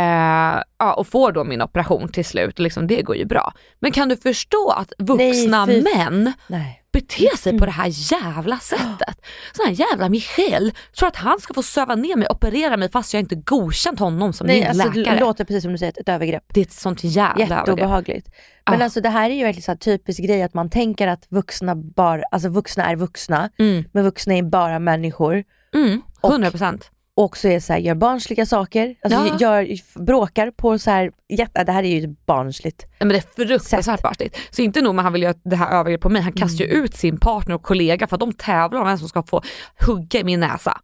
ja, 0.79 0.95
och 0.97 1.07
får 1.07 1.33
då 1.33 1.45
min 1.45 1.63
operation 1.63 2.09
till 2.09 2.25
slut. 2.25 2.59
Liksom, 2.59 2.87
det 2.87 3.03
går 3.03 3.17
ju 3.17 3.25
bra. 3.25 3.53
Men 3.81 3.93
kan 3.93 4.09
du 4.09 4.17
förstå 4.17 4.69
att 4.77 4.93
vuxna 4.99 5.67
Nej, 5.67 5.77
fy- 5.85 5.95
män 5.97 6.33
Nej. 6.47 6.83
beter 6.93 7.37
sig 7.37 7.59
på 7.59 7.65
det 7.65 7.71
här 7.71 7.89
jävla 8.13 8.59
sättet? 8.59 9.17
Sån 9.53 9.67
här 9.67 9.73
jävla 9.73 10.09
Michel 10.09 10.73
tror 10.99 11.09
att 11.09 11.17
han 11.17 11.41
ska 11.41 11.55
få 11.55 11.63
söva 11.63 11.95
ner 11.95 12.17
mig 12.17 12.27
och 12.29 12.35
operera 12.37 12.77
mig 12.77 12.91
fast 12.91 13.15
jag 13.15 13.21
inte 13.21 13.35
godkänt 13.35 13.99
honom 13.99 14.33
som 14.33 14.47
Nej, 14.47 14.61
min 14.61 14.69
alltså, 14.69 14.89
det 14.89 14.99
läkare. 14.99 15.21
låter 15.21 15.45
precis 15.45 15.63
som 15.63 15.73
du 15.73 15.79
säger, 15.79 16.01
ett 16.01 16.09
övergrepp. 16.09 16.45
Det 16.55 16.61
är 16.61 16.65
ett 16.65 16.73
sånt 16.73 17.05
jävla. 17.05 17.45
Jätteobehagligt. 17.59 18.29
Men 18.71 18.81
Ah. 18.81 18.85
alltså 18.85 19.01
det 19.01 19.09
här 19.09 19.31
är 19.31 19.35
ju 19.35 19.45
verkligen 19.45 19.63
så 19.63 19.77
typisk 19.77 20.21
grej 20.23 20.43
att 20.43 20.55
man 20.55 20.71
tänker 20.71 21.09
att 21.09 21.27
vuxna 21.29 21.75
bara, 21.77 22.23
alltså 22.31 22.49
vuxna 22.49 22.85
är 22.91 22.97
vuxna, 22.97 23.51
Mm. 23.59 23.85
men 23.93 24.05
vuxna 24.05 24.35
är 24.35 24.43
bara 24.43 24.79
människor. 24.79 25.45
Mm, 25.75 26.03
Och- 26.21 26.31
100 26.31 26.51
procent. 26.51 26.85
Och 26.85 26.91
också 27.23 27.49
är 27.49 27.61
så 27.61 27.73
här, 27.73 27.81
gör 27.81 27.95
barnsliga 27.95 28.47
saker, 28.47 28.95
alltså 29.03 29.19
Ja. 29.27 29.37
gör, 29.41 29.69
bråkar 30.05 30.51
på 30.51 30.79
så 30.79 30.91
här, 30.91 31.11
jätte, 31.29 31.65
det 31.65 31.73
här 31.73 31.83
är 31.83 32.01
ju 32.01 32.15
barnsligt. 32.27 32.83
Ja, 32.99 33.05
men 33.07 33.09
det 33.09 33.17
är 33.17 33.47
fruktansvärt 33.47 33.85
Sätt. 33.85 34.03
barnsligt. 34.03 34.37
Så 34.51 34.63
inte 34.63 34.81
nog 34.81 34.95
med 34.95 35.03
att 35.03 35.05
han 35.05 35.13
vill 35.13 35.23
göra 35.23 35.35
det 35.45 35.57
här 35.57 35.71
övergrepp 35.81 36.01
på 36.01 36.09
mig, 36.09 36.23
han 36.23 36.33
kastar 36.33 36.65
Mm. 36.65 36.77
ju 36.77 36.83
ut 36.85 36.95
sin 36.97 37.19
partner 37.21 37.55
och 37.55 37.63
kollega 37.63 38.07
för 38.07 38.17
att 38.17 38.21
de 38.21 38.33
tävlar 38.33 38.81
om 38.81 38.87
vem 38.87 38.99
som 38.99 39.09
ska 39.09 39.23
få 39.23 39.43
hugga 39.87 40.21
i 40.21 40.25
min 40.25 40.41
näsa. 40.41 40.81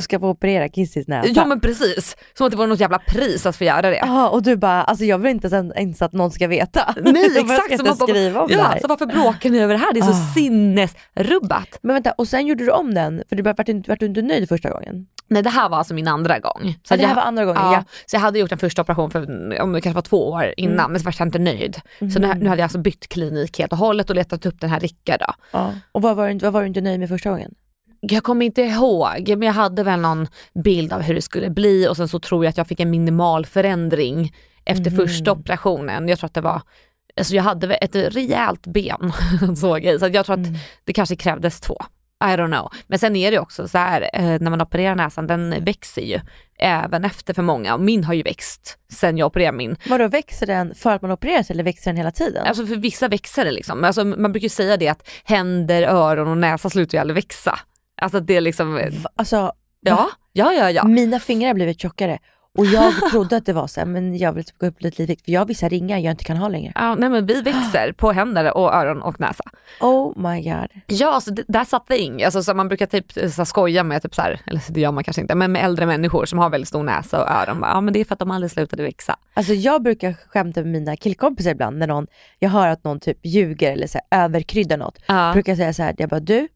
Ska 0.00 0.20
få 0.20 0.28
operera 0.28 0.68
Kissys 0.68 1.08
näsa. 1.08 1.28
Ja 1.34 1.44
men 1.44 1.60
precis, 1.60 2.16
som 2.34 2.46
att 2.46 2.50
det 2.50 2.56
var 2.58 2.66
något 2.66 2.80
jävla 2.80 2.98
pris 2.98 3.46
att 3.46 3.56
få 3.56 3.64
göra 3.64 3.82
det. 3.82 3.96
Ja, 4.06 4.28
och 4.28 4.42
du 4.42 4.56
bara, 4.56 4.82
alltså 4.82 5.04
jag 5.04 5.18
vill 5.18 5.30
inte 5.30 5.48
ens, 5.48 5.76
ens 5.76 6.02
att 6.02 6.12
någon 6.12 6.30
ska 6.30 6.46
veta. 6.48 6.94
Nej 7.02 7.14
Jag 7.22 7.30
ska 7.30 7.40
exakt, 7.40 7.70
inte 7.72 7.84
som 7.84 7.92
att 7.92 7.98
de- 7.98 8.06
skriva 8.08 8.40
om 8.40 8.48
det 8.48 8.54
ja, 8.54 8.62
här. 8.62 8.78
så 8.80 8.88
varför 8.88 9.06
bråkar 9.06 9.50
ni 9.50 9.58
över 9.58 9.74
det 9.74 9.80
här? 9.80 9.92
Det 9.92 10.00
är 10.00 10.04
så 10.04 10.10
Ah. 10.10 10.34
sinnesrubbat. 10.34 11.78
Men 11.82 11.94
vänta, 11.94 12.12
och 12.12 12.28
sen 12.28 12.46
gjorde 12.46 12.64
du 12.64 12.70
om 12.70 12.94
den, 12.94 13.22
för 13.28 13.36
du 13.36 13.42
var, 13.42 13.54
vart, 13.58 13.66
du, 13.66 13.82
vart 13.88 14.00
du 14.00 14.06
inte 14.06 14.22
nöjd 14.22 14.48
första 14.48 14.70
gången? 14.70 15.06
Nej 15.30 15.42
det 15.42 15.50
här 15.50 15.68
var 15.68 15.78
alltså 15.78 15.94
min 15.94 16.08
andra 16.08 16.38
gång. 16.38 16.74
Ja, 16.88 16.96
det 16.96 17.02
här 17.02 17.08
jag- 17.10 17.14
var 17.16 17.22
andra 17.22 17.44
gången, 17.44 17.62
ja, 17.64 17.72
ja. 17.72 17.84
Så 18.06 18.16
jag 18.16 18.20
hade 18.20 18.38
gjort 18.38 18.52
en 18.52 18.58
första 18.58 18.82
operation 18.82 19.10
för 19.10 19.20
om 19.62 19.72
det 19.72 19.80
kanske 19.80 19.94
var 19.94 20.02
två 20.02 20.28
år 20.30 20.54
innan 20.56 20.78
Mm. 20.78 20.92
men 20.92 21.00
så 21.00 21.04
var 21.04 21.14
jag 21.18 21.26
inte 21.28 21.38
nöjd. 21.38 21.80
Så 21.98 22.04
Mhm. 22.04 22.12
nu, 22.20 22.34
nu 22.34 22.48
hade 22.48 22.60
jag 22.60 22.64
alltså 22.64 22.78
bytt 22.78 23.08
klinik 23.08 23.58
helt 23.58 23.72
och 23.72 23.78
hållet 23.78 24.10
och 24.10 24.16
letat 24.16 24.46
upp 24.46 24.60
den 24.60 24.70
här 24.70 24.80
Rickard 24.80 25.20
då. 25.20 25.34
Ja. 25.52 25.72
Och 25.92 26.02
vad 26.02 26.16
var, 26.16 26.28
du, 26.28 26.38
vad 26.38 26.52
var 26.52 26.60
du 26.60 26.66
inte 26.68 26.80
nöjd 26.80 27.00
med 27.00 27.08
första 27.08 27.30
gången? 27.30 27.54
Jag 28.00 28.22
kommer 28.24 28.46
inte 28.46 28.62
ihåg, 28.62 29.28
men 29.28 29.42
jag 29.42 29.52
hade 29.52 29.82
väl 29.82 30.00
någon 30.00 30.26
bild 30.64 30.92
av 30.92 31.00
hur 31.02 31.14
det 31.14 31.22
skulle 31.22 31.50
bli 31.50 31.88
och 31.88 31.96
sen 31.96 32.08
så 32.08 32.18
tror 32.18 32.44
jag 32.44 32.50
att 32.50 32.56
jag 32.56 32.66
fick 32.66 32.80
en 32.80 32.90
minimal 32.90 33.46
förändring 33.46 34.32
efter 34.64 34.90
Mhm. 34.90 34.96
första 34.96 35.32
operationen. 35.32 36.08
Jag 36.08 36.18
tror 36.18 36.26
att 36.26 36.34
det 36.34 36.40
var, 36.40 36.62
alltså 37.16 37.34
jag 37.34 37.42
hade 37.42 37.74
ett 37.74 37.94
rejält 37.96 38.66
ben 38.66 39.12
såg 39.56 39.84
jag 39.84 40.00
så 40.00 40.08
jag 40.08 40.26
tror 40.26 40.34
att 40.40 40.46
Mm. 40.46 40.58
det 40.84 40.92
kanske 40.92 41.16
krävdes 41.16 41.60
två. 41.60 41.76
I 42.24 42.26
don't 42.26 42.46
know. 42.52 42.72
Men 42.86 42.98
sen 42.98 43.16
är 43.16 43.30
det 43.30 43.38
också 43.38 43.68
så 43.68 43.78
här, 43.78 44.10
eh, 44.14 44.22
när 44.40 44.50
man 44.50 44.60
opererar 44.62 44.94
näsan, 44.94 45.26
den 45.26 45.64
växer 45.64 46.02
ju 46.02 46.20
även 46.58 47.04
efter 47.04 47.34
för 47.34 47.42
många. 47.42 47.74
Och 47.74 47.80
min 47.80 48.04
har 48.04 48.14
ju 48.14 48.22
växt 48.22 48.78
sen 48.92 49.18
jag 49.18 49.26
opererade 49.26 49.56
min. 49.56 49.76
Vadå, 49.88 50.08
växer 50.08 50.46
den 50.46 50.74
för 50.74 50.90
att 50.94 51.02
man 51.02 51.10
opereras 51.10 51.50
eller 51.50 51.64
växer 51.64 51.90
den 51.90 51.96
hela 51.96 52.10
tiden? 52.10 52.46
Alltså 52.46 52.66
för 52.66 52.76
vissa 52.76 53.08
växer 53.08 53.44
det 53.44 53.50
liksom. 53.50 53.84
Alltså 53.84 54.04
man 54.04 54.32
brukar 54.32 54.44
ju 54.44 54.48
säga 54.48 54.76
det 54.76 54.88
att 54.88 55.08
händer, 55.24 55.82
öron 55.82 56.28
och 56.28 56.36
näsa 56.38 56.70
slutar 56.70 56.98
ju 56.98 57.00
aldrig 57.00 57.14
växa. 57.14 57.58
Alltså 57.98 58.20
det 58.20 58.36
är 58.36 58.40
liksom, 58.40 58.90
Alltså, 59.16 59.52
ja, 59.80 60.10
ja, 60.32 60.52
ja, 60.52 60.70
ja. 60.70 60.84
mina 60.84 61.20
fingrar 61.20 61.46
har 61.48 61.54
blivit 61.54 61.80
tjockare 61.80 62.18
och 62.58 62.66
jag 62.66 62.92
trodde 63.10 63.36
att 63.36 63.46
det 63.46 63.52
var 63.52 63.66
så 63.66 63.80
här, 63.80 63.86
men 63.86 64.16
jag 64.16 64.32
vill 64.32 64.44
typ 64.44 64.58
gå 64.58 64.66
upp 64.66 64.82
lite 64.82 65.02
i 65.02 65.06
vikt 65.06 65.24
för 65.24 65.32
jag 65.32 65.40
har 65.40 65.46
vissa 65.46 65.68
ringar 65.68 65.98
jag 65.98 66.10
inte 66.10 66.24
kan 66.24 66.36
ha 66.36 66.48
längre. 66.48 66.72
Ja, 66.74 66.94
nej 66.94 67.08
men 67.08 67.26
vi 67.26 67.42
växer 67.42 67.92
på 67.96 68.12
händer 68.12 68.56
och 68.56 68.74
öron 68.74 69.02
och 69.02 69.20
näsa. 69.20 69.44
Oh 69.80 70.30
my 70.30 70.42
god. 70.42 70.68
Ja, 70.86 71.10
alltså, 71.10 71.30
det, 71.30 71.44
där 71.48 71.64
satt 71.64 71.86
det 71.88 71.98
in. 71.98 72.24
Alltså, 72.24 72.42
så 72.42 72.54
man 72.54 72.68
brukar 72.68 72.86
typ 72.86 73.12
så 73.12 73.20
här, 73.20 73.44
skoja 73.44 73.84
med, 73.84 74.02
typ, 74.02 74.14
så 74.14 74.22
här, 74.22 74.40
eller 74.46 74.62
det 74.68 74.80
gör 74.80 74.92
man 74.92 75.04
kanske 75.04 75.22
inte, 75.22 75.34
men 75.34 75.52
med 75.52 75.64
äldre 75.64 75.86
människor 75.86 76.26
som 76.26 76.38
har 76.38 76.50
väldigt 76.50 76.68
stor 76.68 76.82
näsa 76.82 77.22
och 77.22 77.30
öron. 77.30 77.60
Bara, 77.60 77.70
Ja 77.70 77.80
men 77.80 77.94
det 77.94 78.00
är 78.00 78.04
för 78.04 78.14
att 78.14 78.18
de 78.18 78.30
aldrig 78.30 78.50
slutade 78.50 78.82
växa. 78.82 79.16
Alltså 79.34 79.52
jag 79.52 79.82
brukar 79.82 80.14
skämta 80.28 80.60
med 80.60 80.72
mina 80.72 80.96
killkompisar 80.96 81.50
ibland 81.50 81.78
när 81.78 81.86
någon, 81.86 82.06
jag 82.38 82.50
hör 82.50 82.68
att 82.68 82.84
någon 82.84 83.00
typ 83.00 83.18
ljuger 83.22 83.72
eller 83.72 83.86
så 83.86 83.98
här, 84.10 84.24
överkryddar 84.24 84.76
något. 84.76 84.98
Ja. 85.06 85.30
brukar 85.32 85.56
säga 85.56 85.72
så 85.72 85.82
här, 85.82 85.94
jag 85.98 86.08
bara 86.08 86.20
du, 86.20 86.48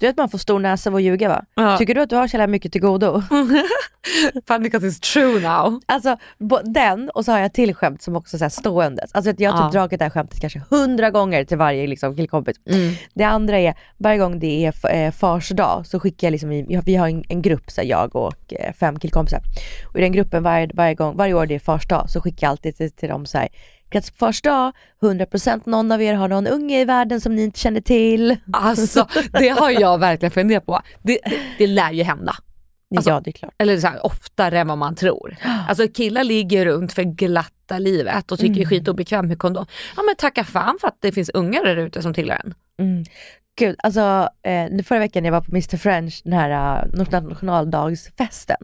Du 0.00 0.06
vet 0.06 0.16
man 0.16 0.28
får 0.28 0.38
stor 0.38 0.58
näsa 0.58 0.90
av 0.90 0.96
att 0.96 1.02
ljuga 1.02 1.28
va? 1.28 1.44
Ja. 1.54 1.76
Tycker 1.78 1.94
du 1.94 2.00
att 2.00 2.10
du 2.10 2.16
har 2.16 2.28
så 2.28 2.34
jävla 2.36 2.46
mycket 2.46 2.72
till 2.72 2.80
godo? 2.80 3.22
Funny 4.46 4.62
because 4.62 4.86
it's 4.86 5.00
true 5.12 5.40
now. 5.40 5.80
Alltså 5.86 6.16
den 6.64 7.10
och 7.10 7.24
så 7.24 7.32
har 7.32 7.38
jag 7.38 7.52
till 7.52 7.74
skämt 7.74 8.02
som 8.02 8.16
också 8.16 8.44
är 8.44 8.48
ståendes. 8.48 9.10
Alltså 9.14 9.32
jag 9.38 9.52
har 9.52 9.58
typ 9.58 9.74
Ja. 9.74 9.80
dragit 9.80 9.98
det 9.98 10.04
här 10.04 10.10
skämtet 10.10 10.40
kanske 10.40 10.62
hundra 10.70 11.10
gånger 11.10 11.44
till 11.44 11.56
varje 11.58 11.86
liksom, 11.86 12.16
killkompis. 12.16 12.56
Det 13.14 13.24
andra 13.24 13.58
är, 13.58 13.74
varje 13.96 14.18
gång 14.18 14.38
det 14.38 14.66
är 14.66 14.94
eh, 14.94 15.10
fars 15.12 15.48
dag 15.48 15.86
så 15.86 16.00
skickar 16.00 16.26
jag 16.26 16.32
liksom, 16.32 16.52
i, 16.52 16.80
vi 16.84 16.96
har 16.96 17.08
en, 17.08 17.24
en 17.28 17.42
grupp, 17.42 17.70
så 17.70 17.80
här, 17.80 17.88
jag 17.88 18.16
och 18.16 18.54
eh, 18.54 18.72
fem 18.72 18.98
killkompisar. 18.98 19.40
Och 19.88 19.98
i 19.98 20.00
den 20.02 20.12
gruppen 20.12 20.42
varje, 20.42 20.70
varje, 20.74 20.94
gång, 20.94 21.16
varje 21.16 21.34
år 21.34 21.46
det 21.46 21.54
är 21.54 21.58
fars 21.58 21.86
dag 21.88 22.10
så 22.10 22.20
skickar 22.20 22.46
jag 22.46 22.50
alltid 22.50 22.76
till, 22.76 22.90
till 22.90 23.08
dem 23.08 23.26
så 23.26 23.38
här. 23.38 23.48
På 23.90 24.00
fars 24.16 24.42
dag, 24.42 24.72
100% 25.00 25.62
någon 25.64 25.92
av 25.92 26.02
er 26.02 26.14
har 26.14 26.28
någon 26.28 26.46
unge 26.46 26.80
i 26.80 26.84
världen 26.84 27.20
som 27.20 27.36
ni 27.36 27.42
inte 27.42 27.60
känner 27.60 27.80
till. 27.80 28.36
Alltså 28.52 29.06
det 29.32 29.48
har 29.48 29.70
jag 29.70 29.98
verkligen 29.98 30.30
funderat 30.30 30.66
på. 30.66 30.80
Det, 31.02 31.18
det, 31.58 31.66
lär 31.66 31.92
ju 31.92 32.02
hända. 32.02 32.34
Alltså- 32.96 33.10
ja 33.10 33.20
det 33.20 33.30
är 33.30 33.32
klart. 33.32 33.54
Eller 33.58 33.78
så 33.78 33.86
här, 33.86 34.06
oftare 34.06 34.60
än 34.60 34.68
vad 34.68 34.78
man 34.78 34.94
tror. 34.94 35.36
Alltså 35.68 35.88
killar 35.88 36.24
ligger 36.24 36.66
runt 36.66 36.92
för 36.92 37.02
glatta 37.02 37.78
livet 37.78 38.32
och 38.32 38.38
tycker 38.38 38.54
det 38.54 38.62
är 38.62 38.66
skitobekvämt 38.66 39.28
med 39.28 39.38
kondom. 39.38 39.66
Ja 39.96 40.02
men 40.02 40.16
tacka 40.16 40.44
fan 40.44 40.78
för 40.80 40.88
att 40.88 40.96
det 41.00 41.12
finns 41.12 41.30
ungar 41.34 41.64
där 41.64 41.76
ute 41.76 42.02
som 42.02 42.14
tillhör 42.14 42.42
en. 42.44 42.54
Mm. 42.78 43.04
Gud, 43.58 43.76
alltså 43.78 44.28
eh, 44.42 44.66
nu 44.70 44.82
förra 44.82 44.98
veckan 44.98 45.22
när 45.22 45.30
jag 45.30 45.32
var 45.32 45.40
på 45.40 45.50
Mr 45.50 45.76
French, 45.76 46.20
den 46.24 46.32
här 46.32 46.82
uh, 46.84 47.06
nationaldagsfesten. 47.22 48.56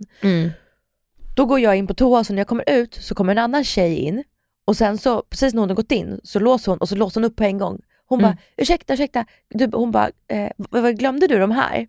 Då 1.37 1.45
går 1.47 1.61
jag 1.61 1.77
in 1.77 1.87
på 1.87 1.95
toa 1.95 2.25
så 2.25 2.33
när 2.33 2.41
jag 2.41 2.47
kommer 2.47 2.71
ut 2.71 2.95
så 2.95 3.15
kommer 3.15 3.33
en 3.33 3.39
annan 3.39 3.65
tjej 3.65 3.97
in 3.97 4.25
och 4.67 4.77
sen 4.77 4.99
så 4.99 5.23
precis 5.31 5.55
när 5.55 5.61
hon 5.61 5.69
har 5.71 5.77
gått 5.77 5.93
in 5.93 6.21
så 6.25 6.39
låser 6.39 6.73
hon 6.73 6.79
och 6.79 6.89
så 6.89 6.95
låser 6.97 7.21
hon 7.21 7.31
upp 7.31 7.37
på 7.37 7.45
en 7.45 7.59
gång. 7.59 7.81
Hon 8.09 8.19
bara, 8.23 8.37
ursäkta, 8.57 8.95
ursäkta, 8.95 9.25
du, 9.55 9.71
hon 9.73 9.91
bara, 9.91 10.11
eh, 10.29 10.51
vad- 10.57 10.83
vad 10.83 10.99
glömde 10.99 11.27
du 11.27 11.39
de 11.39 11.51
här? 11.51 11.87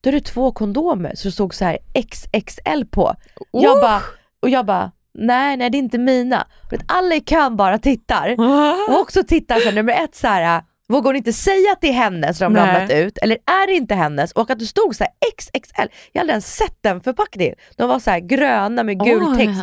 Då 0.00 0.08
är 0.10 0.12
det 0.12 0.20
två 0.20 0.52
kondomer 0.52 1.12
så 1.14 1.28
det 1.28 1.32
stod 1.32 1.54
så 1.54 1.64
här 1.64 1.78
XXL 2.10 2.84
på. 2.90 3.14
Jag 3.52 3.80
bara, 3.80 4.02
och 4.42 4.48
jag 4.50 4.66
bara, 4.66 4.92
nej 5.18 5.56
nej 5.56 5.70
det 5.70 5.78
är 5.78 5.82
inte 5.82 5.98
mina. 5.98 6.46
Alla 6.88 7.14
i 7.14 7.20
kön 7.20 7.56
bara 7.56 7.78
tittar. 7.78 8.34
Och 8.90 9.00
också 9.00 9.22
tittar 9.24 9.58
så 9.60 9.64
här, 9.64 9.72
nummer 9.72 9.92
ett 10.04 10.14
så 10.14 10.26
här. 10.26 10.62
Vågar 10.88 11.04
hon 11.08 11.16
inte 11.16 11.32
säga 11.32 11.72
att 11.72 11.80
det 11.80 11.88
är 11.88 11.92
hennes 11.92 12.38
som 12.38 12.52
Nej. 12.52 12.62
ramlat 12.66 12.90
ut? 12.90 13.18
Eller 13.18 13.34
är 13.36 13.66
det 13.66 13.72
inte 13.72 13.94
hennes? 13.94 14.32
Och 14.32 14.50
att 14.50 14.58
det 14.58 14.66
stod 14.66 14.96
så 14.96 15.04
här 15.04 15.12
XXL. 15.36 15.88
Jag 16.12 16.20
hade 16.20 16.30
ens 16.32 16.56
sett 16.56 16.76
den 16.80 17.00
förpackningen. 17.00 17.54
De 17.76 17.88
var 17.88 17.98
så 17.98 18.10
här 18.10 18.20
gröna 18.20 18.82
med 18.82 19.04
gul 19.04 19.22
Oj. 19.22 19.36
text. 19.36 19.62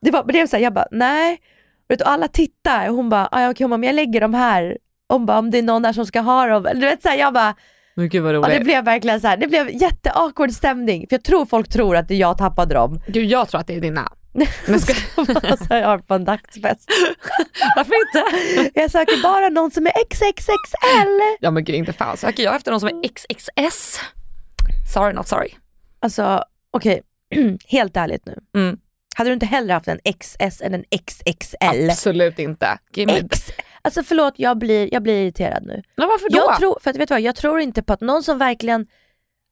Det 0.00 0.10
var, 0.10 0.22
var 0.24 0.46
så 0.46 0.56
här, 0.56 0.62
jag 0.62 0.74
bara 0.74 0.86
nej. 0.90 1.38
Vet, 1.88 2.00
och 2.00 2.08
alla 2.08 2.28
tittar 2.28 2.88
och 2.88 2.94
hon 2.94 3.08
bara, 3.08 3.28
"Ah, 3.32 3.50
okej 3.50 3.68
men 3.68 3.82
jag 3.82 3.94
lägger 3.94 4.20
dem 4.20 4.34
här. 4.34 4.78
Hon 5.08 5.26
bara, 5.26 5.38
om 5.38 5.50
det 5.50 5.58
är 5.58 5.62
någon 5.62 5.82
där 5.82 5.92
som 5.92 6.06
ska 6.06 6.20
ha 6.20 6.46
dem. 6.46 6.62
Du 6.74 6.80
vet 6.80 7.02
så 7.02 7.08
här, 7.08 7.16
jag 7.16 7.34
bara, 7.34 7.54
Men 7.94 8.08
gud 8.08 8.22
vad 8.22 8.34
ja, 8.34 8.38
roligt. 8.38 8.58
det 8.58 8.64
blev 8.64 8.84
verkligen 8.84 9.20
så 9.20 9.26
här, 9.26 9.36
det 9.36 9.46
blev 9.46 9.70
jätteawkward 9.70 10.52
stämning. 10.52 11.06
För 11.08 11.14
jag 11.16 11.24
tror 11.24 11.46
folk 11.46 11.68
tror 11.68 11.96
att 11.96 12.10
jag 12.10 12.38
tappade 12.38 12.74
dem. 12.74 13.00
Gud 13.06 13.24
jag 13.24 13.48
tror 13.48 13.60
att 13.60 13.66
det 13.66 13.74
är 13.76 13.80
dina. 13.80 14.12
Men 14.66 14.80
ska... 14.80 14.94
så 15.56 15.74
jag 15.74 15.86
har 15.86 15.98
på 15.98 16.14
en 16.14 16.24
dagsfest. 16.24 16.90
Varför 17.76 17.94
inte? 18.06 18.70
Jag 18.80 18.90
söker 18.90 19.22
bara 19.22 19.48
någon 19.48 19.70
som 19.70 19.86
är 19.86 19.92
XXXL. 20.10 21.36
Ja 21.40 21.50
men 21.50 21.64
gud 21.64 21.76
inte 21.76 21.92
fan 21.92 22.16
söker 22.16 22.42
jag 22.42 22.56
efter 22.56 22.70
någon 22.70 22.80
som 22.80 22.88
är 22.88 23.08
XXS. 23.08 24.00
Sorry 24.94 25.12
not 25.12 25.28
sorry. 25.28 25.48
Alltså 26.00 26.44
okej, 26.70 27.02
helt 27.68 27.96
ärligt 27.96 28.26
nu. 28.26 28.38
Mm. 28.56 28.78
Hade 29.18 29.30
du 29.30 29.34
inte 29.34 29.46
hellre 29.46 29.72
haft 29.72 29.88
en 29.88 29.98
XS 30.20 30.62
än 30.62 30.74
en 30.74 30.84
XXL? 31.06 31.90
Absolut 31.90 32.38
inte. 32.38 32.78
X. 32.96 33.50
Alltså 33.82 34.02
förlåt, 34.02 34.34
jag 34.36 34.58
blir, 34.58 34.94
jag 34.94 35.02
blir 35.02 35.22
irriterad 35.22 35.62
nu. 35.66 35.82
Men 35.96 36.08
varför 36.08 36.30
då? 36.30 36.36
Jag 36.36 36.58
tror, 36.58 36.78
för 36.82 36.90
att 36.90 36.96
vet 36.96 37.08
du 37.08 37.14
vad, 37.14 37.20
jag 37.20 37.36
tror 37.36 37.60
inte 37.60 37.82
på 37.82 37.92
att 37.92 38.00
någon 38.00 38.22
som 38.22 38.38
verkligen, 38.38 38.86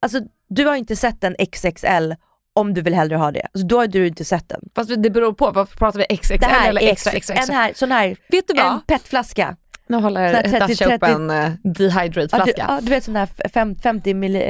alltså 0.03 0.21
du 0.49 0.67
har 0.67 0.77
inte 0.77 0.97
sett 0.97 1.25
en 1.25 1.37
XXL 1.53 2.15
om 2.53 2.75
du 2.75 2.83
vill 2.83 2.95
hellre 2.95 3.17
ha 3.17 3.33
det. 3.33 3.43
Alltså, 3.43 3.67
då 3.67 3.79
har 3.79 3.87
du 3.87 4.07
inte 4.07 4.25
sett 4.25 4.49
den. 4.49 4.61
Fast 4.75 5.03
det 5.03 5.11
beror 5.11 5.33
på, 5.33 5.51
vad 5.51 5.71
pratar 5.71 5.99
vi 5.99 6.17
XXL 6.17 6.39
Det 6.41 6.47
här 6.47 6.69
eller 6.69 6.81
extra 6.81 7.11
X- 7.11 7.17
extra 7.17 7.35
en 7.35 7.39
extra? 7.39 7.55
här, 7.57 7.73
sån 7.75 7.93
här, 7.93 8.17
Vet 8.29 8.49
du 8.49 8.55
vad? 8.55 8.73
en 8.73 8.81
petflaska. 8.81 9.57
Nu 9.87 9.97
håller 9.97 10.31
Så 10.31 10.37
här 10.37 10.43
30, 10.43 10.59
Dasha 10.59 10.95
upp 10.95 11.01
30. 11.01 11.15
en 11.15 11.31
uh, 11.31 11.51
dehydrate 11.65 12.37
Ja, 12.37 12.47
ja, 12.57 12.79
du 12.83 12.91
vet 12.91 13.05
sån 13.05 13.17
här 13.17 13.29
fem, 13.49 13.77
50, 13.77 14.15
milli, 14.15 14.43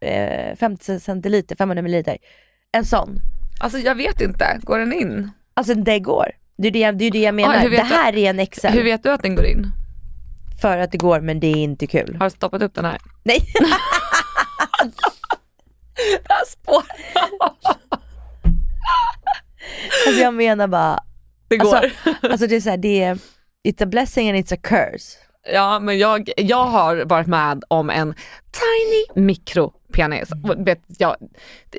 eh, 0.00 0.08
eh, 0.10 0.56
50 0.56 1.00
centiliter, 1.00 1.56
500 1.56 1.82
milliliter. 1.82 2.18
En 2.72 2.84
sån. 2.84 3.20
Alltså 3.60 3.78
jag 3.78 3.94
vet 3.94 4.20
inte, 4.20 4.58
går 4.62 4.78
den 4.78 4.92
in? 4.92 5.30
Alltså 5.54 5.74
det 5.74 5.98
går. 5.98 6.26
Det 6.58 6.68
är 6.68 6.72
det, 6.72 6.78
jag- 6.78 6.98
det, 6.98 7.04
är 7.04 7.10
det 7.10 7.18
jag 7.22 7.34
menar. 7.34 7.58
hur 7.58 7.70
vet 7.70 7.88
det 7.88 7.94
här 7.94 8.16
är 8.16 8.30
en 8.30 8.46
XL. 8.46 8.66
Hur 8.66 8.84
vet 8.84 9.02
du 9.02 9.10
att 9.10 9.22
den 9.22 9.34
går 9.34 9.44
in? 9.46 9.66
För 10.62 10.78
att 10.78 10.92
det 10.92 10.98
går 10.98 11.20
men 11.20 11.40
det 11.40 11.46
är 11.46 11.56
inte 11.56 11.86
kul. 11.86 12.16
Har 12.18 12.26
du 12.26 12.30
stoppat 12.30 12.62
upp 12.62 12.74
den 12.74 12.84
här? 12.84 12.98
Nej. 13.24 13.40
Det 15.96 16.20
här 16.28 16.44
alltså 20.06 20.22
jag 20.22 20.34
menar 20.34 20.66
bara, 20.68 21.00
Det 21.48 21.56
går. 21.56 21.74
alltså, 21.76 22.14
alltså 22.22 22.46
det 22.46 22.56
är 22.56 22.60
såhär, 22.60 22.76
det 22.76 23.02
är, 23.02 23.18
it's 23.68 23.82
a 23.82 23.86
blessing 23.86 24.28
and 24.30 24.38
it's 24.38 24.54
a 24.54 24.58
curse. 24.62 25.18
Ja 25.52 25.80
men 25.80 25.98
jag, 25.98 26.30
jag 26.36 26.64
har 26.64 27.04
varit 27.04 27.26
med 27.26 27.64
om 27.68 27.90
en 27.90 28.14
tiny 28.52 29.24
mikropenis. 29.26 29.83
Och 30.44 30.66
Vet, 30.68 30.82
jag, 30.86 31.16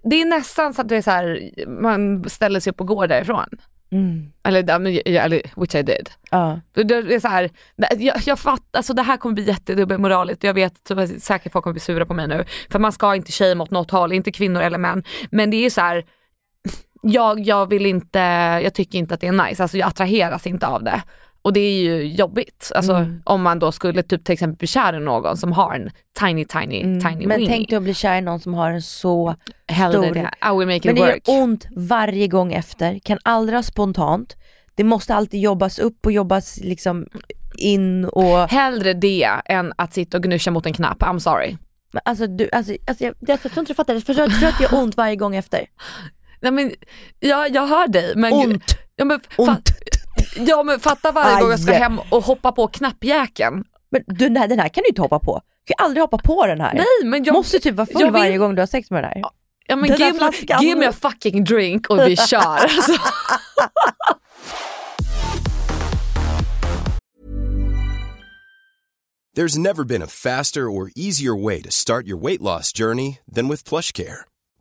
det- 0.03 0.21
är 0.21 0.25
nästan 0.25 0.73
så 0.73 0.81
att 0.81 0.89
det 0.89 0.95
är 0.95 1.01
så 1.01 1.11
här, 1.11 1.51
man 1.67 2.29
ställer 2.29 2.59
sig 2.59 2.71
upp 2.71 2.81
och 2.81 2.87
går 2.87 3.07
därifrån. 3.07 3.47
Mm. 3.91 4.31
Eller, 4.43 4.63
ja, 4.67 4.89
ja, 4.89 5.21
eller 5.21 5.41
which 5.55 5.75
I 5.75 5.83
did. 5.83 6.09
Ja. 6.31 6.59
Det, 6.73 6.81
är 6.93 7.19
så 7.19 7.27
här, 7.27 7.49
jag, 7.97 8.15
jag 8.25 8.39
fattar, 8.39 8.79
alltså 8.79 8.93
det 8.93 9.01
här 9.01 9.17
kommer 9.17 9.35
bli 9.35 9.43
jättedubbelmoraligt. 9.43 10.43
Jag 10.43 10.53
vet 10.53 10.83
typ, 10.83 11.23
säkert 11.23 11.51
folk 11.51 11.63
kommer 11.63 11.73
bli 11.73 11.79
sura 11.79 12.05
på 12.05 12.13
mig 12.13 12.27
nu. 12.27 12.45
För 12.69 12.79
man 12.79 12.91
ska 12.91 13.15
inte 13.15 13.31
tjej 13.31 13.55
mot 13.55 13.71
något 13.71 13.91
håll, 13.91 14.11
inte 14.13 14.31
kvinnor 14.31 14.61
eller 14.61 14.77
män. 14.77 15.03
Men 15.31 15.51
det 15.51 15.65
är 15.65 15.69
så 15.69 15.81
här, 15.81 16.05
jag, 17.01 17.39
jag 17.39 17.69
vill 17.69 17.85
inte, 17.85 18.19
jag 18.63 18.73
tycker 18.73 18.99
inte 18.99 19.13
att 19.13 19.21
det 19.21 19.27
är 19.27 19.47
nice. 19.47 19.63
Alltså 19.63 19.77
jag 19.77 19.87
attraheras 19.87 20.47
inte 20.47 20.67
av 20.67 20.83
det. 20.83 21.01
Och 21.45 21.53
det 21.53 21.59
är 21.59 21.81
ju 21.83 22.07
jobbigt. 22.07 22.71
Alltså 22.75 22.93
Mm. 22.93 23.21
om 23.25 23.41
man 23.41 23.59
då 23.59 23.71
skulle 23.71 24.03
typ 24.03 24.23
till 24.25 24.33
exempel 24.33 24.57
bli 24.57 24.67
kär 24.67 24.95
i 24.97 24.99
någon 24.99 25.37
som 25.37 25.51
har 25.51 25.75
en 25.75 25.89
tiny 26.19 26.45
tiny 26.45 26.81
tiny 26.81 26.93
Mm. 27.13 27.27
Men 27.27 27.39
wing. 27.39 27.47
tänk 27.47 27.69
dig 27.69 27.77
att 27.77 27.83
bli 27.83 27.93
kär 27.93 28.17
i 28.17 28.21
någon 28.21 28.39
som 28.39 28.53
har 28.53 28.71
en 28.71 28.81
så 28.81 29.35
Hellre 29.67 30.03
stor- 30.03 30.13
det. 30.13 30.29
I 30.53 30.57
will 30.57 30.67
make 30.67 30.87
Men 30.87 30.97
it 30.97 31.03
det 31.03 31.31
gör 31.31 31.41
ont 31.43 31.65
varje 31.75 32.27
gång 32.27 32.53
efter, 32.53 32.99
kan 32.99 33.17
aldrig 33.23 33.65
spontant. 33.65 34.35
Det 34.75 34.83
måste 34.83 35.15
alltid 35.15 35.39
jobbas 35.39 35.79
upp 35.79 36.05
och 36.05 36.11
jobbas 36.11 36.57
liksom 36.57 37.07
in 37.57 38.05
och... 38.05 38.37
Hellre 38.49 38.93
det 38.93 39.29
än 39.45 39.73
att 39.75 39.93
sitta 39.93 40.17
och 40.17 40.23
gnuscha 40.23 40.51
mot 40.51 40.65
en 40.65 40.73
knapp. 40.73 41.01
I'm 41.01 41.19
sorry. 41.19 41.57
Men 41.93 42.01
Alltså, 42.05 42.27
du, 42.27 42.49
alltså, 42.51 42.73
alltså 42.87 43.03
jag, 43.03 43.13
jag 43.19 43.41
tror 43.41 43.59
inte 43.59 43.71
du 43.71 43.75
fattar, 43.75 43.93
jag 43.93 44.05
tror, 44.05 44.17
jag 44.19 44.31
tror 44.39 44.49
att 44.49 44.57
det 44.57 44.63
gör 44.63 44.73
ont 44.83 44.97
varje 44.97 45.15
gång 45.15 45.35
efter. 45.35 45.65
Nej 46.41 46.51
men, 46.51 46.71
ja, 47.19 47.47
jag 47.47 47.67
hör 47.67 47.87
dig. 47.87 48.13
Men, 48.15 48.33
Ont! 48.33 48.63
Ja 48.95 49.05
men, 49.05 49.19
Ont! 49.37 49.69
Ja, 50.35 50.63
men 50.63 50.79
fatta 50.79 51.11
varje 51.11 51.41
gång 51.41 51.49
jag 51.49 51.59
ska 51.59 51.71
Aj. 51.71 51.77
hem 51.77 51.99
och 52.09 52.23
hoppa 52.23 52.51
på 52.51 52.67
knappjäkeln. 52.67 53.63
Men 53.91 54.01
du, 54.07 54.13
den, 54.15 54.37
här, 54.37 54.47
den 54.47 54.59
här 54.59 54.69
kan 54.69 54.81
du 54.83 54.87
inte 54.89 55.01
hoppa 55.01 55.19
på. 55.19 55.41
Du 55.67 55.73
kan 55.73 55.85
aldrig 55.85 56.01
hoppa 56.03 56.17
på 56.17 56.47
den 56.47 56.61
här. 56.61 56.73
Nej 56.73 57.09
men 57.09 57.23
jag 57.23 57.33
måste 57.33 57.59
typ 57.59 57.75
vara 57.75 57.87
full 57.87 58.03
vill- 58.03 58.11
varje 58.11 58.37
gång 58.37 58.55
du 58.55 58.61
har 58.61 58.67
sex 58.67 58.91
med 58.91 59.03
den 59.03 59.11
här. 59.11 59.21
ja, 59.67 59.75
men 59.75 59.89
den 59.89 59.99
give, 59.99 60.17
flaskan. 60.17 60.63
give 60.63 60.79
me 60.79 60.85
a 60.85 60.93
fucking 61.01 61.43
drink 61.43 61.89
och 61.89 61.99
vi 61.99 62.15
kör. 62.17 62.39
Alltså. 62.61 62.91
There's 69.35 69.57
never 69.57 69.83
been 69.83 70.01
a 70.01 70.07
faster 70.07 70.69
or 70.71 70.91
easier 70.95 71.35
way 71.35 71.61
to 71.61 71.71
start 71.71 72.07
your 72.07 72.17
weight 72.17 72.41
loss 72.41 72.71
journey 72.71 73.19
than 73.29 73.49
with 73.49 73.63
PlushCare. 73.65 74.21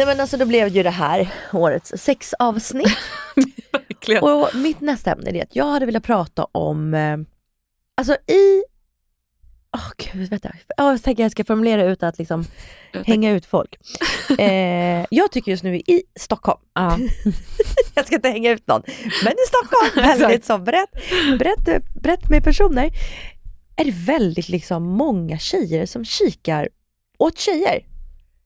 Nej 0.00 0.06
men 0.06 0.20
alltså 0.20 0.36
då 0.36 0.46
blev 0.46 0.68
ju 0.68 0.82
det 0.82 0.90
här 0.90 1.28
årets 1.52 1.92
sexavsnitt. 1.96 2.98
Verkligen. 3.72 4.22
Och 4.22 4.48
mitt 4.54 4.80
nästa 4.80 5.12
ämne 5.12 5.30
är 5.30 5.42
att 5.42 5.56
jag 5.56 5.64
hade 5.64 5.86
velat 5.86 6.02
prata 6.02 6.44
om, 6.44 6.94
eh, 6.94 7.16
alltså 7.96 8.12
i, 8.14 8.64
åh 9.76 10.12
gud 10.12 10.30
vänta, 10.30 10.48
oh, 10.48 10.54
jag 10.90 11.02
tänker 11.02 11.22
jag 11.22 11.32
ska 11.32 11.44
formulera 11.44 11.84
ut 11.84 12.02
att 12.02 12.18
liksom 12.18 12.44
hänga 12.92 13.30
ut 13.30 13.46
folk. 13.46 13.76
Eh, 14.38 15.06
jag 15.10 15.32
tycker 15.32 15.50
just 15.50 15.62
nu 15.62 15.76
i 15.76 16.02
Stockholm, 16.20 16.60
Ja. 16.74 16.98
jag 17.94 18.06
ska 18.06 18.16
inte 18.16 18.28
hänga 18.28 18.50
ut 18.50 18.66
någon, 18.66 18.82
men 19.24 19.32
i 19.32 19.46
Stockholm, 19.48 20.18
väldigt 20.18 20.44
så 20.44 20.58
brett, 20.58 20.90
brett, 21.38 21.84
brett 21.94 22.30
med 22.30 22.44
personer, 22.44 22.90
är 23.76 23.84
det 23.84 23.94
väldigt 23.94 24.48
liksom 24.48 24.82
många 24.82 25.38
tjejer 25.38 25.86
som 25.86 26.04
kikar 26.04 26.68
åt 27.18 27.38
tjejer. 27.38 27.89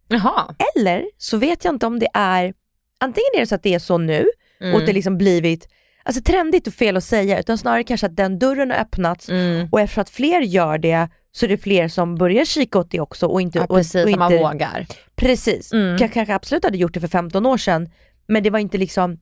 Jaha. 0.09 0.55
Eller 0.77 1.05
så 1.19 1.37
vet 1.37 1.65
jag 1.65 1.75
inte 1.75 1.87
om 1.87 1.99
det 1.99 2.09
är, 2.15 2.55
antingen 3.01 3.31
är 3.35 3.41
det 3.41 3.47
så 3.47 3.55
att 3.55 3.63
det 3.63 3.75
är 3.75 3.79
så 3.79 3.99
nu 3.99 4.27
och 4.73 4.81
att 4.81 4.87
det 4.87 4.93
liksom 4.93 5.19
blivit, 5.19 5.69
alltså 6.03 6.23
trendigt 6.23 6.67
och 6.67 6.75
fel 6.75 6.97
att 6.97 7.05
säga, 7.05 7.41
utan 7.41 7.59
snarare 7.59 7.85
kanske 7.85 8.07
att 8.07 8.17
den 8.17 8.39
dörren 8.39 8.71
har 8.71 8.79
öppnats 8.79 9.29
Mm. 9.29 9.69
och 9.73 9.81
eftersom 9.81 10.01
att 10.03 10.11
fler 10.11 10.41
gör 10.41 10.79
det 10.79 11.09
så 11.33 11.47
är 11.47 11.49
det 11.49 11.57
fler 11.59 11.89
som 11.89 12.15
börjar 12.15 12.45
kika 12.45 12.79
åt 12.79 12.91
det 12.91 13.01
också 13.01 13.27
och 13.27 13.41
inte... 13.41 13.59
Ja, 13.59 13.65
och, 13.65 13.77
precis, 13.77 14.05
och 14.05 14.19
man 14.19 14.33
inte, 14.33 14.45
vågar. 14.45 14.87
Precis. 15.17 15.73
Mm. 15.73 15.97
Jag 16.01 16.13
kanske 16.13 16.35
absolut 16.35 16.65
hade 16.65 16.79
gjort 16.79 16.95
det 16.95 17.01
för 17.01 17.09
15 17.09 17.47
år 17.47 17.57
sedan, 17.57 17.89
men 18.27 18.43
det 18.43 18.51
var 18.51 18.59
inte 18.59 18.79
liksom, 18.79 19.19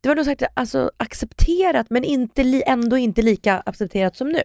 det 0.00 0.08
var 0.08 0.16
nog 0.16 0.24
sagt 0.24 0.42
alltså, 0.54 0.90
accepterat 0.96 1.86
men 1.90 2.04
inte 2.04 2.44
li, 2.44 2.62
ändå 2.66 2.96
inte 2.98 3.22
lika 3.22 3.60
accepterat 3.66 4.16
som 4.16 4.28
nu. 4.28 4.42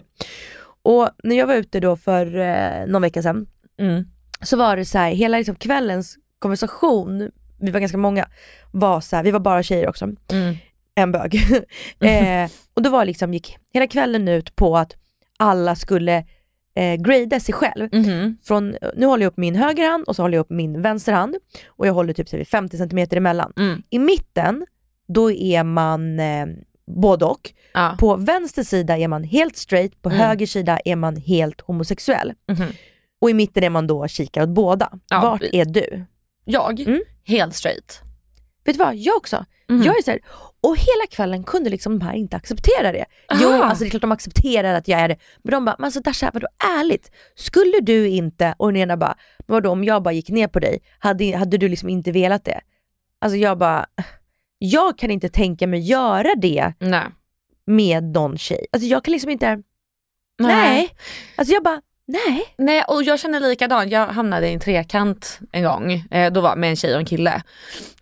Och 0.84 1.10
när 1.24 1.36
jag 1.36 1.48
var 1.48 1.56
ute 1.56 1.80
då 1.80 1.98
för 1.98 2.40
eh, 2.40 2.86
någon 2.88 3.02
vecka 3.02 3.22
sedan, 3.22 3.48
Mm. 3.80 4.04
Så 4.48 4.58
var 4.58 4.78
det 4.78 4.86
så 4.86 4.98
här, 4.98 5.12
hela 5.12 5.38
liksom 5.38 5.56
kvällens 5.56 6.18
konversation, 6.40 7.32
vi 7.60 7.72
var 7.72 7.80
ganska 7.80 7.98
många, 7.98 8.28
var 8.72 9.02
så 9.02 9.16
här, 9.16 9.24
vi 9.24 9.32
var 9.32 9.40
bara 9.40 9.64
tjejer 9.64 9.90
också, 9.90 10.06
Mm. 10.32 10.56
en 10.96 11.12
bög. 11.12 11.36
eh, 12.02 12.50
och 12.74 12.82
då 12.82 12.90
var 12.90 13.06
liksom, 13.06 13.34
gick 13.34 13.58
hela 13.74 13.88
kvällen 13.88 14.28
ut 14.28 14.56
på 14.56 14.78
att 14.78 14.94
alla 15.40 15.76
skulle 15.76 16.26
eh, 16.76 16.96
grada 16.96 17.40
sig 17.40 17.54
själv. 17.56 17.90
Mhm. 17.94 18.38
Från, 18.44 18.76
nu 18.96 19.06
håller 19.06 19.24
jag 19.26 19.32
upp 19.32 19.38
min 19.38 19.56
höger 19.56 19.90
hand 19.90 20.04
och 20.08 20.16
så 20.16 20.22
håller 20.22 20.38
jag 20.38 20.42
upp 20.44 20.50
min 20.50 20.82
vänster 20.82 21.14
hand 21.14 21.36
och 21.68 21.88
jag 21.88 21.94
håller 21.94 22.14
typ 22.14 22.30
så 22.30 22.38
här, 22.38 22.44
50 22.46 22.78
cm 22.78 23.08
emellan. 23.12 23.54
Mm. 23.58 23.82
I 23.90 24.00
mitten, 24.00 24.66
då 25.08 25.32
är 25.32 25.64
man 25.64 26.20
eh, 26.20 26.46
både 26.88 27.26
och. 27.26 27.54
Ja. 27.74 27.96
På 28.00 28.16
vänster 28.16 28.64
sida 28.64 28.98
är 28.98 29.08
man 29.08 29.24
helt 29.24 29.58
straight, 29.58 30.02
på 30.02 30.10
Mm. 30.10 30.22
höger 30.22 30.46
sida 30.48 30.80
är 30.86 30.96
man 30.96 31.16
helt 31.16 31.62
homosexuell. 31.62 32.34
Mhm. 32.52 32.68
Och 33.26 33.30
i 33.30 33.34
mitten 33.34 33.64
är 33.64 33.70
man 33.70 33.88
då 33.88 34.08
kikar 34.08 34.42
åt 34.44 34.50
båda. 34.50 34.90
Ja, 35.10 35.22
Vart 35.22 35.42
är 35.54 35.66
du? 35.66 36.06
Jag? 36.44 36.80
Mm. 36.80 37.02
Helt 37.24 37.56
straight. 37.56 38.02
Vet 38.66 38.78
du 38.78 38.84
vad, 38.84 38.96
jag 38.96 39.16
också. 39.18 39.46
Mhm. 39.70 39.84
Jag 39.84 39.98
är 39.98 40.02
så 40.02 40.12
här, 40.12 40.20
och 40.62 40.78
hela 40.78 41.08
kvällen 41.12 41.44
kunde 41.44 41.70
liksom 41.70 42.00
de 42.00 42.06
här 42.06 42.14
inte 42.14 42.36
acceptera 42.38 42.92
det. 42.92 43.06
Jo, 43.42 43.50
Aha. 43.50 43.64
alltså 43.64 43.84
det 43.84 43.88
är 43.88 43.90
klart 43.90 44.02
de 44.02 44.12
accepterar 44.12 44.74
att 44.74 44.88
jag 44.88 45.00
är 45.00 45.08
det. 45.08 45.18
Men 45.44 45.52
de 45.52 45.66
bara, 45.66 45.76
men 45.80 45.86
alltså 45.86 46.00
Dasha, 46.00 46.32
vadå 46.34 46.48
ärligt? 46.80 47.12
Skulle 47.36 47.80
du 47.82 48.08
inte, 48.08 48.56
och 48.58 48.74
den 48.74 48.82
ena 48.82 48.98
bara, 48.98 49.16
men 49.40 49.54
vadå 49.56 49.70
om 49.72 49.84
jag 49.84 50.04
bara 50.04 50.14
gick 50.14 50.30
ner 50.30 50.48
på 50.48 50.60
dig, 50.60 50.80
hade, 51.00 51.38
hade 51.38 51.58
du 51.58 51.70
liksom 51.70 51.90
inte 51.90 52.12
velat 52.12 52.46
det? 52.46 52.62
Alltså 53.22 53.38
jag 53.38 53.58
bara, 53.58 53.86
jag 54.58 54.98
kan 54.98 55.12
inte 55.12 55.30
tänka 55.30 55.68
mig 55.68 55.80
göra 55.80 56.36
det 56.36 56.74
Nej. 56.80 57.06
med 57.66 58.04
någon 58.04 58.38
tjej. 58.38 58.66
Alltså 58.72 58.88
jag 58.88 59.06
kan 59.06 59.12
liksom 59.12 59.30
inte, 59.30 59.62
nej. 60.40 60.90
Alltså 61.36 61.54
jag 61.54 61.64
bara, 61.64 61.82
nej. 62.08 62.44
Nej 62.58 62.84
och 62.88 63.04
jag 63.04 63.20
känner 63.20 63.40
likadant, 63.40 63.92
jag 63.92 64.08
hamnade 64.08 64.50
i 64.50 64.54
en 64.54 64.60
trekant 64.60 65.40
en 65.52 65.64
gång, 65.64 65.92
eh, 66.12 66.32
då 66.34 66.42
var 66.42 66.56
med 66.56 66.70
en 66.70 66.76
tjej 66.76 66.94
och 66.94 67.00
en 67.00 67.06
kille. 67.06 67.42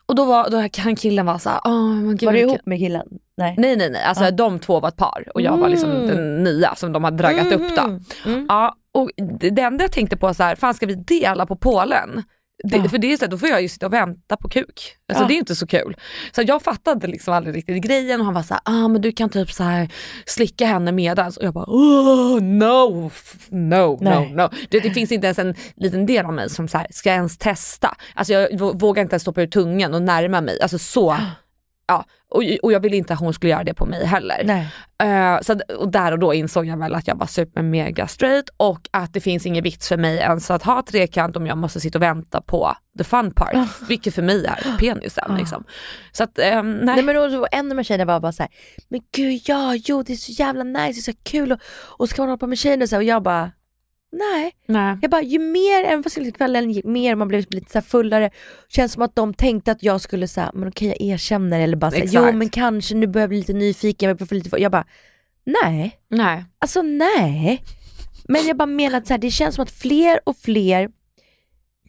Och 0.06 0.16
då 0.16 0.26
var 0.26 0.50
då 0.50 0.82
han 0.82 0.96
killen 0.96 1.26
var 1.26 1.38
såhär, 1.38 1.60
åh 1.66 1.90
men 1.94 2.16
gud 2.18 2.24
Var 2.26 2.34
du 2.34 2.40
ihop 2.40 2.66
med 2.66 2.80
killen? 2.80 3.08
Nej. 3.38 3.56
Nej 3.58 3.76
nej 3.76 3.90
nej, 3.90 4.04
alltså 4.04 4.24
Ja. 4.24 4.32
de 4.32 4.60
två 4.60 4.80
var 4.80 4.90
ett 4.90 4.98
par 4.98 5.28
och 5.34 5.42
jag 5.42 5.58
var 5.58 5.70
liksom 5.70 5.92
Mm. 5.92 6.08
den 6.08 6.44
nya 6.44 6.76
som 6.76 6.94
de 6.94 7.04
hade 7.04 7.18
draggat 7.18 7.54
upp 7.54 7.76
då. 7.76 7.82
Mhm. 7.88 8.04
Mm. 8.26 8.46
Ja, 8.50 8.76
och 8.94 9.10
det 9.40 9.50
det 9.50 9.62
enda 9.62 9.84
jag 9.84 9.92
tänkte 9.92 10.18
på 10.18 10.34
så 10.34 10.44
här, 10.44 10.56
fan 10.56 10.74
ska 10.74 10.86
vi 10.86 10.96
dela 10.96 11.46
på 11.46 11.56
Polen? 11.56 12.24
Det, 12.64 12.78
Ja. 12.78 12.90
För 12.90 12.98
det 12.98 13.14
är 13.14 13.18
så 13.18 13.26
här, 13.26 13.32
då 13.32 13.38
får 13.38 13.50
jag 13.50 13.62
ju 13.62 13.70
sitta 13.70 13.86
och 13.86 13.94
vänta 13.94 14.38
på 14.38 14.50
kuk. 14.50 14.96
Alltså 15.10 15.24
Ja. 15.24 15.28
det 15.28 15.34
är 15.34 15.38
inte 15.38 15.56
så 15.56 15.68
kul. 15.68 15.96
Så 16.36 16.42
jag 16.42 16.62
fattade 16.62 17.08
liksom 17.08 17.34
aldrig 17.34 17.56
riktigt 17.56 17.84
grejen 17.84 18.20
och 18.20 18.26
han 18.26 18.34
var 18.36 18.42
så 18.44 18.54
här, 18.54 18.62
ah 18.66 18.88
men 18.88 19.02
du 19.02 19.12
kan 19.12 19.30
typ 19.30 19.52
så 19.52 19.64
här 19.64 19.90
slicka 20.26 20.66
henne 20.66 20.92
medans 20.92 21.38
och 21.38 21.44
jag 21.46 21.54
bara, 21.54 21.66
oh, 21.68 22.42
no, 22.42 23.12
no, 23.50 23.98
Nej. 24.02 24.30
no, 24.32 24.36
no. 24.42 24.50
Det, 24.70 24.80
det 24.80 24.92
finns 24.92 25.12
inte 25.12 25.28
ens 25.28 25.40
en 25.40 25.56
liten 25.76 26.06
del 26.06 26.26
av 26.26 26.34
mig 26.34 26.50
som 26.50 26.68
så 26.68 26.78
här, 26.78 26.88
ska 26.92 27.10
jag 27.10 27.16
ens 27.16 27.38
testa? 27.38 27.98
Alltså 28.14 28.34
jag 28.34 28.50
vå- 28.52 28.80
vågar 28.80 29.02
inte 29.02 29.14
ens 29.14 29.22
stoppa 29.22 29.42
ut 29.42 29.52
tungan 29.52 29.94
och 29.94 30.02
närma 30.02 30.42
mig. 30.42 30.62
Alltså 30.62 30.80
så, 30.80 31.18
ja. 31.88 32.06
Och, 32.30 32.44
och 32.64 32.72
jag 32.74 32.80
ville 32.80 32.98
inte 32.98 33.14
att 33.14 33.20
hon 33.20 33.34
skulle 33.34 33.52
göra 33.52 33.64
det 33.64 33.74
på 33.74 33.86
mig 33.86 34.06
heller. 34.06 34.44
Eh, 35.04 35.42
så, 35.42 35.60
och 35.80 35.92
där 35.92 36.12
och 36.12 36.20
då 36.20 36.34
insåg 36.34 36.66
jag 36.66 36.78
väl 36.78 36.96
att 36.96 37.08
jag 37.08 37.16
var 37.16 37.26
super 37.28 37.62
mega 37.62 38.08
straight 38.08 38.50
och 38.58 38.90
att 38.92 39.14
det 39.14 39.20
finns 39.22 39.46
ingen 39.46 39.64
vits 39.64 39.88
för 39.88 39.98
mig 39.98 40.18
ens 40.18 40.52
att 40.52 40.64
ha 40.64 40.82
trekant 40.84 41.36
om 41.36 41.48
jag 41.48 41.58
måste 41.58 41.80
sitta 41.80 41.98
och 41.98 42.02
vänta 42.04 42.42
på 42.42 42.76
the 42.98 43.04
fun 43.04 43.32
part, 43.32 43.54
Ah. 43.56 43.68
vilket 43.88 44.16
för 44.16 44.22
mig 44.22 44.46
är 44.46 44.78
penisen. 44.80 45.36
Liksom. 45.38 45.64
Så 46.12 46.24
att, 46.24 46.40
ehm, 46.40 46.72
nej. 46.78 46.96
Nej 46.96 47.04
men 47.04 47.18
och 47.18 47.48
en 47.52 47.72
av 47.72 47.78
de 47.78 47.84
tjejerna 47.84 48.06
var 48.06 48.20
bara 48.20 48.32
såhär, 48.32 48.52
men 48.90 49.02
gud 49.16 49.42
ja, 49.46 49.76
jo 49.76 50.04
det 50.04 50.14
är 50.14 50.18
så 50.18 50.32
jävla 50.32 50.64
nice, 50.64 50.94
det 50.94 51.00
är 51.00 51.14
så 51.14 51.20
kul 51.24 51.52
och, 51.52 51.60
och 51.98 52.10
ska 52.10 52.22
man 52.22 52.30
hålla 52.30 52.38
på 52.38 52.48
med 52.48 52.58
tjejer 52.58 52.82
och 52.82 52.90
så 52.90 52.96
här, 52.96 53.00
och 53.00 53.04
jag 53.04 53.24
bara, 53.24 53.52
nej. 54.14 54.52
nej. 54.66 54.98
Jag 55.02 55.12
bara, 55.12 55.22
ju 55.22 55.40
mer, 55.40 55.84
även 55.84 56.04
fast 56.04 56.18
kvällen 56.38 56.72
gick 56.72 56.86
mer, 56.86 57.16
man 57.16 57.28
blev 57.28 57.46
lite 57.50 57.72
så 57.72 57.82
fullare, 57.82 58.30
känns 58.70 58.94
som 58.94 59.02
att 59.02 59.16
de 59.16 59.34
tänkte 59.34 59.72
att 59.72 59.84
jag 59.84 60.02
skulle 60.02 60.28
säga, 60.28 60.52
men 60.54 60.68
okej 60.68 60.88
jag 60.88 61.02
erkänner 61.02 61.60
eller 61.60 61.78
bara 61.78 61.92
säga, 61.92 62.06
jo 62.06 62.32
men 62.32 62.50
kanske 62.50 62.96
nu 62.96 63.08
börjar 63.08 63.24
jag 63.24 63.30
bli 63.30 63.38
lite 63.38 63.54
nyfiken, 63.54 64.10
jag 64.10 64.30
få 64.30 64.36
lite, 64.36 64.58
jag 64.58 64.72
bara, 64.72 64.86
nej. 65.44 66.00
nej. 66.10 66.46
Alltså 66.60 66.82
nej. 66.82 67.64
Men 68.28 68.48
jag 68.48 68.58
bara 68.58 68.66
menar 68.66 68.98
att 68.98 69.08
så 69.08 69.14
här, 69.14 69.18
det 69.18 69.32
känns 69.32 69.56
som 69.56 69.64
att 69.64 69.72
fler 69.72 70.20
och 70.24 70.38
fler 70.38 70.90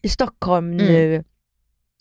i 0.03 0.09
Stockholm 0.09 0.73
Mm. 0.73 0.87
nu, 0.87 1.25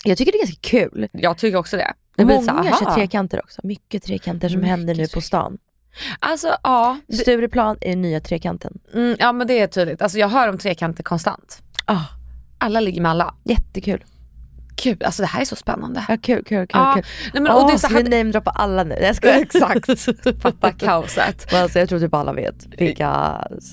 jag 0.05 0.17
tycker 0.17 0.31
det 0.31 0.37
är 0.37 0.45
ganska 0.45 0.69
kul. 0.69 1.07
Jag 1.11 1.37
tycker 1.37 1.57
också 1.57 1.77
det. 1.77 1.93
det 2.15 2.23
så, 2.23 2.53
Många 2.53 2.69
aha. 2.69 2.79
kör 2.85 2.93
trekanter 2.93 3.39
också, 3.43 3.61
mycket 3.63 4.03
trekanter 4.03 4.49
som 4.49 4.59
Mycket 4.59 4.69
händer 4.69 4.95
nu 4.95 5.07
på 5.07 5.21
stan. 5.21 5.57
Alltså 6.19 6.55
ja, 6.63 6.99
det, 7.07 7.15
Stureplan 7.17 7.77
är 7.81 7.95
nya 7.95 8.19
trekanten. 8.19 8.79
mm, 8.93 9.15
ja 9.19 9.31
men 9.33 9.47
det 9.47 9.59
är 9.59 9.67
tydligt. 9.67 10.01
Alltså, 10.01 10.17
jag 10.17 10.27
hör 10.29 10.49
om 10.49 10.57
trekanter 10.57 11.03
konstant. 11.03 11.61
Ah, 11.85 12.01
Alla 12.57 12.79
ligger 12.79 13.01
med 13.01 13.11
alla. 13.11 13.35
jättekul. 13.43 14.03
Gud, 14.83 15.03
alltså 15.03 15.21
det 15.21 15.27
här 15.27 15.41
är 15.41 15.45
så 15.45 15.55
spännande. 15.55 16.05
Ja, 16.09 16.17
kul, 16.21 16.43
kul, 16.43 16.67
kul. 16.67 16.67
Ja, 16.73 16.93
kul. 16.95 17.03
nej, 17.33 17.43
men, 17.43 17.51
och 17.51 17.67
det 17.71 17.77
så 17.79 17.87
ska 17.87 17.95
här, 17.95 18.03
vi 18.03 18.09
namedroppa 18.09 18.51
alla 18.51 18.83
nu? 18.83 18.95
Jag 19.01 19.15
skojar. 19.15 19.35
Exakt, 19.39 19.85
fatta 20.41 20.71
kaoset. 20.71 21.47
Men 21.51 21.61
Alltså, 21.63 21.79
jag 21.79 21.89
tror 21.89 21.99
typ 21.99 22.13
alla 22.13 22.33
vet 22.33 22.55
vilka, 22.77 23.05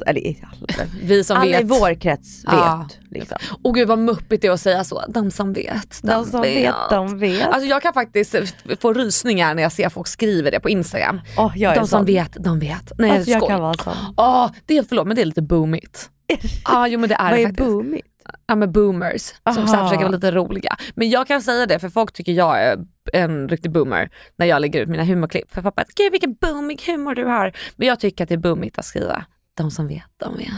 eller 0.07 0.21
alla, 0.43 0.89
Vi 1.03 1.25
som 1.25 1.37
alla 1.37 1.51
vet. 1.51 1.61
i 1.61 1.65
vår 1.65 1.95
krets 2.01 2.45
vet. 2.45 2.53
Ja. 2.53 2.89
Liksom. 3.11 3.39
Och 3.63 3.75
gud 3.75 3.89
vad 3.89 3.99
muppigt 3.99 4.43
det 4.43 4.49
är 4.49 4.53
att 4.53 4.61
säga 4.61 4.85
så, 4.85 5.05
de 5.09 5.31
som 5.31 5.53
vet, 5.53 6.01
De 6.03 6.25
som 6.27 6.43
vet, 6.43 6.75
de 6.91 7.19
vet. 7.19 7.47
Alltså 7.49 7.67
jag 7.69 7.83
kan 7.83 7.93
faktiskt 7.93 8.35
få 8.81 8.93
rysningar 8.93 9.55
när 9.55 9.63
jag 9.63 9.73
ser 9.73 9.89
folk 9.89 10.07
skriver 10.09 10.51
det 10.51 10.61
på 10.61 10.69
Instagram. 10.71 11.21
Åh, 11.37 11.53
jag 11.57 11.73
är 11.73 11.77
de 11.81 11.87
som 11.87 11.99
sån. 11.99 12.07
vet, 12.07 12.37
de 12.45 12.59
vet. 12.59 12.93
Nej 12.99 13.11
Alltså, 13.11 13.31
jag 13.31 13.41
skoj. 13.41 13.49
kan 13.49 13.61
vara 13.61 13.75
sån. 13.75 13.95
Åh, 14.17 14.51
det 14.67 14.79
är, 14.79 14.85
förlåt 14.89 15.07
men 15.07 15.17
det 15.17 15.23
är 15.23 15.27
lite 15.27 15.43
boomigt. 15.43 16.11
Ja 16.65 16.77
ah, 16.77 16.87
jo 16.87 17.01
men 17.01 17.09
det 17.09 17.15
är 17.15 17.31
Vad 17.31 17.39
det 17.39 17.43
är 17.43 17.47
faktiskt. 17.47 17.69
boomigt? 17.69 18.07
Ja 18.47 18.55
men 18.55 18.73
boomers 18.73 19.23
som 19.55 19.55
så 19.55 19.61
här 19.61 19.79
Aha. 19.79 19.89
försöker 19.89 20.05
vara 20.05 20.15
lite 20.15 20.31
roliga. 20.31 20.77
Men 20.95 21.11
jag 21.11 21.27
kan 21.27 21.43
säga 21.43 21.67
det 21.67 21.79
för 21.79 21.89
folk 21.89 22.13
tycker 22.13 22.33
jag 22.33 22.63
är 22.63 22.79
en 23.13 23.49
riktig 23.49 23.71
boomer 23.73 24.11
när 24.37 24.47
jag 24.47 24.61
lägger 24.61 24.81
ut 24.81 24.89
mina 24.89 25.05
humorklipp. 25.05 25.51
För 25.53 25.63
pappa, 25.63 25.85
gud 25.97 26.13
vilken 26.13 26.35
boomig 26.35 26.83
humor 26.87 27.15
du 27.15 27.25
har. 27.25 27.53
Men 27.77 27.89
jag 27.89 28.01
tycker 28.01 28.25
att 28.25 28.29
det 28.29 28.35
är 28.35 28.39
boomigt 28.39 28.79
att 28.79 28.85
skriva, 28.85 29.25
de 29.57 29.71
som 29.71 29.89
vet, 29.89 30.05
de 30.17 30.37
vet. 30.37 30.49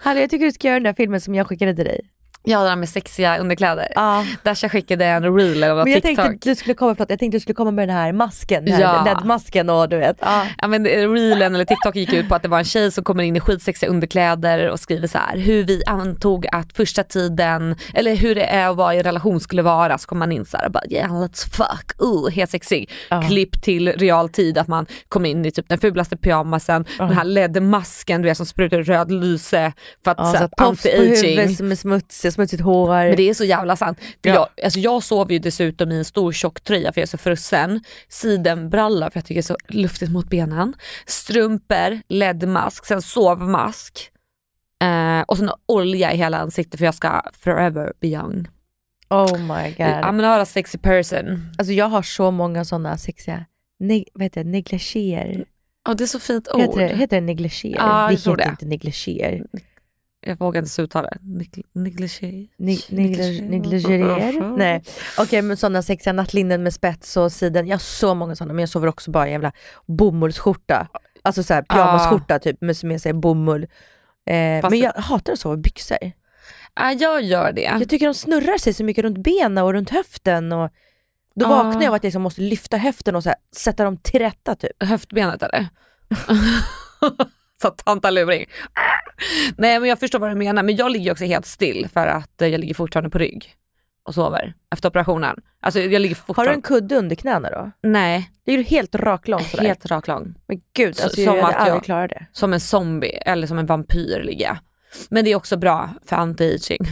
Hallå, 0.00 0.20
jag 0.20 0.30
tycker 0.30 0.44
du 0.44 0.52
ska 0.52 0.68
göra 0.68 0.76
den 0.76 0.84
där 0.84 0.94
filmen 0.94 1.20
som 1.20 1.34
jag 1.34 1.46
skickade 1.46 1.76
till 1.76 1.84
dig. 1.84 2.10
Ja, 2.44 2.62
det 2.62 2.68
där 2.68 2.76
med 2.76 2.88
sexiga 2.88 3.38
underkläder. 3.38 3.88
Ja. 3.94 4.24
Dasha 4.42 4.68
skickade 4.68 5.04
en 5.04 5.36
reel 5.36 5.62
eller 5.62 5.74
Men 5.84 5.92
jag 5.92 6.02
TikTok. 6.02 6.26
tänkte, 6.26 6.48
du 6.48 6.54
skulle 6.54 6.74
komma, 6.74 6.94
förlåt, 6.94 7.10
jag 7.10 7.18
tänkte 7.18 7.36
du 7.36 7.40
skulle 7.40 7.54
komma 7.54 7.70
med 7.70 7.88
den 7.88 7.96
här 7.96 8.12
masken, 8.12 8.64
den 8.64 8.74
här 8.74 8.80
Ja. 8.80 9.04
LED-masken 9.04 9.70
och 9.70 9.88
du 9.88 9.96
vet. 9.96 10.16
Ja. 10.20 10.46
Ja, 10.58 10.68
men 10.68 10.84
reelen 10.86 11.54
eller 11.54 11.64
TikTok 11.64 11.96
gick 11.96 12.12
ut 12.12 12.28
på 12.28 12.34
att 12.34 12.42
det 12.42 12.48
var 12.48 12.58
en 12.58 12.64
tjej 12.64 12.90
som 12.92 13.04
kommer 13.04 13.22
in 13.24 13.36
i 13.36 13.40
skitsexiga 13.40 13.90
underkläder 13.90 14.70
och 14.70 14.80
skriver 14.80 15.06
så 15.08 15.18
här 15.18 15.36
hur 15.36 15.64
vi 15.64 15.82
antog 15.86 16.46
att 16.52 16.72
första 16.72 17.02
tiden, 17.04 17.76
eller 17.94 18.16
hur 18.16 18.34
det 18.34 18.44
är 18.44 18.68
att 18.68 18.76
vara 18.76 18.94
i 18.94 18.98
en 18.98 19.02
relation 19.04 19.40
skulle 19.40 19.62
vara. 19.62 19.98
Så 19.98 20.08
kommer 20.08 20.18
man 20.18 20.32
in 20.32 20.44
så 20.44 20.56
här 20.56 20.66
och 20.66 20.72
bara 20.72 20.84
yeah 20.90 21.10
let's 21.12 21.50
fuck, 21.50 22.02
uh, 22.02 22.30
helt 22.30 22.50
sexig. 22.50 22.90
Klipp 23.28 23.62
till 23.62 23.92
realtid 23.92 24.58
att 24.58 24.68
man 24.68 24.86
kommer 25.08 25.28
in 25.30 25.44
i 25.46 25.50
typ 25.50 25.68
den 25.68 25.78
fulaste 25.78 26.16
pyjamasen, 26.16 26.84
den 26.98 27.12
här 27.12 27.24
LED-masken 27.24 28.22
du 28.22 28.28
vet 28.28 28.36
som 28.36 28.46
sprutar 28.46 28.82
röd 28.82 29.10
lyse 29.12 29.72
för 30.04 30.10
att 30.10 30.18
Ja, 30.18 30.24
så 30.24 30.32
så 30.32 30.38
här, 30.38 30.48
tofs 30.56 30.82
på 30.82 30.88
anti-aging. 30.88 31.64
Som 32.30 32.34
smutsig, 32.34 32.58
smutsigt 32.58 32.62
hår. 32.62 32.88
Men 32.88 33.16
det 33.16 33.28
är 33.30 33.34
så 33.34 33.44
jävla 33.44 33.76
sant. 33.76 33.98
Ja. 34.22 34.34
jag, 34.34 34.64
alltså 34.64 34.78
jag 34.80 35.02
sover 35.02 35.32
ju 35.32 35.38
dessutom 35.38 35.92
i 35.92 35.98
en 35.98 36.04
stor 36.04 36.32
tjocktröja 36.32 36.92
för 36.92 37.00
jag 37.00 37.06
är 37.06 37.10
så 37.10 37.18
frusen. 37.18 37.80
Sidenbralla 38.08 39.10
för 39.10 39.16
jag 39.18 39.24
tycker 39.24 39.34
det 39.34 39.40
är 39.40 39.42
så 39.42 39.56
luftigt 39.68 40.10
mot 40.10 40.28
benen. 40.28 40.74
Strumpor, 41.06 42.00
ledmask, 42.08 42.86
sen 42.86 43.02
sovmask. 43.02 44.10
Eh, 44.82 45.20
och 45.28 45.38
sen 45.38 45.50
olja 45.66 46.12
i 46.12 46.16
hela 46.16 46.38
ansiktet 46.38 46.78
för 46.78 46.84
jag 46.84 46.94
ska 46.94 47.22
forever 47.32 47.92
be 48.00 48.08
young. 48.08 48.48
Oh 49.10 49.38
my 49.38 49.70
god. 49.70 49.86
I'm 49.86 50.16
not 50.16 50.42
a 50.42 50.44
sexy 50.44 50.78
person. 50.78 51.52
Alltså 51.58 51.72
jag 51.72 51.88
har 51.88 52.02
så 52.02 52.30
många 52.30 52.64
sådana 52.64 52.98
sexiga, 52.98 53.46
ne- 53.82 54.04
vad 54.14 54.22
heter 54.22 54.44
det, 54.44 54.50
negligéer. 54.50 55.44
Ja 55.84 55.94
det 55.94 56.04
är 56.04 56.06
så 56.06 56.20
fint 56.20 56.48
ord. 56.48 56.60
Heter 56.60 56.78
det, 56.78 56.96
heter 56.96 57.16
det 57.16 57.26
negligéer? 57.26 57.76
Jag 57.76 58.10
det 58.10 58.14
heter 58.14 58.36
det. 58.36 58.44
inte 58.44 58.66
negligéer. 58.66 59.46
Jag 60.28 60.38
vågar 60.38 60.62
inte 60.62 60.82
uttala 60.82 61.08
det. 61.10 61.18
Negli- 61.22 61.64
Negligé. 63.48 64.40
Nej. 64.56 64.82
Okej 65.18 65.42
men 65.42 65.56
sådana 65.56 65.82
sexiga 65.82 66.12
nattlinnen 66.12 66.62
med 66.62 66.74
spets 66.74 67.16
och 67.16 67.32
siden. 67.32 67.66
Jag 67.66 67.74
har 67.74 67.78
så 67.80 68.14
många 68.14 68.36
sådana 68.36 68.52
men 68.54 68.62
jag 68.62 68.68
sover 68.68 68.88
också 68.88 69.10
bara 69.10 69.24
i 69.24 69.28
en 69.28 69.32
jävla 69.32 69.52
bomullsskjorta. 69.86 70.88
Alltså 71.22 71.42
såhär 71.42 71.62
pyjamasskjorta 71.62 72.38
typ 72.38 72.60
med 72.60 72.76
som 72.76 72.90
är 72.90 72.98
så 72.98 73.08
här 73.08 73.14
bomull. 73.14 73.62
Eh, 74.26 74.70
men 74.70 74.78
jag 74.78 74.92
hatar 74.92 75.32
att 75.32 75.38
sova 75.38 75.54
i 75.54 75.58
byxor. 75.58 75.98
Ja 76.74 76.92
jag 76.92 77.22
gör 77.22 77.52
det. 77.52 77.62
Jag 77.62 77.88
tycker 77.88 78.06
de 78.06 78.14
snurrar 78.14 78.58
sig 78.58 78.74
så 78.74 78.84
mycket 78.84 79.04
runt 79.04 79.18
benen 79.18 79.64
och 79.64 79.72
runt 79.72 79.90
höften. 79.90 80.52
Och 80.52 80.70
då 81.34 81.46
Ja. 81.46 81.48
vaknar 81.48 81.82
jag 81.82 81.88
av 81.88 81.94
att 81.94 82.02
jag 82.04 82.08
liksom 82.08 82.22
måste 82.22 82.40
lyfta 82.40 82.76
höften 82.76 83.16
och 83.16 83.22
så 83.22 83.28
här, 83.28 83.38
sätta 83.56 83.84
dem 83.84 83.96
till 83.96 84.20
rätta 84.20 84.54
typ. 84.54 84.82
höftbenet 84.82 85.42
eller? 85.42 85.66
Så 87.62 87.68
tantaluring. 87.70 88.46
Nej 89.56 89.80
men 89.80 89.88
jag 89.88 89.98
förstår 90.00 90.18
vad 90.18 90.30
du 90.30 90.34
menar 90.34 90.62
men 90.62 90.76
jag 90.76 90.90
ligger 90.90 91.12
också 91.12 91.24
helt 91.24 91.46
still 91.46 91.88
för 91.92 92.06
att 92.06 92.42
eh, 92.42 92.48
jag 92.48 92.60
ligger 92.60 92.74
fortfarande 92.74 93.10
på 93.10 93.18
rygg 93.18 93.54
och 94.04 94.14
sover 94.14 94.54
efter 94.72 94.88
operationen. 94.88 95.36
Alltså 95.60 95.80
jag 95.80 96.02
ligger 96.02 96.14
Har 96.16 96.20
du 96.20 96.26
fortfarande... 96.26 96.54
en 96.54 96.62
kudde 96.62 96.96
under 96.96 97.16
knäna 97.16 97.50
då? 97.50 97.70
Nej, 97.82 98.30
Ligger 98.46 98.58
du 98.58 98.64
helt 98.64 98.94
raklång 98.94 99.40
sådär? 99.44 99.64
helt 99.64 99.86
raklång. 99.86 100.34
Men 100.48 100.60
gud, 100.76 100.96
Så- 100.96 101.02
alltså, 101.02 101.24
som 101.24 101.36
jag 101.36 101.42
hade 101.42 101.46
att 101.56 101.66
jag- 101.66 101.72
aldrig 101.72 101.84
klarat 101.84 102.10
det. 102.10 102.26
Som 102.32 102.52
en 102.52 102.60
zombie 102.60 103.18
eller 103.26 103.46
som 103.46 103.58
en 103.58 103.66
vampyr 103.66 104.22
ligger 104.22 104.44
jag. 104.46 104.56
Men 105.10 105.24
det 105.24 105.30
är 105.32 105.36
också 105.36 105.56
bra 105.56 105.90
för 106.06 106.16
anti-aging. 106.16 106.86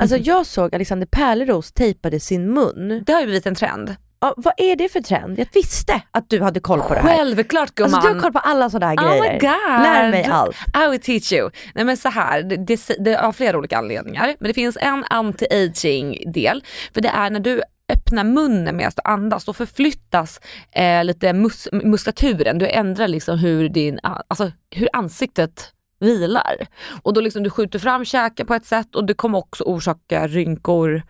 Alltså 0.00 0.16
jag 0.16 0.46
såg 0.46 0.74
Alexander 0.74 1.06
Pärleros 1.06 1.72
tejpade 1.72 2.20
sin 2.20 2.52
mun. 2.54 3.02
Det 3.06 3.12
har 3.12 3.20
ju 3.20 3.26
blivit 3.26 3.46
en 3.46 3.54
trend. 3.54 3.94
Ja, 4.24 4.34
vad 4.36 4.54
är 4.56 4.76
det 4.76 4.88
för 4.88 5.00
trend? 5.00 5.38
Jag 5.38 5.46
visste 5.52 6.02
att 6.10 6.30
du 6.30 6.40
hade 6.40 6.60
koll 6.60 6.80
på 6.80 6.94
det 6.94 7.00
här. 7.00 7.16
Självklart 7.16 7.74
gumman. 7.74 7.94
Alltså 7.94 8.08
du 8.08 8.14
har 8.14 8.20
koll 8.20 8.32
på 8.32 8.38
alla 8.38 8.70
sådana 8.70 8.86
här 8.86 8.96
Oh 8.96 9.20
grejer. 9.20 9.32
my 9.32 9.38
god. 9.38 9.82
Lär 9.82 10.10
mig 10.10 10.24
allt. 10.24 10.56
I 10.86 10.90
will 10.90 11.00
teach 11.00 11.32
you. 11.32 11.50
Nej 11.74 11.84
men 11.84 11.96
så 11.96 12.08
här, 12.08 12.42
det, 12.42 12.56
det, 12.56 12.80
det 12.98 13.14
har 13.14 13.32
flera 13.32 13.58
olika 13.58 13.78
anledningar. 13.78 14.36
Men 14.40 14.48
det 14.48 14.54
finns 14.54 14.78
en 14.80 15.04
anti-aging 15.04 16.32
del. 16.32 16.64
För 16.94 17.00
det 17.00 17.08
är 17.08 17.30
när 17.30 17.40
du 17.40 17.62
öppnar 17.92 18.24
munnen 18.24 18.76
medan 18.76 18.92
du 18.96 19.02
andas, 19.10 19.44
då 19.44 19.52
förflyttas 19.52 20.40
eh, 20.72 21.04
lite 21.04 21.32
mus 21.32 21.68
muskulaturen. 21.72 22.58
Du 22.58 22.68
ändrar 22.68 23.08
liksom 23.08 23.38
hur, 23.38 23.68
din, 23.68 23.98
alltså, 24.02 24.52
hur 24.70 24.88
ansiktet 24.92 25.72
vilar. 26.00 26.66
Och 27.02 27.12
då 27.12 27.20
liksom 27.20 27.42
du 27.42 27.50
skjuter 27.50 27.78
fram 27.78 28.04
käken 28.04 28.46
på 28.46 28.54
ett 28.54 28.66
sätt 28.66 28.94
och 28.94 29.04
det 29.04 29.14
kommer 29.14 29.38
också 29.38 29.64
orsaka 29.64 30.26
rynkor. 30.26 31.02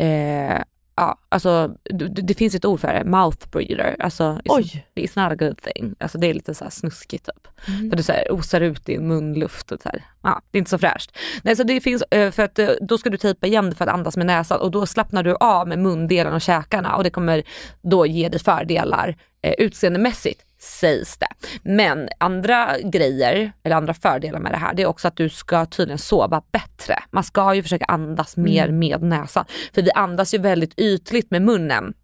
Eh, 0.00 0.62
ja, 0.98 1.18
alltså, 1.28 1.74
det, 1.84 2.08
det 2.08 2.34
finns 2.34 2.54
ett 2.54 2.64
ord 2.64 2.80
för 2.80 2.94
det, 2.94 3.04
mouth 3.04 3.48
breather. 3.50 3.96
Alltså, 3.98 4.22
it's, 4.22 4.40
Oj. 4.48 4.86
it's 4.94 5.22
not 5.22 5.32
a 5.32 5.36
good 5.44 5.62
thing. 5.62 5.94
Alltså, 6.00 6.18
det 6.18 6.26
är 6.26 6.34
lite 6.34 6.54
så 6.54 6.64
här 6.64 6.70
snuskigt 6.70 7.26
typ. 7.26 7.68
Mm. 7.68 7.90
För 7.90 7.96
det 7.96 8.02
så 8.02 8.12
här, 8.12 8.32
osar 8.32 8.60
ut 8.60 8.86
din 8.86 9.08
munluft 9.08 9.72
och 9.72 9.82
så 9.82 9.88
här. 9.88 10.04
Ja, 10.22 10.42
det 10.50 10.58
är 10.58 10.58
inte 10.58 10.70
så 10.70 10.78
fräscht. 10.78 11.16
Nej, 11.42 11.56
så 11.56 11.62
det 11.62 11.80
finns, 11.80 12.02
eh, 12.02 12.30
för 12.30 12.42
att 12.42 12.58
eh, 12.58 12.70
då 12.80 12.98
ska 12.98 13.10
du 13.10 13.16
tejpa 13.16 13.46
igen 13.46 13.74
för 13.74 13.84
att 13.84 13.94
andas 13.94 14.16
med 14.16 14.26
näsan 14.26 14.60
och 14.60 14.70
då 14.70 14.86
slappnar 14.86 15.22
du 15.22 15.36
av 15.40 15.68
med 15.68 15.78
mundelen 15.78 16.34
och 16.34 16.40
käkarna 16.40 16.96
och 16.96 17.04
det 17.04 17.10
kommer 17.10 17.42
då 17.82 18.06
ge 18.06 18.28
dig 18.28 18.40
fördelar 18.40 19.16
eh, 19.42 19.54
utseendemässigt 19.58 20.47
sägs 20.58 21.18
det. 21.18 21.28
Men 21.62 22.08
andra 22.18 22.78
grejer, 22.78 23.52
eller 23.62 23.76
andra 23.76 23.94
fördelar 23.94 24.38
med 24.38 24.52
det 24.52 24.58
här, 24.58 24.74
det 24.74 24.82
är 24.82 24.86
också 24.86 25.08
att 25.08 25.16
du 25.16 25.28
ska 25.28 25.66
tydligen 25.66 25.98
sova 25.98 26.42
bättre. 26.52 27.02
Man 27.10 27.24
ska 27.24 27.54
ju 27.54 27.62
försöka 27.62 27.84
andas 27.84 28.36
mer 28.36 28.68
med 28.68 29.02
näsan. 29.02 29.44
För 29.74 29.82
vi 29.82 29.90
andas 29.92 30.34
ju 30.34 30.38
väldigt 30.38 30.78
ytligt 30.78 31.30
med 31.30 31.42
munnen. 31.42 31.94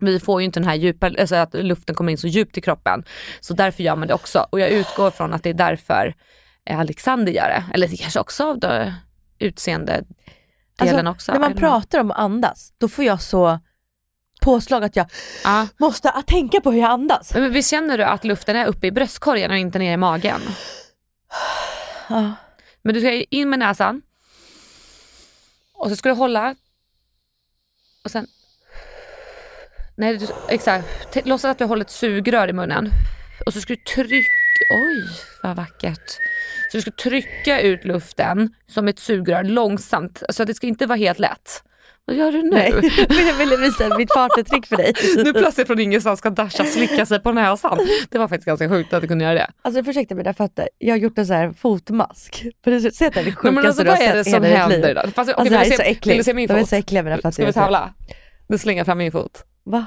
Vi 0.00 0.20
får 0.20 0.40
ju 0.40 0.44
inte 0.44 0.60
den 0.60 0.68
här 0.68 0.74
djupa, 0.74 1.06
alltså 1.06 1.36
att 1.36 1.54
luften 1.54 1.94
kommer 1.94 2.12
in 2.12 2.18
så 2.18 2.26
djupt 2.26 2.58
i 2.58 2.60
kroppen. 2.60 3.04
Så 3.40 3.54
därför 3.54 3.82
gör 3.82 3.96
man 3.96 4.08
det 4.08 4.14
också. 4.14 4.46
Och 4.50 4.60
jag 4.60 4.70
utgår 4.70 5.10
från 5.10 5.32
att 5.34 5.42
det 5.42 5.50
är 5.50 5.54
därför 5.54 6.14
eh, 6.66 6.80
Alexander 6.80 7.32
gör 7.32 7.48
det. 7.48 7.64
Eller 7.74 7.88
det 7.88 7.96
kanske 7.96 8.20
också 8.20 8.58
av 8.62 8.92
utseende 9.38 10.04
delen 10.78 11.06
också. 11.06 11.32
När 11.32 11.40
man 11.40 11.54
pratar 11.54 12.00
om 12.00 12.10
att 12.10 12.18
andas, 12.18 12.72
då 12.78 12.88
får 12.88 13.04
jag 13.04 13.22
så 13.22 13.58
påslag 14.40 14.84
att 14.84 14.96
jag 14.96 15.06
Ja. 15.44 15.68
måste 15.78 16.10
att 16.10 16.26
tänka 16.26 16.60
på 16.60 16.72
hur 16.72 16.80
jag 16.80 16.90
andas. 16.90 17.34
Men 17.34 17.52
visst 17.52 17.70
känner 17.70 17.98
du 17.98 18.04
att 18.04 18.24
luften 18.24 18.56
är 18.56 18.66
uppe 18.66 18.86
i 18.86 18.90
bröstkorgen 18.92 19.50
och 19.50 19.56
inte 19.56 19.78
ner 19.78 19.92
i 19.92 19.96
magen? 19.96 20.40
Ja. 22.08 22.32
Men 22.82 22.94
du 22.94 23.00
ska 23.00 23.12
in 23.12 23.50
med 23.50 23.58
näsan. 23.58 24.02
Och 25.74 25.88
så 25.88 25.96
ska 25.96 26.08
du 26.08 26.14
hålla. 26.14 26.54
Och 28.04 28.10
sen... 28.10 28.26
Nej, 29.96 30.16
du, 30.18 30.26
exakt. 30.48 31.16
Låtsas 31.26 31.50
att 31.50 31.58
du 31.58 31.64
håller 31.64 31.84
ett 31.84 31.90
sugrör 31.90 32.48
i 32.48 32.52
munnen. 32.52 32.90
Och 33.46 33.52
så 33.52 33.60
ska 33.60 33.74
du 33.74 33.82
trycka... 33.94 34.28
Oj, 34.74 35.08
vad 35.42 35.56
vackert. 35.56 36.10
Så 36.70 36.76
du 36.76 36.80
ska 36.80 36.90
trycka 36.90 37.60
ut 37.60 37.84
luften 37.84 38.54
som 38.68 38.88
ett 38.88 38.98
sugrör 38.98 39.42
långsamt. 39.42 40.22
Alltså 40.28 40.44
det 40.44 40.54
ska 40.54 40.66
inte 40.66 40.86
vara 40.86 40.98
helt 40.98 41.18
lätt. 41.18 41.62
Vad 42.10 42.18
gör 42.18 42.32
du 42.32 42.42
nu? 42.42 42.50
Nej, 42.50 42.72
jag 43.28 43.34
ville 43.34 43.56
visa 43.56 43.96
mitt 43.98 44.08
partytrick 44.08 44.66
för 44.66 44.76
dig. 44.76 44.92
Nu 45.24 45.32
plötsligt 45.32 45.66
från 45.66 45.80
ingenstans 45.80 46.18
ska 46.18 46.30
Dasha 46.30 46.64
slicka 46.64 47.06
sig 47.06 47.20
på 47.20 47.32
näsan. 47.32 47.78
Det 48.10 48.18
var 48.18 48.28
faktiskt 48.28 48.46
ganska 48.46 48.68
sjukt 48.68 48.92
att 48.92 49.02
du 49.02 49.08
kunde 49.08 49.24
göra 49.24 49.34
det. 49.34 49.50
Alltså 49.62 49.90
ursäkta 49.90 50.14
mina 50.14 50.34
fötter, 50.34 50.68
jag 50.78 50.92
har 50.92 50.98
gjort 50.98 51.18
en 51.18 51.26
sån 51.26 51.36
här 51.36 51.52
fotmask. 51.52 52.46
För 52.64 52.70
det 52.70 52.80
det 52.80 53.14
Nej, 53.14 53.24
sjukaste 53.24 53.50
men 53.50 53.66
alltså, 53.66 53.84
du 53.84 53.90
har 53.90 53.96
vad 53.96 54.06
är 54.06 54.14
det 54.16 54.24
sett 54.24 54.26
i 54.26 54.30
som 54.30 54.42
hela 54.44 54.68
ditt 54.68 54.76
liv. 54.76 54.84
händer 54.86 55.02
då? 55.04 55.10
Fast, 55.10 55.30
okej, 55.30 55.34
Alltså 55.34 55.50
det 55.52 55.58
här 55.58 55.66
är 55.66 55.70
du 55.70 55.76
så 55.76 55.82
äckligt. 55.82 56.06
Vill 56.06 56.16
du 56.18 56.24
se 56.24 56.34
min 56.34 56.48
De 56.48 56.54
är 56.54 56.64
så 56.64 56.76
äckliga 56.76 57.02
mina 57.02 57.16
fötter. 57.16 57.30
Ska 57.30 57.46
vi 57.46 57.52
tävla? 57.52 57.94
Nu 58.48 58.58
slänger 58.58 58.84
fram 58.84 58.98
min 58.98 59.12
fot. 59.12 59.44
Va? 59.64 59.86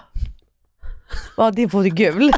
Ja 1.38 1.52
din 1.52 1.70
fot 1.70 1.86
är 1.86 1.90
gul. 1.90 2.32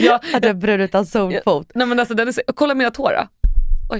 Ja, 0.00 0.20
Hade 0.32 0.48
en 0.48 0.58
brun 0.58 0.80
utan 0.80 1.06
solfot. 1.06 1.70
nej 1.74 1.86
men 1.86 1.98
alltså 2.00 2.14
den 2.14 2.28
är 2.28 2.32
så, 2.32 2.40
kolla 2.54 2.74
mina 2.74 2.90
tår 2.90 3.10
då. 3.10 3.41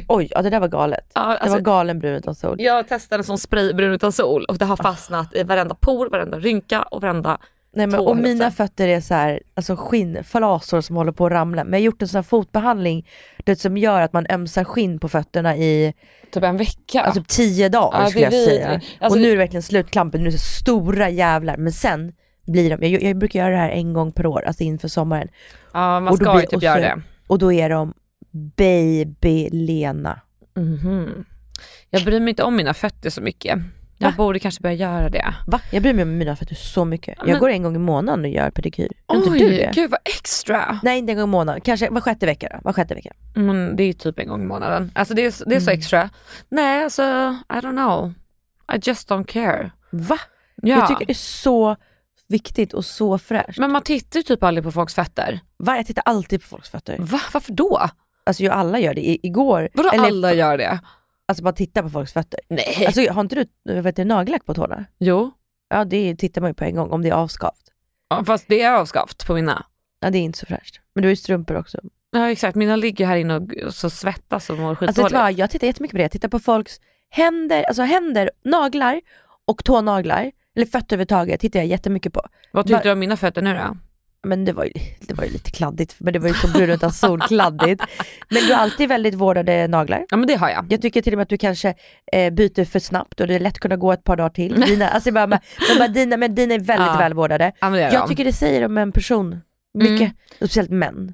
Oj, 0.09 0.29
ja 0.31 0.43
det 0.43 0.51
där 0.51 0.61
var 0.61 0.69
galet. 0.69 1.11
Ja, 1.15 1.21
det 1.21 1.39
alltså, 1.39 1.57
var 1.57 1.61
galen 1.61 1.99
brun 1.99 2.15
utan 2.15 2.35
sol. 2.35 2.57
jag 2.61 2.89
testade 2.89 3.25
sån 3.25 3.39
spray 3.39 3.73
brun 3.73 3.93
utan 3.93 4.13
sol 4.13 4.45
och 4.45 4.59
det 4.59 4.65
har 4.65 4.77
fastnat 4.77 5.35
i 5.35 5.43
varenda 5.43 5.75
por, 5.75 6.11
varenda 6.11 6.39
rynka 6.39 6.83
och 6.83 7.03
varenda 7.03 7.39
Nej, 7.75 7.87
men, 7.87 8.01
och 8.01 8.17
mina 8.17 8.51
fötter 8.51 8.89
är 8.89 9.01
så 9.01 9.15
här, 9.15 9.43
alltså 9.55 9.77
skinn, 9.77 10.25
falasor 10.25 10.81
som 10.81 10.97
håller 10.97 11.13
på 11.13 11.27
att 11.27 11.33
ramla. 11.33 11.65
Men 11.65 11.73
jag 11.73 11.79
har 11.79 11.85
gjort 11.85 12.03
en 12.03 12.09
sån 12.09 12.19
här 12.19 12.23
fotbehandling 12.23 13.09
det 13.45 13.57
som 13.57 13.77
gör 13.77 14.01
att 14.01 14.13
man 14.13 14.27
ömsar 14.31 14.65
skinn 14.65 14.99
på 14.99 15.09
fötterna 15.09 15.57
i 15.57 15.95
typ 16.33 16.43
en 16.43 16.57
vecka. 16.57 17.03
alltså, 17.03 17.25
tio 17.29 17.69
dagar 17.69 17.99
Ja, 17.99 18.05
det 18.05 18.11
skulle 18.11 18.25
jag 18.25 18.33
säga. 18.33 18.71
Alltså, 18.71 19.19
och 19.19 19.23
nu 19.23 19.27
är 19.27 19.33
det 19.33 19.39
verkligen 19.39 19.63
slutklampen, 19.63 20.21
nu 20.21 20.29
är 20.29 20.33
det 20.33 20.39
stora 20.39 21.11
jävlar. 21.11 21.57
Men 21.57 21.73
sen 21.73 22.13
blir 22.47 22.77
de, 22.77 22.89
jag, 22.89 23.03
jag 23.03 23.19
brukar 23.19 23.41
göra 23.41 23.51
det 23.51 23.57
här 23.57 23.71
en 23.71 23.93
gång 23.93 24.13
per 24.13 24.27
år, 24.27 24.43
alltså 24.47 24.63
inför 24.63 24.89
sommaren. 24.89 25.29
ja, 25.73 26.01
man 26.01 26.09
och 26.09 26.17
ska 26.17 26.41
ju 26.41 26.47
typ 26.47 26.63
göra 26.63 26.81
det. 26.81 27.03
Och 27.27 27.39
då 27.39 27.53
är 27.53 27.71
de 27.71 27.95
baby-lena. 28.33 30.21
Mhm. 30.57 31.25
Jag 31.91 32.05
bryr 32.05 32.21
mig 32.21 32.29
inte 32.31 32.43
om 32.43 32.57
mina 32.57 32.75
fötter 32.75 33.11
så 33.11 33.21
mycket. 33.21 33.59
Jag 33.99 34.09
Va? 34.11 34.15
borde 34.17 34.39
kanske 34.39 34.63
börja 34.63 34.75
göra 34.77 35.09
det. 35.09 35.35
Va? 35.47 35.61
Jag 35.73 35.83
bryr 35.83 35.93
mig 35.95 36.03
om 36.03 36.19
mina 36.19 36.37
fötter 36.37 36.55
så 36.55 36.85
mycket. 36.85 37.15
Jag 37.19 37.27
Men- 37.29 37.39
går 37.39 37.49
en 37.51 37.63
gång 37.63 37.75
i 37.77 37.79
månaden 37.79 38.25
och 38.25 38.31
gör 38.31 38.51
pedikyr. 38.51 38.89
Gör 39.09 39.17
inte 39.17 39.31
du 39.31 39.35
Oj, 39.35 39.57
det? 39.57 39.71
gud 39.75 39.91
vad 39.91 40.01
extra. 40.05 40.81
Nej 40.83 40.99
inte 40.99 41.13
en 41.13 41.17
gång 41.19 41.25
i 41.29 41.31
månaden, 41.31 41.61
kanske 41.61 41.91
var 41.91 42.01
sjätte 42.01 42.27
vecka 42.27 42.49
då. 42.53 42.59
Var 42.65 42.73
sjätte 42.73 42.95
vecka. 42.95 43.13
Men 43.35 43.77
det 43.77 43.83
är 43.83 43.93
typ 43.93 44.19
en 44.19 44.29
gång 44.29 44.43
i 44.43 44.47
månaden. 44.47 44.91
Alltså 44.95 45.15
det 45.15 45.23
är, 45.23 45.49
det 45.49 45.55
är 45.57 45.61
så 45.61 45.71
Mm. 45.71 45.79
extra. 45.79 46.11
Nej 46.49 46.85
alltså, 46.85 47.03
I 47.49 47.55
don't 47.55 47.71
know. 47.77 48.13
I 48.77 48.81
just 48.89 49.11
don't 49.11 49.25
care. 49.27 49.71
Va? 49.91 50.19
Ja. 50.63 50.69
Jag 50.79 50.89
tycker 50.89 51.07
det 51.07 51.13
är 51.13 51.15
så 51.15 51.77
viktigt 52.29 52.73
och 52.73 52.85
så 52.85 53.19
fräscht. 53.19 53.59
Men 53.59 53.73
man 53.73 53.83
tittar 53.83 54.19
ju 54.19 54.23
typ 54.23 54.43
aldrig 54.43 54.65
på 54.65 54.73
folks 54.73 54.95
fötter. 54.95 55.41
Va? 55.57 55.77
Jag 55.77 55.87
tittar 55.87 56.03
alltid 56.07 56.43
på 56.43 56.49
folks 56.49 56.69
fötter. 56.71 56.97
Va? 56.99 57.21
Varför 57.33 57.53
då? 57.53 57.89
Alltså 58.27 58.43
ju 58.43 58.49
alla 58.49 58.79
gör 58.79 58.95
det. 58.95 59.01
I, 59.01 59.19
igår, 59.23 59.69
Vadå 59.75 59.89
eller 59.91 60.05
alla 60.05 60.35
gör 60.35 60.59
det? 60.59 60.81
Alltså 61.29 61.45
bara 61.45 61.53
titta 61.53 61.83
på 61.83 61.91
folks 61.91 62.13
fötter. 62.13 62.41
Nej. 62.49 62.87
Alltså 62.87 63.13
har 63.13 63.21
inte 63.21 63.47
du 63.65 63.81
vet 63.81 63.97
nagellack 63.97 64.45
på 64.47 64.55
tårna? 64.55 64.85
jo, 64.99 65.31
Ja 65.69 65.85
det 65.85 66.17
tittar 66.17 66.41
man 66.41 66.51
ju 66.51 66.55
på 66.55 66.65
en 66.65 66.75
gång 66.75 66.91
om 66.91 67.03
det 67.03 67.09
är 67.09 67.13
avskavt. 67.13 67.63
ja, 68.09 68.25
fast 68.25 68.45
det 68.49 68.63
är 68.63 68.73
avskavt 68.73 69.27
på 69.27 69.35
mina. 69.35 69.67
Ja 70.01 70.11
det 70.11 70.19
är 70.19 70.23
inte 70.23 70.39
så 70.39 70.47
fräscht. 70.47 70.81
Men 70.95 71.03
du 71.03 71.09
har 71.09 71.11
ju 71.11 71.17
strumpor 71.17 71.57
också. 71.57 71.79
Ja 72.11 72.31
exakt, 72.31 72.57
mina 72.57 72.77
ligger 72.77 73.07
här 73.07 73.17
inne 73.17 73.37
och, 73.37 73.75
så 73.75 73.91
svettas 73.91 74.51
och 74.51 74.59
mår 74.59 74.71
Alltså 74.71 74.87
skitdåligt. 74.87 75.15
vad, 75.15 75.33
jag 75.33 75.51
tittar 75.51 75.67
jättemycket 75.67 75.93
på 75.93 75.97
det. 75.97 76.03
Jag 76.03 76.11
tittar 76.11 76.29
på 76.29 76.39
folks 76.39 76.81
händer, 77.11 77.63
alltså 77.63 77.83
händer, 77.83 78.31
naglar 78.45 79.01
och 79.45 79.65
tånaglar, 79.65 80.33
eller 80.57 80.67
fötter 80.67 80.97
överhuvudtaget 80.97 81.41
tittar 81.41 81.59
jag 81.61 81.67
jättemycket 81.67 82.13
på. 82.13 82.23
vad 82.53 82.67
tyckte 82.67 82.83
du 82.89 82.93
om 82.93 82.99
mina 82.99 83.17
fötter 83.17 83.43
nu 83.43 83.55
då? 83.55 83.77
Men 84.25 84.45
det 84.45 84.53
var, 84.53 84.65
ju, 84.65 84.73
det 85.01 85.15
var 85.15 85.25
ju 85.25 85.31
lite 85.31 85.51
kladdigt, 85.51 85.95
men 85.99 86.13
det 86.13 86.19
var 86.19 86.29
ju 86.29 86.35
så 86.35 86.49
brun 86.49 86.71
utan 86.71 86.93
sol, 86.93 87.21
kladdigt. 87.21 87.83
Men 88.31 88.43
du 88.47 88.55
har 88.55 88.61
alltid 88.63 88.89
väldigt 88.89 89.15
vårdade 89.15 89.69
naglar. 89.69 90.07
Ja 90.11 90.17
men 90.17 90.27
det 90.27 90.35
har 90.35 90.51
jag. 90.51 90.67
Jag 90.73 90.83
tycker 90.83 91.03
till 91.03 91.13
och 91.13 91.17
med 91.17 91.23
att 91.23 91.29
du 91.29 91.37
kanske 91.39 91.75
eh, 92.13 92.33
byter 92.33 92.65
för 92.65 92.79
snabbt 92.79 93.21
och 93.21 93.27
det 93.27 93.35
är 93.35 93.41
lätt 93.41 93.59
kunna 93.59 93.77
gå 93.77 93.93
ett 93.93 94.05
par 94.05 94.17
dagar 94.17 94.31
till. 94.31 94.61
Dina, 94.67 94.89
alltså 94.89 95.13
bara, 95.13 95.27
men, 95.27 95.39
bara, 95.79 95.89
dina, 95.89 96.17
men 96.17 96.35
dina 96.35 96.55
är 96.55 96.59
väldigt 96.59 96.87
Ja. 96.87 96.97
välvårdade. 96.99 97.53
Ja, 97.61 97.71
men 97.71 97.79
det 97.79 97.85
är 97.85 97.93
Jag 97.93 98.03
de. 98.03 98.09
tycker 98.09 98.25
det 98.25 98.33
säger 98.33 98.65
om 98.65 98.79
en 98.79 98.93
person 98.93 99.41
mycket, 99.75 100.01
Mm. 100.01 100.13
speciellt 100.37 100.71
män. 100.71 101.13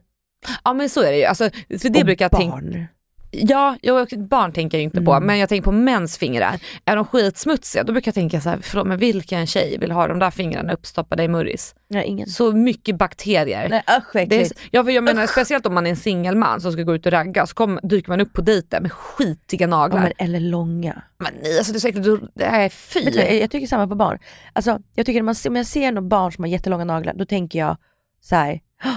Ja 0.65 0.73
men 0.73 0.89
så 0.89 1.03
är 1.03 1.11
det 1.11 1.19
ju. 1.19 1.25
Alltså, 1.25 1.51
för 1.81 1.89
det 1.89 2.01
och 2.01 2.07
brukar 2.07 2.25
jag 2.25 2.51
barn. 2.51 2.87
Ja, 3.31 3.77
jag, 3.83 4.09
barn 4.29 4.53
tänker 4.53 4.79
jag 4.79 4.83
inte 4.83 5.01
på, 5.03 5.13
Mm. 5.13 5.27
men 5.27 5.39
jag 5.39 5.49
tänker 5.49 5.65
på 5.65 5.73
mäns 5.73 6.19
fingrar. 6.19 6.61
Är 6.85 6.97
de 6.97 7.05
skitsmutsiga, 7.05 7.85
då 7.85 7.93
brukar 7.93 8.09
jag 8.09 8.15
tänka 8.15 8.41
så 8.41 8.49
här, 8.51 8.59
förlåt 8.63 8.87
men 8.87 8.99
vilken 8.99 9.47
tjej 9.47 9.79
vill 9.79 9.91
ha 9.91 10.07
de 10.09 10.19
där 10.19 10.31
fingrarna 10.31 10.73
uppstoppade 10.73 11.23
i 11.25 11.29
murris? 11.29 11.75
Nej, 11.91 12.05
ingen. 12.07 12.27
Så 12.29 12.53
mycket 12.53 12.97
bakterier. 12.97 13.69
Nej 13.69 13.83
usch 13.99 14.15
vad 14.15 14.33
är, 14.33 14.47
ja, 14.71 14.85
för 14.85 14.91
jag 14.91 15.05
menar 15.05 15.27
speciellt 15.27 15.67
om 15.67 15.75
man 15.75 15.87
är 15.87 15.91
en 15.91 15.97
singelman 15.97 16.61
som 16.61 16.73
ska 16.73 16.83
gå 16.83 16.95
ut 16.95 17.07
och 17.07 17.13
ragga 17.13 17.47
så 17.47 17.55
kom, 17.55 17.79
dyker 17.83 18.09
man 18.11 18.21
upp 18.21 18.33
på 18.33 18.41
dejten 18.41 18.83
med 18.83 18.93
skitiga 18.93 19.61
Ja, 19.65 19.67
naglar. 19.67 20.01
men, 20.01 20.13
eller 20.19 20.41
långa. 20.41 21.03
men 21.19 21.33
nej, 21.43 21.59
alltså 21.59 21.73
det 21.73 21.77
är 21.79 21.81
säkert, 21.81 22.03
du- 22.03 22.29
det 22.35 22.45
är 22.45 22.69
fy. 22.69 23.01
Du, 23.11 23.19
jag, 23.21 23.51
tycker 23.51 23.67
samma 23.67 23.89
på 23.89 23.95
barn. 23.95 24.19
Alltså, 24.53 24.79
jag 24.95 25.07
tycker 25.07 25.21
när 25.21 25.25
man, 25.25 25.35
om 25.49 25.57
jag 25.57 25.67
ser 25.67 25.93
något 25.93 26.05
barn 26.05 26.33
som 26.33 26.45
har 26.45 26.49
jättelånga 26.49 26.85
naglar, 26.85 27.15
då 27.15 27.25
tänker 27.25 27.59
jag 27.59 27.77
så 28.21 28.35
här. 28.37 28.61
"Åh, 28.85 28.95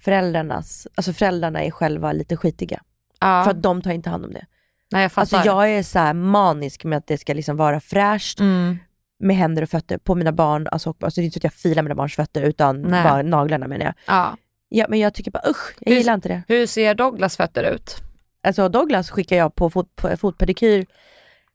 Föräldrarnas, 0.00 0.86
alltså 0.94 1.12
föräldrarna 1.12 1.64
är 1.64 1.70
själva 1.70 2.12
lite 2.12 2.36
skitiga. 2.36 2.80
Ja. 3.18 3.44
För 3.44 3.50
att 3.50 3.62
de 3.62 3.82
tar 3.82 3.90
inte 3.90 4.10
hand 4.10 4.24
om 4.24 4.32
det. 4.32 4.46
nej, 4.92 5.02
jag 5.02 5.12
fattar. 5.12 5.36
Alltså 5.36 5.50
jag 5.50 5.70
är 5.70 5.82
så 5.82 5.98
här 5.98 6.14
manisk 6.14 6.84
med 6.84 6.98
att 6.98 7.06
det 7.06 7.18
ska 7.18 7.34
liksom 7.34 7.56
vara 7.56 7.80
fräscht 7.80 8.40
mm. 8.40 8.78
med 9.18 9.36
händer 9.36 9.62
och 9.62 9.68
fötter 9.68 9.98
på 9.98 10.14
mina 10.14 10.32
barn. 10.32 10.68
Alltså, 10.72 10.94
alltså 11.00 11.20
det 11.20 11.22
är 11.22 11.24
inte 11.24 11.34
så 11.34 11.38
att 11.38 11.44
jag 11.44 11.52
filar 11.52 11.82
mina 11.82 11.94
barns 11.94 12.16
fötter 12.16 12.42
utan 12.42 12.82
Nej. 12.82 13.04
bara 13.04 13.22
naglarna 13.22 13.68
menar 13.68 13.84
jag. 13.84 13.94
ja. 14.06 14.36
Ja, 14.70 14.86
men 14.88 14.98
jag 14.98 15.14
tycker 15.14 15.30
bara 15.30 15.50
usch, 15.50 15.74
jag 15.80 15.90
Hur- 15.92 15.98
gillar 15.98 16.14
inte 16.14 16.28
det. 16.28 16.42
Hur 16.48 16.66
ser 16.66 16.94
Douglas 16.94 17.36
fötter 17.36 17.74
ut? 17.74 17.96
Alltså 18.42 18.68
Douglas 18.68 19.10
skickar 19.10 19.36
jag 19.36 19.54
på, 19.54 19.70
fot, 19.70 19.96
på 19.96 20.16
fotpedikyr 20.16 20.86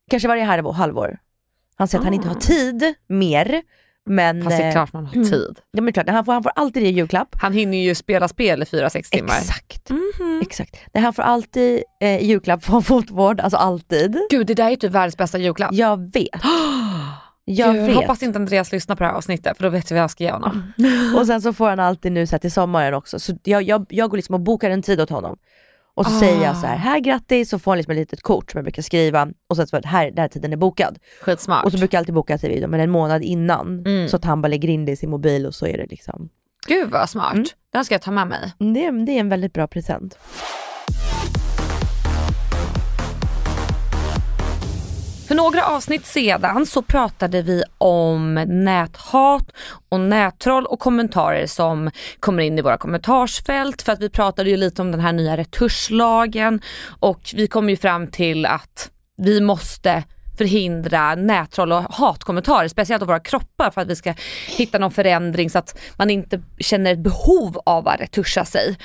kanske 0.09 0.27
varje 0.27 0.43
halvår. 0.43 0.73
halvår. 0.73 1.17
Han 1.75 1.87
säger 1.87 1.99
att 1.99 2.05
han 2.05 2.13
inte 2.13 2.27
har 2.27 2.35
tid 2.35 2.93
mer. 3.07 3.61
Men, 4.05 4.43
Fast 4.43 4.57
det 4.57 4.63
är 4.63 4.67
eh, 4.67 4.71
klart 4.71 4.93
man 4.93 5.05
har 5.05 5.15
mm. 5.15 5.29
tid. 5.29 5.59
Ja, 5.71 5.81
men 5.81 5.93
klart, 5.93 6.09
han 6.09 6.25
får, 6.25 6.33
han 6.33 6.43
får 6.43 6.51
alltid 6.55 6.83
det 6.83 6.89
i 6.89 6.91
julklapp. 6.91 7.35
Han 7.41 7.53
hinner 7.53 7.77
ju 7.77 7.95
spela 7.95 8.27
spel 8.27 8.61
i 8.61 8.65
4-6 8.65 9.09
timmar. 9.11 9.37
Exakt. 9.37 9.89
Mhm. 9.89 10.41
Exakt. 10.41 10.77
Nej, 10.93 11.03
han 11.03 11.13
får 11.13 11.23
alltid 11.23 11.83
eh, 12.01 12.23
julklapp 12.23 12.63
från 12.63 12.83
fotvård, 12.83 13.39
alltså 13.39 13.57
alltid. 13.57 14.17
Gud 14.29 14.47
det 14.47 14.53
där 14.53 14.65
är 14.65 14.69
ju 14.69 14.75
typ 14.75 14.91
världens 14.91 15.17
bästa 15.17 15.37
julklapp. 15.37 15.73
Jag 15.73 16.13
vet. 16.13 16.29
Jag 17.45 17.75
Gud. 17.75 17.95
Hoppas 17.95 18.23
inte 18.23 18.39
Andreas 18.39 18.71
lyssnar 18.71 18.95
på 18.95 19.03
det 19.03 19.09
här 19.09 19.15
avsnittet 19.15 19.57
för 19.57 19.63
då 19.63 19.69
vet 19.69 19.91
vi 19.91 19.95
vad 19.95 20.03
jag 20.03 20.11
ska 20.11 20.23
ge 20.23 20.31
honom. 20.31 20.73
Och 21.17 21.27
sen 21.27 21.41
så 21.41 21.53
får 21.53 21.69
han 21.69 21.79
alltid 21.79 22.11
nu 22.11 22.27
så 22.27 22.39
till 22.39 22.51
sommaren 22.51 22.93
också. 22.93 23.19
Så 23.19 23.33
jag, 23.43 23.63
jag, 23.63 23.85
jag 23.89 24.09
går 24.09 24.17
liksom 24.17 24.35
och 24.35 24.41
bokar 24.41 24.69
en 24.69 24.81
tid 24.81 25.01
åt 25.01 25.09
honom. 25.09 25.37
Och 25.95 26.05
så 26.05 26.15
Ah. 26.15 26.19
säger 26.19 26.43
jag 26.43 26.57
så 26.57 26.67
här, 26.67 26.75
här 26.77 26.99
grattis, 26.99 27.49
så 27.49 27.59
får 27.59 27.71
han 27.71 27.77
liksom 27.77 27.91
ett 27.91 27.97
litet 27.97 28.21
kort 28.21 28.51
som 28.51 28.57
jag 28.57 28.63
brukar 28.65 28.81
skriva. 28.81 29.27
Och 29.49 29.55
sen 29.55 29.67
så 29.67 29.77
att 29.77 29.85
här, 29.85 30.05
den 30.11 30.17
här 30.17 30.27
tiden 30.27 30.53
är 30.53 30.57
bokad. 30.57 30.99
Skitsmart. 31.21 31.65
Och 31.65 31.71
så 31.71 31.77
brukar 31.77 31.97
jag 31.97 32.01
alltid 32.01 32.15
boka 32.15 32.37
vid 32.37 32.69
men 32.69 32.79
en 32.79 32.89
månad 32.89 33.23
innan. 33.23 33.79
Mm. 33.85 34.09
Så 34.09 34.15
att 34.15 34.25
han 34.25 34.41
bara 34.41 34.47
lägger 34.47 34.69
in 34.69 34.85
det 34.85 34.91
i 34.91 34.95
sin 34.95 35.09
mobil 35.09 35.45
och 35.45 35.55
så 35.55 35.67
är 35.67 35.77
det 35.77 35.85
liksom. 35.85 36.29
Gud 36.67 36.89
vad 36.89 37.09
smart. 37.09 37.33
Mm. 37.33 37.45
Det 37.71 37.77
här 37.77 37.83
ska 37.83 37.93
jag 37.95 38.01
ta 38.01 38.11
med 38.11 38.27
mig. 38.27 38.53
Det, 38.73 38.85
är- 38.85 39.05
det 39.05 39.11
är 39.11 39.19
en 39.19 39.29
väldigt 39.29 39.53
bra 39.53 39.67
present. 39.67 40.17
För 45.27 45.35
några 45.35 45.65
avsnitt 45.65 46.05
sedan 46.05 46.65
så 46.65 46.81
pratade 46.81 47.41
vi 47.41 47.63
om 47.77 48.33
näthat 48.33 49.51
och 49.89 49.99
nättroll 49.99 50.65
och 50.65 50.79
kommentarer 50.79 51.47
som 51.47 51.91
kommer 52.19 52.43
in 52.43 52.59
i 52.59 52.61
våra 52.61 52.77
kommentarsfält 52.77 53.81
för 53.81 53.91
att 53.91 54.01
vi 54.01 54.09
pratade 54.09 54.49
ju 54.49 54.57
lite 54.57 54.81
om 54.81 54.91
den 54.91 54.99
här 54.99 55.13
nya 55.13 55.37
returslagen 55.37 56.61
och 56.99 57.31
vi 57.33 57.47
kom 57.47 57.69
ju 57.69 57.77
fram 57.77 58.07
till 58.07 58.45
att 58.45 58.91
vi 59.17 59.41
måste 59.41 60.03
förhindra 60.43 61.15
nättroll 61.15 61.71
och 61.71 61.83
hatkommentarer, 61.83 62.67
speciellt 62.67 63.01
av 63.01 63.07
våra 63.07 63.19
kroppar 63.19 63.71
för 63.71 63.81
att 63.81 63.87
vi 63.87 63.95
ska 63.95 64.13
hitta 64.47 64.77
någon 64.77 64.91
förändring 64.91 65.49
så 65.49 65.57
att 65.57 65.79
man 65.97 66.09
inte 66.09 66.41
känner 66.59 66.93
ett 66.93 66.99
behov 66.99 67.61
av 67.65 67.87
att 67.87 68.01
retuscha 68.01 68.45
sig. 68.45 68.77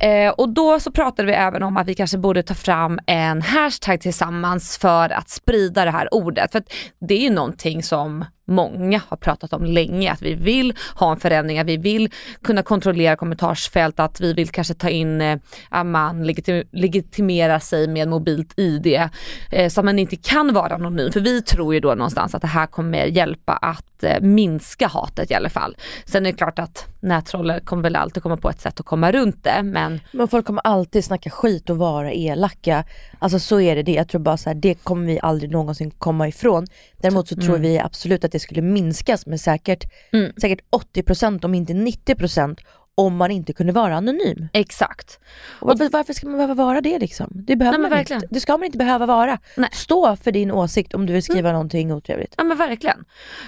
Eh, 0.00 0.30
och 0.30 0.48
då 0.48 0.80
så 0.80 0.90
pratade 0.92 1.26
vi 1.26 1.34
även 1.34 1.62
om 1.62 1.76
att 1.76 1.86
vi 1.86 1.94
kanske 1.94 2.18
borde 2.18 2.42
ta 2.42 2.54
fram 2.54 2.98
en 3.06 3.42
hashtag 3.42 4.00
tillsammans 4.00 4.78
för 4.78 5.12
att 5.12 5.28
sprida 5.28 5.84
det 5.84 5.90
här 5.90 6.14
ordet. 6.14 6.52
För 6.52 6.58
att 6.58 6.72
det 7.08 7.14
är 7.14 7.22
ju 7.22 7.30
någonting 7.30 7.82
som 7.82 8.24
många 8.44 9.00
har 9.08 9.16
pratat 9.16 9.52
om 9.52 9.64
länge, 9.64 10.12
att 10.12 10.22
vi 10.22 10.34
vill 10.34 10.74
ha 10.94 11.12
en 11.12 11.20
förändring, 11.20 11.58
att 11.58 11.66
vi 11.66 11.76
vill 11.76 12.10
kunna 12.42 12.62
kontrollera 12.62 13.16
kommentarsfält, 13.16 14.00
att 14.00 14.20
vi 14.20 14.32
vill 14.32 14.48
kanske 14.48 14.74
ta 14.74 14.88
in, 14.88 15.20
eh, 15.20 15.38
att 15.68 15.86
man 15.86 16.24
legitim- 16.24 16.68
legitimerar 16.72 17.58
sig 17.58 17.88
med 17.88 18.08
mobilt 18.08 18.54
ID 18.56 19.08
eh, 19.50 19.68
så 19.68 19.80
att 19.80 19.84
man 19.84 19.98
inte 19.98 20.16
kan 20.16 20.54
vara 20.54 20.74
anonym. 20.74 21.12
För 21.12 21.20
vi 21.20 21.42
tror 21.42 21.74
ju 21.74 21.80
då 21.80 21.94
någonstans 21.94 22.34
att 22.34 22.42
det 22.42 22.48
här 22.48 22.66
kommer 22.66 23.04
hjälpa 23.06 23.52
att 23.52 24.04
eh, 24.04 24.20
minska 24.20 24.86
hatet 24.86 25.30
i 25.30 25.34
alla 25.34 25.50
fall. 25.50 25.76
Sen 26.04 26.26
är 26.26 26.32
det 26.32 26.38
klart 26.38 26.58
att 26.58 26.86
nättroller 27.04 27.60
kommer 27.60 27.82
väl 27.82 27.96
alltid 27.96 28.22
komma 28.22 28.36
på 28.36 28.50
ett 28.50 28.60
sätt 28.60 28.80
att 28.80 28.86
komma 28.86 29.12
runt 29.12 29.44
det 29.44 29.62
men 29.62 30.00
Men 30.12 30.28
folk 30.28 30.46
kommer 30.46 30.62
alltid 30.64 31.04
snacka 31.04 31.30
skit 31.30 31.70
och 31.70 31.76
vara 31.76 32.12
elaka. 32.12 32.84
Alltså 33.18 33.38
så 33.38 33.60
är 33.60 33.76
det. 33.76 33.82
det. 33.82 33.92
Jag 33.92 34.08
tror 34.08 34.20
bara 34.20 34.36
så 34.36 34.50
här, 34.50 34.54
det 34.54 34.74
kommer 34.74 35.06
vi 35.06 35.18
aldrig 35.22 35.50
någonsin 35.50 35.90
komma 35.90 36.28
ifrån. 36.28 36.66
Däremot 37.00 37.28
så 37.28 37.36
tror 37.36 37.58
vi 37.58 37.78
absolut 37.78 38.24
att 38.24 38.32
det 38.32 38.40
skulle 38.40 38.62
minskas 38.62 39.26
med 39.26 39.40
säkert, 39.40 39.84
Mm. 40.12 40.32
säkert 40.40 40.60
80% 40.70 41.44
om 41.44 41.54
inte 41.54 41.72
90% 41.72 42.58
om 42.94 43.16
man 43.16 43.30
inte 43.30 43.52
kunde 43.52 43.72
vara 43.72 43.96
anonym. 43.96 44.48
exakt. 44.52 45.20
Och 45.60 45.68
varför, 45.68 45.88
varför 45.88 46.12
ska 46.12 46.26
man 46.26 46.36
behöva 46.36 46.54
vara 46.54 46.80
det 46.80 46.98
liksom? 46.98 47.30
Det 47.34 47.56
behöver 47.56 47.78
Nej, 47.78 47.90
man 47.90 47.98
verkligen. 47.98 48.22
inte. 48.22 48.34
Det 48.34 48.40
ska 48.40 48.52
man 48.52 48.64
inte 48.64 48.78
behöva 48.78 49.06
vara. 49.06 49.38
Nej. 49.56 49.70
Stå 49.72 50.16
för 50.16 50.32
din 50.32 50.50
åsikt 50.50 50.94
om 50.94 51.06
du 51.06 51.12
vill 51.12 51.22
skriva 51.22 51.52
någonting 51.52 51.92
otrevligt. 51.92 52.34
Ja 52.36 52.44
men 52.44 52.56
verkligen. 52.58 53.04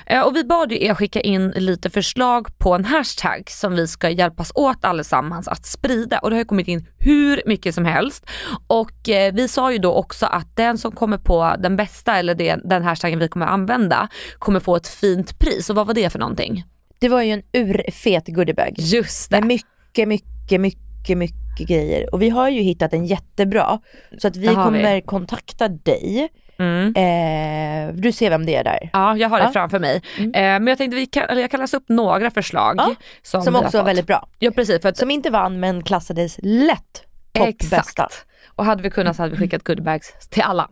Eh, 0.07 0.21
och 0.21 0.37
vi 0.37 0.45
bad 0.45 0.73
ju 0.73 0.85
er 0.85 0.95
skicka 0.95 1.21
in 1.21 1.51
lite 1.51 1.91
förslag 1.91 2.59
på 2.59 2.75
en 2.75 2.85
hashtag 2.85 3.51
som 3.51 3.75
vi 3.75 3.89
ska 3.89 4.11
hjälpas 4.11 4.53
åt 4.55 4.85
allesammans 4.85 5.49
att 5.49 5.67
sprida 5.67 6.19
och 6.19 6.31
det 6.31 6.37
har 6.37 6.45
kommit 6.45 6.69
in 6.69 6.87
hur 6.99 7.43
mycket 7.47 7.75
som 7.75 7.85
helst. 7.85 8.27
Och 8.67 9.09
eh, 9.09 9.35
vi 9.35 9.49
sa 9.49 9.73
ju 9.73 9.79
då 9.79 9.93
också 9.93 10.27
att 10.27 10.57
den 10.57 10.79
som 10.79 10.93
kommer 10.93 11.19
på 11.19 11.55
den 11.59 11.77
bästa 11.77 12.17
eller 12.17 12.35
den 12.69 12.83
hashtaggen 12.85 13.19
vi 13.19 13.29
kommer 13.29 13.47
använda 13.47 14.09
kommer 14.39 14.61
få 14.61 14.77
ett 14.77 14.89
fint 14.89 15.39
pris. 15.39 15.71
Och 15.71 15.77
vad 15.77 15.87
var 15.87 15.95
det 15.95 16.11
för 16.11 16.19
någonting? 16.19 16.65
Det 16.99 17.09
var 17.09 17.23
ju 17.23 17.33
en 17.33 17.43
urfet 17.53 18.27
goodiebag. 18.27 18.75
Just 18.77 19.31
det. 19.31 19.41
Med 19.41 19.47
mycket, 19.47 20.09
mycket, 20.09 20.61
mycket, 20.61 21.19
mycket 21.19 21.69
grejer. 21.69 22.15
Och 22.15 22.23
vi 22.23 22.29
har 22.31 22.49
ju 22.49 22.61
hittat 22.61 22.93
en 22.93 23.07
jättebra. 23.07 23.79
Så 24.19 24.29
att 24.29 24.37
vi 24.37 24.47
har 24.47 24.71
vi. 24.71 24.79
kommer 24.81 25.01
kontakta 25.01 25.69
dig. 25.69 26.29
Mm. 26.59 26.95
Eh, 26.97 27.95
du 27.95 28.13
ser 28.13 28.31
vem 28.31 28.47
det 28.47 28.55
är 28.57 28.65
där. 28.65 28.91
Ja, 28.93 29.17
jag 29.17 29.29
har 29.29 29.39
det 29.39 29.45
Ja. 29.45 29.53
framför 29.53 29.79
mig. 29.79 30.03
Eh, 30.19 30.31
men 30.33 30.67
jag 30.67 30.79
tänkte 30.79 30.97
vi 30.97 31.07
kan, 31.07 31.23
eller 31.23 31.41
jag 31.41 31.51
kan 31.51 31.61
läsa 31.61 31.77
upp 31.77 31.89
några 31.89 32.31
förslag. 32.31 32.75
Ja, 32.79 32.95
som, 33.23 33.43
Som 33.43 33.57
också 33.57 33.79
var 33.79 33.85
väldigt 33.85 34.07
bra. 34.07 34.29
Ja 34.39 34.51
precis, 34.51 34.83
för 34.83 34.89
att 34.89 34.97
Som 34.97 35.11
inte 35.11 35.31
vann 35.31 35.61
men 35.61 35.83
klassades 35.83 36.39
lätt 36.43 37.03
topp 37.33 37.59
bästa. 37.59 37.77
Exakt. 37.79 38.27
Och 38.49 38.65
hade 38.65 38.83
vi 38.83 38.91
kunnat 38.91 39.17
så 39.17 39.23
hade 39.23 39.33
vi 39.35 39.39
skickat 39.39 39.65
goodiebags 39.65 40.29
till 40.31 40.43
alla. 40.43 40.69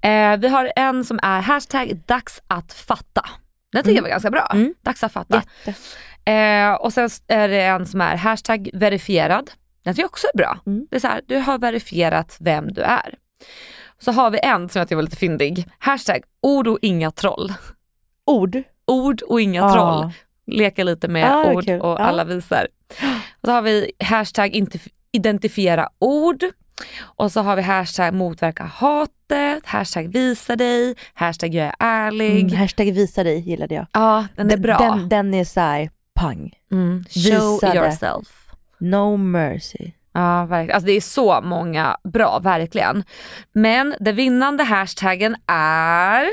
Eh, 0.00 0.36
vi 0.36 0.48
har 0.48 0.72
en 0.76 1.04
som 1.04 1.18
är 1.22 1.40
hashtag 1.40 1.96
dags 2.06 2.42
att 2.46 2.72
fatta. 2.72 3.22
Den 3.76 3.84
tycker 3.84 3.96
jag 3.96 4.02
var 4.02 4.08
ganska 4.10 4.30
bra. 4.30 4.50
Mm. 4.52 4.74
Dags 4.82 5.04
att 5.04 5.12
fatta. 5.12 5.42
Eh, 6.24 6.72
och 6.74 6.92
sen 6.92 7.08
är 7.28 7.48
det 7.48 7.62
en 7.62 7.86
som 7.86 8.00
är 8.00 8.16
hashtag 8.16 8.70
verifierad. 8.72 9.50
Den 9.84 9.94
tycker 9.94 10.02
jag 10.02 10.08
också 10.10 10.26
är 10.34 10.38
bra. 10.38 10.58
Mm. 10.66 10.86
Det 10.90 10.96
är 10.96 11.00
så 11.00 11.06
här, 11.08 11.20
du 11.26 11.36
har 11.36 11.58
verifierat 11.58 12.36
vem 12.40 12.72
du 12.72 12.80
är. 12.82 13.14
Så 13.98 14.12
har 14.12 14.30
vi 14.30 14.38
en 14.42 14.68
som 14.68 14.78
jag 14.78 14.88
tycker 14.88 14.96
var 14.96 15.02
lite 15.02 15.16
fyndig. 15.16 15.66
Hashtag 15.78 16.22
ord 16.42 16.68
och 16.68 16.78
inga 16.82 17.10
troll. 17.10 17.52
Ord. 18.26 18.62
Ord 18.86 19.22
och 19.22 19.40
inga 19.40 19.64
Ah. 19.64 19.72
troll. 19.72 20.10
Leka 20.46 20.84
lite 20.84 21.08
med 21.08 21.32
Ah, 21.32 21.44
ord 21.52 21.68
och 21.68 21.74
Ja. 21.92 21.98
alla 21.98 22.24
visar. 22.24 22.66
Och 23.40 23.46
så 23.46 23.50
har 23.52 23.62
vi 23.62 23.92
hashtag 24.04 24.66
identifiera 25.12 25.88
ord. 25.98 26.44
Och 27.02 27.32
så 27.32 27.40
har 27.40 27.56
vi 27.56 27.62
hashtag 27.62 28.14
motverka 28.14 28.64
hatet, 28.64 29.66
hashtag 29.66 30.08
visa 30.08 30.56
dig, 30.56 30.94
hashtag 31.14 31.54
jag 31.54 31.66
är 31.66 31.74
ärlig. 31.78 32.40
Mm, 32.42 32.56
hashtag 32.56 32.84
visa 32.92 33.24
dig 33.24 33.40
gillade 33.40 33.74
jag. 33.74 33.86
Ja, 33.92 34.26
den 34.36 34.50
är 34.50 34.56
bra. 34.56 34.78
Den, 34.78 35.08
den 35.08 35.34
är 35.34 35.44
såhär 35.44 35.90
pang. 36.14 36.52
mm. 36.72 37.04
Show 37.10 37.74
yourself. 37.74 38.28
No 38.78 39.16
mercy. 39.16 39.90
Ja, 40.12 40.44
verkligen. 40.44 40.74
Alltså 40.74 40.86
det 40.86 40.92
är 40.92 41.00
så 41.00 41.40
många 41.40 41.96
bra, 42.04 42.38
verkligen. 42.38 43.04
Men 43.52 43.94
den 44.00 44.16
vinnande 44.16 44.64
hashtaggen 44.64 45.36
är 45.46 46.26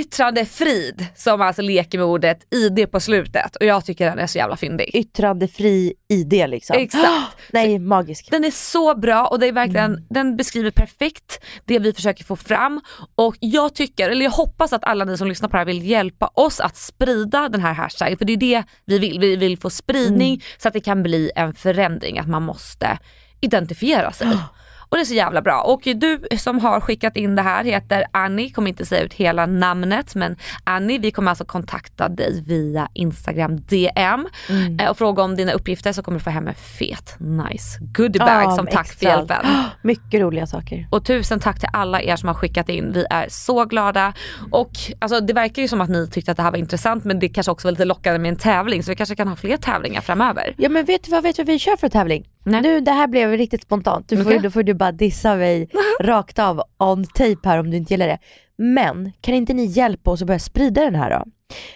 yttrandefrid 0.00 1.06
som 1.16 1.40
alltså 1.40 1.62
leker 1.62 1.98
med 1.98 2.06
ordet 2.06 2.54
ID 2.54 2.90
på 2.90 3.00
slutet 3.00 3.56
och 3.56 3.66
jag 3.66 3.84
tycker 3.84 4.06
den 4.10 4.18
är 4.18 4.26
så 4.26 4.38
jävla 4.38 4.56
fyndig. 4.56 4.90
Yttrandefri 4.94 5.92
ID 6.08 6.32
liksom. 6.50 6.76
Exakt. 6.78 7.36
Nej, 7.52 7.78
magisk. 7.78 8.30
Den 8.30 8.44
är 8.44 8.50
så 8.50 8.94
bra 8.94 9.26
och 9.26 9.38
det 9.40 9.46
är 9.46 9.52
verkligen, 9.52 9.90
Mm. 9.90 10.04
den 10.10 10.36
beskriver 10.36 10.70
perfekt 10.70 11.40
det 11.64 11.78
vi 11.78 11.92
försöker 11.92 12.24
få 12.24 12.36
fram 12.36 12.80
och 13.14 13.36
jag 13.40 13.74
tycker, 13.74 14.10
eller 14.10 14.24
jag 14.24 14.30
hoppas 14.32 14.72
att 14.72 14.84
alla 14.84 15.04
ni 15.04 15.18
som 15.18 15.28
lyssnar 15.28 15.48
på 15.48 15.52
det 15.56 15.58
här 15.58 15.66
vill 15.66 15.86
hjälpa 15.90 16.26
oss 16.34 16.60
att 16.60 16.76
sprida 16.76 17.48
den 17.48 17.60
här 17.60 17.72
hashtaggen 17.72 18.18
för 18.18 18.24
det 18.24 18.32
är 18.32 18.36
det 18.36 18.64
vi 18.84 18.98
vill. 18.98 19.20
Vi 19.20 19.36
vill 19.36 19.58
få 19.58 19.70
spridning 19.70 20.28
Mm. 20.34 20.40
så 20.58 20.68
att 20.68 20.74
det 20.74 20.80
kan 20.80 21.02
bli 21.02 21.30
en 21.36 21.54
förändring, 21.54 22.18
att 22.18 22.28
man 22.28 22.42
måste 22.42 22.98
identifiera 23.40 24.12
sig. 24.12 24.28
Och 24.90 24.96
det 24.96 25.02
är 25.02 25.04
så 25.04 25.14
jävla 25.14 25.42
bra. 25.42 25.60
Och 25.60 25.80
du 25.84 26.20
som 26.38 26.58
har 26.58 26.80
skickat 26.80 27.16
in 27.16 27.36
det 27.36 27.42
här 27.42 27.64
heter 27.64 28.04
Annie, 28.12 28.50
kommer 28.50 28.68
inte 28.68 28.86
säga 28.86 29.02
ut 29.02 29.12
hela 29.14 29.46
namnet 29.46 30.14
men 30.14 30.36
Annie, 30.64 30.98
vi 30.98 31.10
kommer 31.10 31.30
alltså 31.30 31.44
kontakta 31.44 32.08
dig 32.08 32.42
via 32.46 32.88
Instagram 32.94 33.56
DM 33.60 34.26
Mm. 34.48 34.80
eh, 34.80 34.90
och 34.90 34.98
fråga 34.98 35.22
om 35.22 35.36
dina 35.36 35.52
uppgifter 35.52 35.92
så 35.92 36.02
kommer 36.02 36.18
du 36.18 36.24
få 36.24 36.30
hem 36.30 36.48
en 36.48 36.54
fet 36.54 37.14
nice 37.18 37.78
goodiebag 37.80 38.42
Ja, 38.44 38.50
som 38.56 38.66
tack 38.66 38.74
för 38.74 38.80
extra. 38.92 39.08
hjälpen. 39.10 39.46
Mycket 39.82 40.20
roliga 40.20 40.46
saker. 40.46 40.88
Och 40.90 41.04
tusen 41.04 41.40
tack 41.40 41.58
till 41.60 41.68
alla 41.72 42.02
er 42.02 42.16
som 42.16 42.26
har 42.28 42.34
skickat 42.34 42.68
in. 42.68 42.92
Vi 42.92 43.06
är 43.10 43.26
så 43.28 43.64
glada. 43.64 44.12
Och 44.50 44.70
alltså, 44.98 45.20
det 45.20 45.32
verkar 45.32 45.62
ju 45.62 45.68
som 45.68 45.80
att 45.80 45.90
ni 45.90 46.08
tyckte 46.10 46.30
att 46.30 46.36
det 46.36 46.42
här 46.42 46.50
var 46.50 46.58
intressant 46.58 47.04
men 47.04 47.18
det 47.18 47.28
kanske 47.28 47.52
också 47.52 47.66
var 47.68 47.72
lite 47.72 47.84
lockande 47.84 48.18
med 48.18 48.28
en 48.28 48.36
tävling 48.36 48.82
så 48.82 48.90
vi 48.90 48.96
kanske 48.96 49.16
kan 49.16 49.28
ha 49.28 49.36
fler 49.36 49.56
tävlingar 49.56 50.00
framöver. 50.00 50.54
Ja 50.56 50.68
men 50.68 50.84
vet 50.84 51.04
du 51.04 51.10
vad, 51.10 51.22
vet 51.22 51.36
du 51.36 51.42
vad 51.42 51.46
vi 51.52 51.58
kör 51.58 51.76
för 51.76 51.88
tävling? 51.88 52.26
Nej. 52.44 52.60
Nu 52.62 52.80
det 52.80 52.90
här 52.92 53.06
blev 53.06 53.30
riktigt 53.30 53.62
spontant, 53.62 54.08
du 54.08 54.16
får, 54.16 54.24
Okej. 54.24 54.38
då 54.38 54.50
får 54.50 54.62
du 54.62 54.74
bara 54.80 54.92
dissa 54.92 55.36
mig 55.36 55.68
rakt 56.00 56.38
av 56.38 56.62
on 56.78 57.04
tape 57.04 57.48
här 57.48 57.58
om 57.58 57.70
du 57.70 57.76
inte 57.76 57.94
gillar 57.94 58.06
det. 58.06 58.18
Men 58.56 59.12
kan 59.20 59.34
inte 59.34 59.52
ni 59.54 59.64
hjälpa 59.64 60.10
oss 60.10 60.20
att 60.20 60.26
börja 60.26 60.38
sprida 60.38 60.84
den 60.84 60.94
här 60.94 61.10
då? 61.10 61.24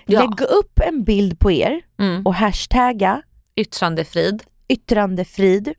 Ja. 0.06 0.20
Lägg 0.20 0.40
upp 0.40 0.80
en 0.86 1.04
bild 1.04 1.38
på 1.38 1.52
er 1.52 1.80
Mm. 2.00 2.26
och 2.26 2.34
hashtagga 2.34 3.22
Yttrandefrid. 3.56 4.42
yttrandefrid 4.68 5.72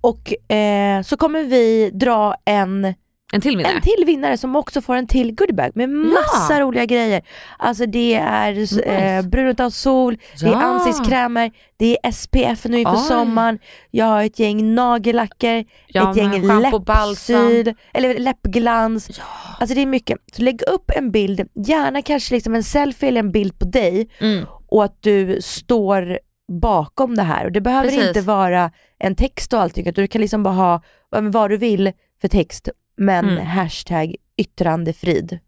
och 0.00 0.50
eh, 0.56 1.02
så 1.02 1.16
kommer 1.16 1.42
vi 1.42 1.90
dra 1.90 2.34
en 2.44 2.94
En 3.32 3.40
till 3.40 3.56
vinnare. 3.56 3.72
en 3.72 3.80
till 3.80 4.04
vinnare 4.06 4.38
som 4.38 4.56
också 4.56 4.80
får 4.80 4.94
en 4.96 5.06
till 5.06 5.34
goodiebag 5.34 5.70
med 5.74 5.88
massa 5.88 6.60
roliga 6.60 6.84
grejer. 6.84 7.22
Alltså 7.58 7.86
det 7.86 8.14
är 8.14 8.78
eh, 8.88 9.22
brun 9.22 9.54
av 9.60 9.70
sol, 9.70 10.16
det 10.40 10.46
är 10.46 10.50
Ja. 10.50 10.62
ansiktskrämer, 10.62 11.50
det 11.76 11.98
är 12.02 12.12
SPF 12.12 12.64
nu 12.64 12.78
inför 12.78 12.92
Oj. 12.96 12.98
sommaren, 13.08 13.58
jag 13.90 14.06
har 14.06 14.22
ett 14.24 14.38
gäng 14.38 14.74
nagellacker, 14.74 15.64
Ja, 15.86 16.10
ett 16.10 16.16
gäng 16.16 16.60
läppsyl, 16.60 17.74
eller 17.94 18.18
läppglans. 18.18 19.20
Alltså 19.60 19.74
det 19.74 19.82
är 19.82 19.86
mycket. 19.86 20.18
Så 20.32 20.42
lägg 20.42 20.62
upp 20.62 20.90
en 20.96 21.10
bild, 21.10 21.48
gärna 21.54 22.02
kanske 22.02 22.34
liksom 22.34 22.54
en 22.54 22.62
selfie 22.64 23.08
eller 23.08 23.20
en 23.20 23.32
bild 23.32 23.58
på 23.58 23.64
dig 23.64 24.08
Mm. 24.20 24.44
och 24.68 24.84
att 24.84 25.02
du 25.02 25.38
står 25.42 26.18
bakom 26.60 27.16
det 27.16 27.22
här. 27.22 27.44
Och 27.44 27.52
det 27.52 27.60
behöver 27.60 27.88
Precis. 27.88 28.08
inte 28.08 28.20
vara 28.20 28.70
en 28.98 29.14
text 29.14 29.52
och 29.52 29.60
allting, 29.60 29.86
utan 29.86 30.02
du 30.02 30.08
kan 30.08 30.20
liksom 30.20 30.42
bara 30.42 30.54
ha 30.54 30.82
ja, 31.10 31.20
vad 31.20 31.50
du 31.50 31.56
vill 31.56 31.92
för 32.20 32.28
text, 32.28 32.68
men 32.96 33.24
Mm. 33.28 33.46
hashtag 33.46 34.14
yttrandefrid. 34.36 35.38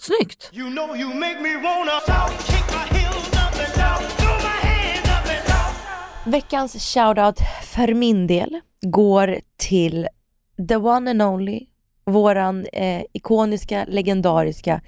Snyggt. 0.00 0.50
You 0.52 0.70
know 0.70 0.96
you. 0.96 1.08
Veckans 6.26 6.94
shoutout 6.94 7.38
för 7.64 7.94
min 7.94 8.26
del 8.26 8.60
går 8.82 9.40
till 9.56 10.08
the 10.68 10.76
one 10.76 11.10
and 11.10 11.22
only, 11.22 11.66
våran 12.06 12.66
eh, 12.72 13.02
ikoniska, 13.12 13.84
legendariska 13.88 14.80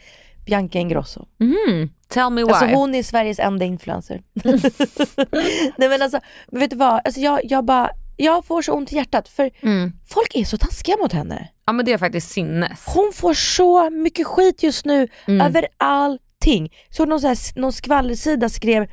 Bianca 0.47 0.79
Ingrosso. 0.79 1.27
Mm. 1.41 1.91
Tell 2.09 2.31
me 2.31 2.45
why. 2.45 2.51
Alltså 2.53 2.67
hon 2.77 2.95
är 2.95 3.03
Sveriges 3.03 3.39
enda 3.39 3.65
influencer. 3.65 4.23
Nej 5.77 5.89
men 5.89 6.03
alltså, 6.03 6.21
vet 6.53 6.71
du 6.71 6.77
vad? 6.77 7.01
Alltså 7.05 7.21
jag, 7.21 7.41
jag 7.45 7.65
bara, 7.65 7.91
jag 8.25 8.45
får 8.45 8.63
så 8.63 8.73
ont 8.73 8.93
i 8.93 8.97
hjärtat 8.97 9.29
för 9.29 9.51
mm. 9.61 9.93
folk 10.09 10.35
är 10.35 10.45
så 10.45 10.57
taskiga 10.57 10.97
mot 10.97 11.13
henne. 11.13 11.49
Ja 11.67 11.73
men 11.73 11.85
det 11.85 11.93
är 11.93 11.99
faktiskt 11.99 12.31
sinnes. 12.31 12.85
Hon 12.87 13.13
får 13.15 13.35
så 13.35 13.91
mycket 13.91 14.27
skit 14.27 14.63
just 14.63 14.85
nu 14.85 15.09
Mm. 15.27 15.47
över 15.47 15.67
allting. 15.77 16.73
Så 16.91 17.05
någon, 17.05 17.21
så 17.21 17.27
här, 17.27 17.61
någon 17.61 17.73
skvallersida 17.73 18.49
skrev 18.49 18.87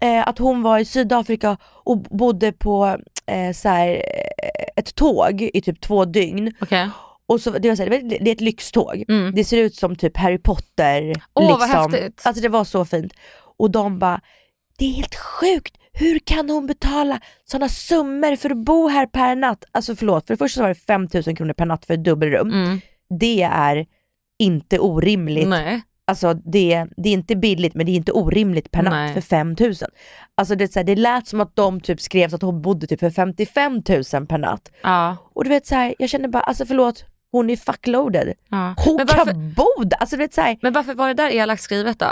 eh, 0.00 0.28
att 0.28 0.38
hon 0.38 0.62
var 0.62 0.78
i 0.78 0.84
Sydafrika 0.84 1.56
och 1.62 1.98
bodde 1.98 2.52
på 2.52 2.96
eh, 3.26 3.52
så 3.52 3.68
här, 3.68 3.88
eh, 3.88 4.64
ett 4.76 4.94
tåg 4.94 5.42
i 5.42 5.60
typ 5.60 5.80
två 5.80 6.04
dygn. 6.04 6.52
Okej. 6.60 6.88
Och 7.26 7.40
så, 7.40 7.50
det, 7.50 7.68
var 7.68 7.76
så 7.76 7.82
här, 7.82 7.90
det, 7.90 8.30
är 8.30 8.32
ett 8.32 8.40
lyxtåg. 8.40 9.04
Mm. 9.08 9.34
Det 9.34 9.44
ser 9.44 9.56
ut 9.56 9.74
som 9.76 9.96
typ 9.96 10.16
Harry 10.16 10.38
Potter. 10.38 11.14
Åh, 11.34 11.58
vad 11.58 11.68
liksom. 11.68 11.92
häftigt. 11.92 12.20
Alltså 12.24 12.42
det 12.42 12.48
var 12.48 12.64
så 12.64 12.84
fint. 12.84 13.12
Och 13.58 13.70
de 13.70 13.98
bara, 13.98 14.20
det 14.78 14.84
är 14.84 14.92
helt 14.92 15.14
sjukt. 15.14 15.76
Hur 15.92 16.18
kan 16.18 16.50
hon 16.50 16.66
betala 16.66 17.20
sådana 17.44 17.68
summor 17.68 18.36
för 18.36 18.50
att 18.50 18.56
bo 18.56 18.88
här 18.88 19.06
per 19.06 19.36
natt? 19.36 19.64
Alltså 19.72 19.96
förlåt, 19.96 20.26
för 20.26 20.34
det 20.34 20.38
första 20.38 20.58
så 20.58 20.62
var 20.62 20.68
det 20.68 20.74
5000 20.74 21.36
kronor 21.36 21.52
per 21.52 21.66
natt 21.66 21.86
för 21.86 21.94
ett 21.94 22.04
dubbelrum. 22.04 22.48
Mm. 22.50 22.80
Det 23.20 23.42
är 23.42 23.86
inte 24.38 24.78
orimligt. 24.78 25.48
Nej. 25.48 25.82
Alltså 26.04 26.34
det, 26.34 26.86
det 26.96 27.08
är 27.08 27.12
inte 27.12 27.36
billigt 27.36 27.74
men 27.74 27.86
det 27.86 27.92
är 27.92 27.96
inte 27.96 28.12
orimligt 28.12 28.70
per 28.70 28.82
natt 28.82 28.92
Nej. 28.92 29.14
för 29.14 29.20
5000. 29.20 29.88
Alltså 30.34 30.54
det, 30.54 30.64
är 30.64 30.68
så 30.68 30.78
här, 30.78 30.84
det 30.84 30.96
lät 30.96 31.26
som 31.26 31.40
att 31.40 31.56
de 31.56 31.80
typ 31.80 32.00
skrev 32.00 32.34
att 32.34 32.42
hon 32.42 32.62
bodde 32.62 32.86
typ 32.86 33.00
för 33.00 33.10
55 33.10 33.72
000 33.72 34.26
per 34.26 34.38
natt. 34.38 34.70
Ja. 34.82 35.16
Och 35.34 35.44
du 35.44 35.50
vet 35.50 35.66
så 35.66 35.74
här, 35.74 35.94
jag 35.98 36.10
känner 36.10 36.28
bara, 36.28 36.42
alltså 36.42 36.66
förlåt, 36.66 37.04
hon 37.32 37.50
är 37.50 37.56
fuckloaded. 37.56 38.34
ja. 38.48 38.74
Hon 38.84 38.96
Men 38.96 39.06
varför, 39.06 39.24
kan 39.24 39.52
bo 39.52 39.84
där. 39.84 39.98
Alltså 39.98 40.16
du 40.16 40.22
vet 40.22 40.34
så 40.34 40.40
här, 40.40 40.58
men 40.62 40.72
varför 40.72 40.94
var 40.94 41.08
det 41.08 41.14
där 41.14 41.30
elakt 41.30 41.62
skrivet 41.62 41.98
då? 41.98 42.06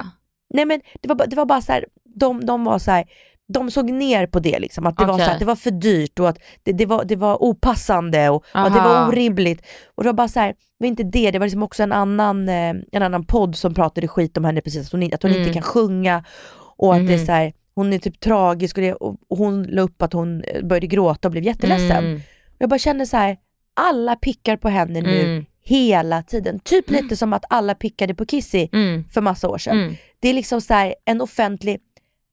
nej 0.54 0.64
men 0.64 0.80
det 1.00 1.08
var, 1.08 1.26
det 1.26 1.36
var 1.36 1.46
bara 1.46 1.60
så 1.60 1.72
här, 1.72 1.86
de, 2.04 2.46
de 2.46 2.64
var 2.64 2.78
så 2.78 2.90
här, 2.90 3.04
de 3.53 3.70
såg 3.70 3.90
ner 3.90 4.26
på 4.26 4.38
det 4.40 4.59
liksom, 4.59 4.86
att 4.86 4.96
det 4.96 5.05
var 5.05 5.14
Okej. 5.14 5.24
så 5.26 5.30
här, 5.32 5.38
det 5.38 5.44
var 5.44 5.57
för 5.57 5.70
dyrt 5.70 6.18
och 6.18 6.28
att 6.28 6.38
det, 6.62 6.72
det, 6.72 6.86
var, 6.86 7.05
det 7.05 7.16
var 7.16 7.42
opassande 7.42 8.28
och, 8.28 8.44
och 8.55 8.70
det 8.72 8.80
var 8.80 9.09
orimligt. 9.09 9.66
Och 9.94 10.03
det 10.03 10.09
var 10.09 10.14
bara 10.14 10.28
så 10.28 10.40
här, 10.40 10.49
det 10.49 10.55
var 10.78 10.86
inte 10.86 11.03
det, 11.03 11.30
det 11.30 11.38
var 11.38 11.46
liksom 11.46 11.62
också 11.62 11.82
en 11.82 11.92
annan, 11.92 12.49
eh, 12.49 12.74
en 12.92 13.03
annan 13.03 13.24
podd 13.24 13.57
som 13.57 13.74
pratade 13.74 14.09
skit 14.09 14.36
om 14.36 14.44
henne 14.44 14.61
precis, 14.61 14.86
att 14.86 14.92
hon, 14.92 15.14
att 15.14 15.22
hon 15.22 15.30
Mm. 15.32 15.42
inte 15.42 15.55
kan 15.55 15.62
sjunga 15.62 16.24
och 16.76 16.94
att 16.94 17.07
det 17.07 17.12
är 17.14 17.16
Mhm. 17.18 17.26
så 17.26 17.32
här, 17.32 17.53
hon 17.74 17.92
är 17.92 17.99
typ 17.99 18.20
tragisk 18.20 18.76
och, 18.76 18.82
det, 18.82 18.92
och, 18.94 19.16
hon 19.28 19.62
la 19.62 19.82
upp 19.82 20.03
att 20.03 20.12
hon 20.12 20.42
eh, 20.44 20.64
började 20.64 20.86
gråta 20.86 21.28
och 21.28 21.32
blev 21.32 21.44
jätteledsen. 21.44 22.05
Mm. 22.07 22.20
Jag 22.59 22.70
bara 22.70 22.78
känner 22.78 23.05
så 23.05 23.16
här, 23.16 23.36
alla 23.74 24.16
pickar 24.16 24.57
på 24.57 24.68
henne 24.68 25.01
nu 25.01 25.20
Mm. 25.24 25.44
hela 25.64 26.22
tiden. 26.22 26.61
Typ 26.61 26.90
lite 26.90 27.16
som 27.16 27.32
att 27.32 27.44
alla 27.51 27.74
pickade 27.74 28.14
på 28.14 28.26
Kissy 28.26 28.68
Mm. 28.72 29.05
för 29.11 29.20
massa 29.20 29.49
år 29.49 29.59
sedan. 29.59 29.78
Mm. 29.82 29.94
Det 30.20 30.28
är 30.28 30.34
liksom 30.34 30.61
så 30.61 30.74
här 30.74 30.94
en 31.05 31.20
offentlig 31.20 31.78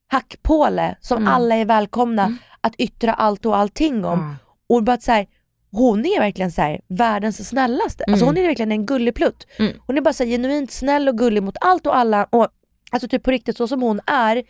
hackpåle 0.07 0.95
som 1.01 1.17
Mm. 1.17 1.33
alla 1.33 1.55
är 1.55 1.65
välkomna 1.65 2.37
att 2.61 2.75
yttra 2.75 3.13
allt 3.13 3.45
och 3.45 3.57
allting 3.57 4.05
om. 4.05 4.37
Ja. 4.67 4.75
Och 4.75 4.83
bara 4.83 4.97
så 4.99 5.11
här, 5.11 5.27
hon 5.71 5.99
är 6.05 6.19
verkligen 6.19 6.51
så 6.51 6.61
här, 6.61 6.81
världens 6.87 7.49
snällaste. 7.49 8.03
Alltså 8.07 8.25
Mm. 8.25 8.35
hon 8.35 8.43
är 8.43 8.47
verkligen 8.47 8.71
en 8.71 8.85
gulligplutt. 8.85 9.47
Mm. 9.59 9.73
Hon 9.87 9.97
är 9.97 10.01
bara 10.01 10.13
så 10.13 10.23
här, 10.23 10.31
genuint 10.31 10.71
snäll 10.71 11.07
och 11.09 11.17
gullig 11.17 11.43
mot 11.43 11.57
allt 11.61 11.87
och 11.87 11.97
alla. 11.97 12.27
Och, 12.29 12.47
alltså 12.91 13.07
typ 13.07 13.23
på 13.23 13.31
riktigt 13.31 13.57
så 13.57 13.67
som 13.67 13.81
hon 13.81 13.99
är 14.05 14.43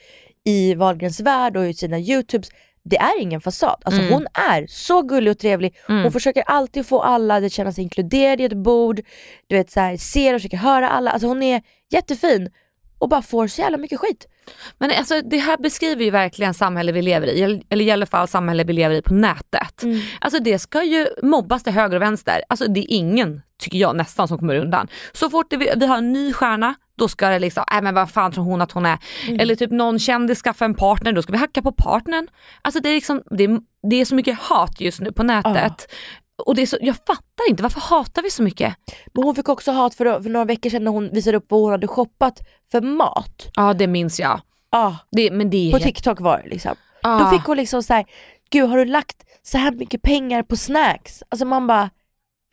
i 0.43 0.75
Wahlgrens 0.75 1.19
värld 1.19 1.57
och 1.57 1.65
i 1.65 1.73
sina 1.73 1.99
youtubes. 1.99 2.49
Det 2.83 2.97
är 2.97 3.21
ingen 3.21 3.41
fasad. 3.41 3.81
Alltså 3.85 4.01
Mm. 4.01 4.13
hon 4.13 4.27
är 4.33 4.67
så 4.69 5.01
gullig 5.01 5.31
och 5.31 5.37
trevlig. 5.39 5.75
Mm. 5.89 6.03
Hon 6.03 6.11
försöker 6.11 6.43
alltid 6.47 6.85
få 6.85 7.01
alla 7.01 7.35
att 7.35 7.51
känna 7.51 7.71
sig 7.71 7.83
inkluderade 7.83 8.43
i 8.43 8.45
ett 8.45 8.57
bord. 8.57 9.01
Du 9.47 9.55
vet 9.55 9.71
så 9.71 9.79
här, 9.79 9.97
ser 9.97 10.33
och 10.33 10.39
försöker 10.41 10.57
höra 10.57 10.89
alla. 10.89 11.11
Alltså 11.11 11.27
hon 11.27 11.43
är 11.43 11.61
jättefin 11.91 12.49
och 12.99 13.09
bara 13.09 13.21
får 13.21 13.47
så 13.47 13.61
jävla 13.61 13.77
mycket 13.77 13.99
skit. 13.99 14.27
Men 14.77 14.91
alltså, 14.91 15.21
det 15.21 15.37
här 15.37 15.57
beskriver 15.57 16.03
ju 16.03 16.11
verkligen 16.11 16.53
samhället 16.53 16.95
vi 16.95 17.01
lever 17.01 17.27
i, 17.27 17.61
eller 17.69 17.85
i 17.85 17.91
alla 17.91 18.05
fall 18.05 18.27
samhället 18.27 18.67
vi 18.67 18.73
lever 18.73 18.95
i 18.95 19.01
på 19.01 19.13
nätet. 19.13 19.83
Mm. 19.83 20.01
Alltså 20.21 20.39
det 20.39 20.59
ska 20.59 20.83
ju 20.83 21.07
mobbas 21.23 21.63
till 21.63 21.73
höger 21.73 21.95
och 21.95 22.01
vänster. 22.01 22.41
Alltså 22.49 22.67
det 22.67 22.79
är 22.79 22.85
ingen, 22.89 23.41
tycker 23.59 23.77
jag 23.77 23.95
nästan, 23.95 24.27
som 24.27 24.37
kommer 24.37 24.55
undan. 24.55 24.87
Så 25.13 25.29
fort 25.29 25.53
vi, 25.53 25.71
vi 25.75 25.85
har 25.85 25.97
en 25.97 26.13
ny 26.13 26.33
stjärna, 26.33 26.75
då 26.97 27.07
ska 27.07 27.29
det 27.29 27.39
liksom, 27.39 27.63
nej 27.71 27.81
men 27.81 27.93
vad 27.93 28.09
fan 28.09 28.31
tror 28.31 28.43
hon 28.43 28.61
att 28.61 28.71
hon 28.71 28.85
är? 28.85 28.97
Mm. 29.27 29.39
Eller 29.39 29.55
typ 29.55 29.71
någon 29.71 29.99
kändis 29.99 30.41
skaffar 30.41 30.65
en 30.65 30.75
partner, 30.75 31.11
då 31.11 31.21
ska 31.21 31.31
vi 31.31 31.37
hacka 31.37 31.61
på 31.61 31.71
partnern. 31.71 32.27
Alltså 32.61 32.79
det 32.79 32.89
är 32.89 32.93
liksom, 32.93 33.23
det 33.31 33.43
är, 33.43 33.59
det 33.89 33.95
är 33.95 34.05
så 34.05 34.15
mycket 34.15 34.39
hat 34.39 34.81
just 34.81 35.01
nu 35.01 35.11
på 35.11 35.23
nätet. 35.23 35.87
Och 36.45 36.55
det 36.55 36.61
är 36.61 36.65
så, 36.65 36.77
jag 36.81 36.95
fattar 36.95 37.49
inte, 37.49 37.63
varför 37.63 37.81
hatar 37.81 38.21
vi 38.21 38.29
så 38.29 38.43
mycket? 38.43 38.75
Men 39.13 39.23
hon 39.23 39.35
fick 39.35 39.49
också 39.49 39.71
hat 39.71 39.95
för, 39.95 40.21
för 40.21 40.29
några 40.29 40.45
veckor 40.45 40.69
sedan 40.69 40.83
när 40.83 40.91
hon 40.91 41.09
visade 41.13 41.37
upp 41.37 41.45
vad 41.49 41.61
hon 41.61 41.71
hade 41.71 41.87
shoppat 41.87 42.39
för 42.71 42.81
mat. 42.81 43.47
Ja 43.55 43.73
det 43.73 43.87
minns 43.87 44.19
jag. 44.19 44.41
Ja, 44.71 44.97
Det, 45.11 45.31
men 45.31 45.49
det 45.49 45.69
är 45.69 45.71
på 45.71 45.79
TikTok 45.79 46.21
var 46.21 46.41
det 46.43 46.49
liksom. 46.49 46.75
Ja. 47.01 47.19
Då 47.19 47.37
fick 47.37 47.45
hon 47.47 47.57
liksom 47.57 47.83
så 47.83 47.93
här, 47.93 48.05
gud 48.49 48.69
har 48.69 48.77
du 48.77 48.85
lagt 48.85 49.17
så 49.43 49.57
här 49.57 49.71
mycket 49.71 50.01
pengar 50.01 50.43
på 50.43 50.55
snacks? 50.55 51.23
Alltså 51.29 51.45
man 51.45 51.67
bara, 51.67 51.89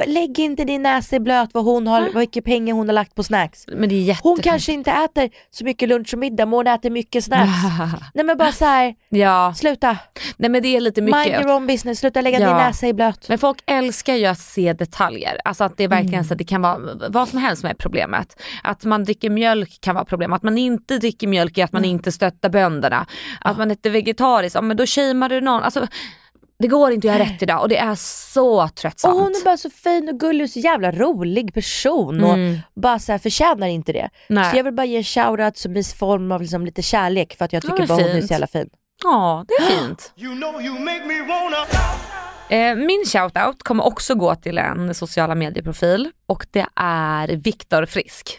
lägg 0.07 0.39
inte 0.39 0.65
din 0.65 0.83
näsa 0.83 1.17
i 1.17 1.21
blöt 1.21 1.51
vad 1.55 1.65
hon 1.65 1.87
har, 1.87 2.01
vad 2.01 2.15
mycket 2.15 2.45
pengar 2.45 2.75
hon 2.75 2.89
har 2.89 2.95
lagt 2.95 3.15
på 3.15 3.23
snacks. 3.23 3.65
Men 3.69 3.89
det 3.89 3.95
är 3.95 3.99
jättefint. 4.03 4.23
Hon 4.25 4.39
kanske 4.39 4.73
inte 4.73 4.91
äter 4.91 5.31
så 5.51 5.65
mycket 5.65 5.89
lunch 5.89 6.15
och 6.15 6.19
middag 6.19 6.47
men 6.47 6.53
hon 6.53 6.67
äter 6.67 6.91
mycket 6.91 7.25
snacks. 7.25 7.51
Nej 8.15 8.25
men 8.25 8.39
bara 8.39 8.53
så 8.53 8.65
här, 8.65 8.95
Ja, 9.09 9.55
sluta. 9.57 9.97
nej 10.37 10.51
men 10.51 10.63
det 10.63 10.77
är 10.77 10.81
lite 10.81 11.01
Mind 11.03 11.17
mycket. 11.17 11.41
your 11.41 11.55
own 11.57 11.67
business, 11.67 11.99
sluta 11.99 12.21
lägga 12.21 12.41
Ja. 12.41 12.47
din 12.49 12.57
näsa 12.57 12.87
i 12.89 12.93
blöt. 12.95 13.29
Men 13.29 13.39
folk 13.39 13.59
älskar 13.67 14.15
ju 14.15 14.27
att 14.27 14.39
se 14.41 14.73
detaljer. 14.73 15.39
Alltså 15.45 15.65
att 15.65 15.77
det 15.77 15.85
är 15.85 15.89
verkligen 15.89 16.15
Mm. 16.15 16.25
så 16.25 16.35
att 16.35 16.39
det 16.39 16.45
kan 16.45 16.63
vara 16.63 16.79
vad 17.09 17.29
som 17.29 17.39
helst 17.39 17.61
som 17.61 17.71
är 17.71 17.75
problemet. 17.75 18.43
Att 18.63 18.85
man 18.85 19.05
dricker 19.05 19.31
mjölk 19.31 19.79
kan 19.81 19.95
vara 19.95 20.05
problem. 20.05 20.33
Att 20.33 20.43
man 20.43 20.59
inte 20.59 20.99
dricker 20.99 21.27
mjölk 21.27 21.59
är 21.59 21.65
att 21.65 21.73
man 21.73 21.81
Mm. 21.85 21.91
inte 21.91 22.13
stöttar 22.13 22.49
bönderna. 22.49 23.07
Att 23.41 23.59
man 23.59 23.71
inte 23.71 23.89
är 23.89 23.91
vegetarisk, 23.91 24.57
ja, 24.57 24.61
men 24.61 24.77
då 24.77 24.87
shamear 24.87 25.29
du 25.29 25.41
någon. 25.41 25.63
Alltså, 25.63 25.87
det 26.63 26.69
går 26.69 26.93
inte 26.93 27.09
att 27.13 27.15
göra 27.19 27.25
rätt 27.29 27.43
idag 27.43 27.61
och 27.63 27.69
det 27.69 27.79
är 27.79 27.95
så 28.33 28.63
Och 28.63 28.75
tröttsamt. 28.75 29.15
hon 29.15 29.27
är 29.27 29.45
bara 29.45 29.57
så 29.57 29.71
fin 29.71 30.09
och 30.09 30.21
gullig 30.21 30.45
och 30.45 30.51
så 30.51 30.59
jävla 30.59 30.93
rolig 30.93 31.55
person 31.55 32.25
och 32.25 32.33
Mm. 32.35 32.59
bara 32.75 32.99
så 32.99 33.13
här 33.13 33.19
förtjänar 33.19 33.67
inte 33.67 33.93
det. 33.93 34.11
Nej. 34.29 34.51
Så 34.51 34.57
jag 34.57 34.65
vill 34.65 34.75
bara 34.75 34.85
ge 34.87 34.97
en 34.97 35.05
shoutout 35.05 35.57
som 35.57 35.77
i 35.77 35.85
form 35.85 36.33
av 36.33 36.41
liksom 36.41 36.65
lite 36.67 36.83
kärlek 36.83 37.37
för 37.39 37.45
att 37.45 37.53
jag 37.53 37.65
Ja, 37.65 37.69
tycker 37.69 37.79
men 37.79 37.89
bara 37.89 37.95
hon 38.03 38.11
är 38.11 38.15
fint. 38.15 38.27
så 38.29 38.33
jävla 38.35 38.47
fin. 38.47 38.69
Ja, 39.05 39.45
det 39.49 39.55
är 39.55 39.67
fint. 39.79 40.13
Eh, 42.49 42.75
min 42.77 43.05
shoutout 43.07 43.63
kommer 43.63 43.85
också 43.87 44.15
gå 44.15 44.35
till 44.35 44.59
en 44.59 44.95
sociala 44.95 45.35
medieprofil 45.35 46.11
och 46.27 46.47
det 46.51 46.67
är 46.77 47.29
Viktor 47.29 47.87
Frisk. 47.87 48.39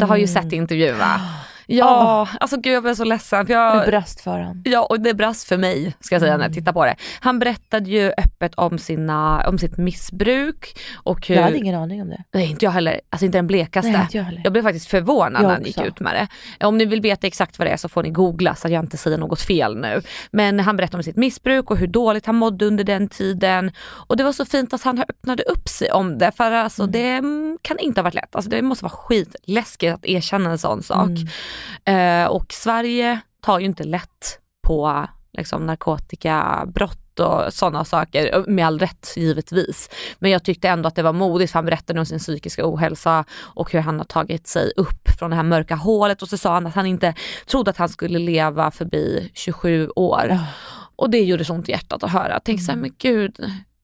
Du 0.00 0.04
har 0.06 0.16
ju 0.16 0.26
sett 0.26 0.52
intervjun 0.52 0.98
va? 0.98 1.20
Ja, 1.70 2.28
alltså 2.40 2.56
gud 2.56 2.72
jag 2.74 2.82
blev 2.82 2.94
så 2.94 3.04
ledsen. 3.04 3.46
För 3.46 3.54
jag, 3.54 3.76
Med 3.76 3.86
bröst 3.86 4.20
för 4.20 4.38
han. 4.38 4.62
Ja 4.64 4.82
och 4.82 5.00
det 5.00 5.14
brast 5.14 5.48
för 5.48 5.56
mig 5.56 5.96
ska 6.00 6.14
jag 6.14 6.22
säga 6.22 6.36
när 6.36 6.44
jag 6.44 6.54
tittar 6.54 6.72
på 6.72 6.84
det. 6.84 6.96
Han 7.20 7.38
berättade 7.38 7.90
ju 7.90 8.12
öppet 8.18 8.54
om, 8.54 8.78
sina, 8.78 9.48
om 9.48 9.58
sitt 9.58 9.76
missbruk 9.76 10.78
och 10.96 11.26
hur... 11.26 11.34
Jag 11.34 11.42
hade 11.42 11.56
ingen 11.56 11.74
aning 11.74 12.02
om 12.02 12.08
det. 12.08 12.24
Nej 12.34 12.50
inte 12.50 12.64
jag 12.64 12.72
heller, 12.72 13.00
alltså 13.10 13.26
inte 13.26 13.38
den 13.38 13.46
blekaste. 13.46 13.92
Nej, 13.92 14.00
inte 14.00 14.16
jag 14.16 14.24
heller. 14.24 14.50
blev 14.50 14.62
faktiskt 14.62 14.86
förvånad 14.86 15.42
Jag 15.42 15.48
när 15.48 15.54
han 15.54 15.64
gick 15.64 15.80
ut 15.80 16.00
med 16.00 16.14
det. 16.58 16.66
Om 16.66 16.78
ni 16.78 16.84
vill 16.84 17.00
veta 17.00 17.26
exakt 17.26 17.58
vad 17.58 17.68
det 17.68 17.72
är 17.72 17.76
så 17.76 17.88
får 17.88 18.02
ni 18.02 18.10
googla 18.10 18.54
så 18.54 18.68
att 18.68 18.72
jag 18.72 18.84
inte 18.84 18.96
säger 18.96 19.18
något 19.18 19.40
fel 19.40 19.76
nu. 19.76 20.02
Men 20.30 20.60
han 20.60 20.76
berättade 20.76 20.96
om 20.96 21.02
sitt 21.02 21.16
missbruk 21.16 21.70
och 21.70 21.76
hur 21.76 21.86
dåligt 21.86 22.26
han 22.26 22.36
mådde 22.36 22.66
under 22.66 22.84
den 22.84 23.08
tiden. 23.08 23.72
Och 23.80 24.16
det 24.16 24.24
var 24.24 24.32
så 24.32 24.44
fint 24.44 24.74
att 24.74 24.82
han 24.82 24.98
öppnade 25.08 25.42
upp 25.42 25.68
sig 25.68 25.92
om 25.92 26.18
det 26.18 26.32
för 26.36 26.52
alltså 26.52 26.82
Mm. 26.82 26.92
det 26.92 27.10
mm, 27.10 27.58
kan 27.62 27.78
inte 27.78 28.00
ha 28.00 28.02
varit 28.02 28.14
lätt. 28.14 28.34
Alltså 28.36 28.50
det 28.50 28.62
måste 28.62 28.84
vara 28.84 28.92
skitläskigt 28.92 29.94
att 29.94 30.06
erkänna 30.06 30.50
en 30.50 30.58
sån 30.58 30.82
sak. 30.82 31.08
Mm. 31.08 31.28
Eh, 31.84 32.26
och 32.26 32.52
Sverige 32.52 33.20
tar 33.40 33.58
ju 33.58 33.66
inte 33.66 33.84
lätt 33.84 34.38
på 34.66 35.06
liksom, 35.32 35.66
narkotikabrott 35.66 37.20
och 37.20 37.54
sådana 37.54 37.84
saker, 37.84 38.44
med 38.48 38.66
all 38.66 38.78
rätt 38.78 39.12
givetvis. 39.16 39.90
Men 40.18 40.30
jag 40.30 40.44
tyckte 40.44 40.68
ändå 40.68 40.88
att 40.88 40.94
det 40.94 41.02
var 41.02 41.12
modigt 41.12 41.52
för 41.52 41.58
han 41.58 41.64
berättade 41.64 42.00
om 42.00 42.06
sin 42.06 42.18
psykiska 42.18 42.62
ohälsa 42.64 43.24
och 43.40 43.72
hur 43.72 43.80
han 43.80 43.98
har 43.98 44.04
tagit 44.04 44.46
sig 44.46 44.72
upp 44.76 45.08
från 45.18 45.30
det 45.30 45.36
här 45.36 45.42
mörka 45.42 45.74
hålet 45.74 46.22
och 46.22 46.28
så 46.28 46.38
sa 46.38 46.54
han 46.54 46.66
att 46.66 46.74
han 46.74 46.86
inte 46.86 47.14
trodde 47.46 47.70
att 47.70 47.76
han 47.76 47.88
skulle 47.88 48.18
leva 48.18 48.70
förbi 48.70 49.30
27 49.34 49.90
år. 49.96 50.38
Och 50.96 51.10
det 51.10 51.20
gjorde 51.20 51.44
så 51.44 51.54
ont 51.54 51.68
i 51.68 51.72
hjärtat 51.72 52.02
att 52.02 52.10
höra. 52.10 52.40
Tänk 52.44 52.62
såhär, 52.62 52.78
men 52.78 52.94
gud, 52.98 53.36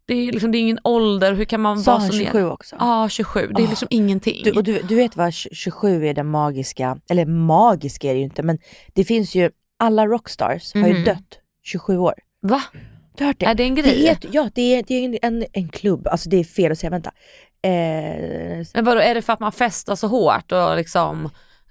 det 0.06 0.14
är, 0.14 0.32
liksom, 0.32 0.52
det 0.52 0.58
är 0.58 0.60
ingen 0.60 0.78
ålder, 0.84 1.32
hur 1.34 1.44
kan 1.44 1.60
man 1.60 1.78
Sa 1.80 1.92
vara 1.98 2.06
så 2.06 2.12
27 2.12 2.38
ner? 2.42 2.50
också? 2.50 2.76
Ja, 2.78 3.08
27. 3.08 3.46
Det 3.56 3.62
är 3.62 3.66
Ah. 3.66 3.70
liksom 3.70 3.88
ingenting. 3.90 4.40
Du, 4.44 4.50
och 4.52 4.64
du, 4.64 4.78
du 4.82 4.94
vet 4.94 5.16
vad 5.16 5.32
27 5.34 6.06
är 6.06 6.14
den 6.14 6.26
magiska, 6.26 6.98
eller 7.10 7.26
magiska 7.26 8.08
är 8.10 8.12
det 8.12 8.18
ju 8.18 8.24
inte 8.24 8.42
men 8.42 8.58
det 8.92 9.04
finns 9.04 9.34
ju, 9.34 9.50
alla 9.78 10.06
rockstars 10.06 10.74
har 10.74 10.86
ju 10.88 10.94
Mhm. 10.94 11.04
dött 11.04 11.38
27 11.62 11.98
år. 11.98 12.14
Va? 12.42 12.62
Du 13.16 13.24
har 13.24 13.28
hört 13.28 13.40
det? 13.40 13.46
Är 13.46 13.54
det 13.54 13.64
en 13.64 13.74
Det 13.74 13.82
grej? 13.82 14.06
heter, 14.06 14.28
ja 14.32 14.50
det 14.54 14.62
är, 14.76 14.82
det 14.88 14.94
är 14.94 15.04
en, 15.04 15.18
en, 15.22 15.44
en 15.52 15.68
klubb, 15.68 16.06
alltså 16.08 16.28
det 16.28 16.36
är 16.36 16.44
fel 16.44 16.72
att 16.72 16.78
säga, 16.78 16.90
vänta. 16.90 17.10
Eh, 17.62 18.66
Men 18.74 18.84
vadå, 18.84 19.00
är 19.00 19.14
det 19.14 19.22
för 19.22 19.32
att 19.32 19.40
man 19.40 19.52
festar 19.52 19.96
så 19.96 20.06
hårt 20.08 20.52
och 20.52 20.76
liksom, 20.76 21.30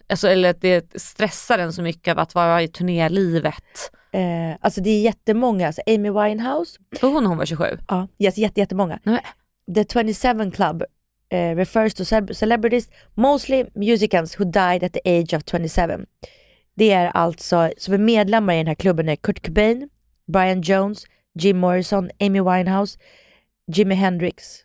alltså, 0.10 0.28
eller 0.28 0.50
att 0.50 0.62
det 0.62 1.02
stressar 1.02 1.60
en 1.60 1.74
så 1.74 1.82
mycket 1.82 2.12
av 2.12 2.20
att 2.20 2.36
vara 2.36 2.62
i 2.62 2.68
turnélivet? 2.68 3.92
Eh, 4.14 4.58
alltså 4.62 4.82
det 4.82 4.90
är 4.90 5.02
jättemånga, 5.02 5.68
alltså 5.68 5.82
Amy 5.88 6.10
Winehouse, 6.10 6.80
Tror 7.00 7.14
hon 7.14 7.26
hon 7.26 7.38
var 7.38 7.46
27? 7.46 7.78
ja, 7.88 8.08
yes, 8.20 8.38
jätte, 8.38 8.60
jättemånga. 8.60 9.00
Nej. 9.04 9.22
The 9.76 9.86
27 9.94 10.52
Club 10.52 10.84
eh, 11.30 11.56
refers 11.56 11.94
to 11.94 12.04
ce- 12.04 12.34
celebrities, 12.34 12.90
mostly 13.14 13.66
musicians 13.76 14.40
who 14.40 14.44
died 14.46 14.84
at 14.84 14.94
the 14.94 15.20
age 15.20 15.34
of 15.34 15.44
27. 15.52 16.06
Det 16.76 16.92
är 16.92 17.06
alltså, 17.08 17.72
som 17.78 17.94
är 17.94 17.98
medlemmar 17.98 18.54
i 18.54 18.58
den 18.58 18.68
här 18.68 18.76
klubben 18.76 19.10
är 19.10 19.16
Kurt 19.16 19.46
Cobain, 19.46 19.90
Brian 20.28 20.62
Jones, 20.62 21.04
Jim 21.40 21.58
Morrison, 21.58 22.10
Amy 22.20 22.42
Winehouse, 22.42 23.00
Jimi 23.68 23.96
Hendrix. 23.96 24.60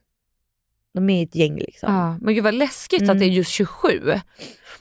De 0.94 1.10
är 1.10 1.22
ett 1.22 1.34
gäng 1.34 1.56
liksom. 1.58 1.94
Ja, 1.94 2.18
men 2.20 2.34
gud 2.34 2.44
vad 2.44 2.54
läskigt 2.54 3.02
att 3.02 3.08
Mm. 3.08 3.18
det 3.18 3.24
är 3.24 3.28
just 3.28 3.50
27. 3.50 3.88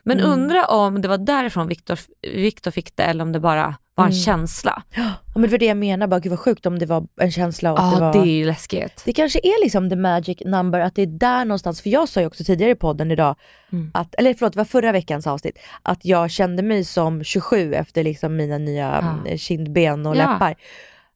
Men 0.04 0.20
Mm. 0.20 0.32
undra 0.32 0.66
om 0.66 1.02
det 1.02 1.08
var 1.08 1.18
därifrån 1.18 1.68
Viktor 1.68 2.00
Victor 2.22 2.72
fick 2.72 2.96
det 2.96 3.04
eller 3.04 3.24
om 3.24 3.32
det 3.32 3.40
bara 3.40 3.76
var 3.98 4.06
en 4.06 4.12
Mm. 4.12 4.22
känsla. 4.22 4.84
Ja, 4.96 5.12
men 5.34 5.42
det 5.42 5.48
var 5.48 5.58
det 5.58 5.66
jag 5.66 5.78
menar, 5.78 6.08
bara 6.08 6.20
gud 6.20 6.30
vad 6.30 6.40
sjukt 6.40 6.66
om 6.66 6.80
det 6.80 6.86
var 6.86 7.08
en 7.22 7.32
känsla 7.32 7.72
att 7.72 7.80
Ja, 7.80 7.96
det 8.00 8.02
var... 8.06 8.14
det 8.14 8.20
är 8.30 8.36
ju 8.38 8.46
läskigt. 8.46 9.02
Det 9.06 9.14
kanske 9.14 9.40
är 9.44 9.64
liksom 9.64 9.90
the 9.90 9.96
magic 9.96 10.38
number, 10.46 10.80
att 10.80 10.96
det 10.96 11.02
är 11.02 11.06
där 11.08 11.46
någonstans, 11.46 11.82
för 11.82 11.90
jag 11.90 12.10
sa 12.10 12.20
ju 12.22 12.28
också 12.28 12.44
tidigare 12.44 12.72
i 12.72 12.76
podden 12.76 13.12
idag, 13.12 13.36
Mm. 13.72 13.92
att, 13.94 14.16
eller 14.16 14.34
förlåt 14.34 14.54
det 14.54 14.58
var 14.58 14.66
förra 14.66 14.92
veckans 14.92 15.28
avsnitt, 15.28 15.60
att 15.82 16.06
jag 16.06 16.32
kände 16.32 16.64
mig 16.64 16.84
som 16.86 17.24
27 17.24 17.74
efter 17.74 18.04
liksom 18.04 18.36
mina 18.36 18.58
nya 18.58 19.00
Ja. 19.02 19.10
mm, 19.28 19.38
kindben 19.38 20.06
och 20.06 20.16
Ja. 20.16 20.32
läppar. 20.34 20.56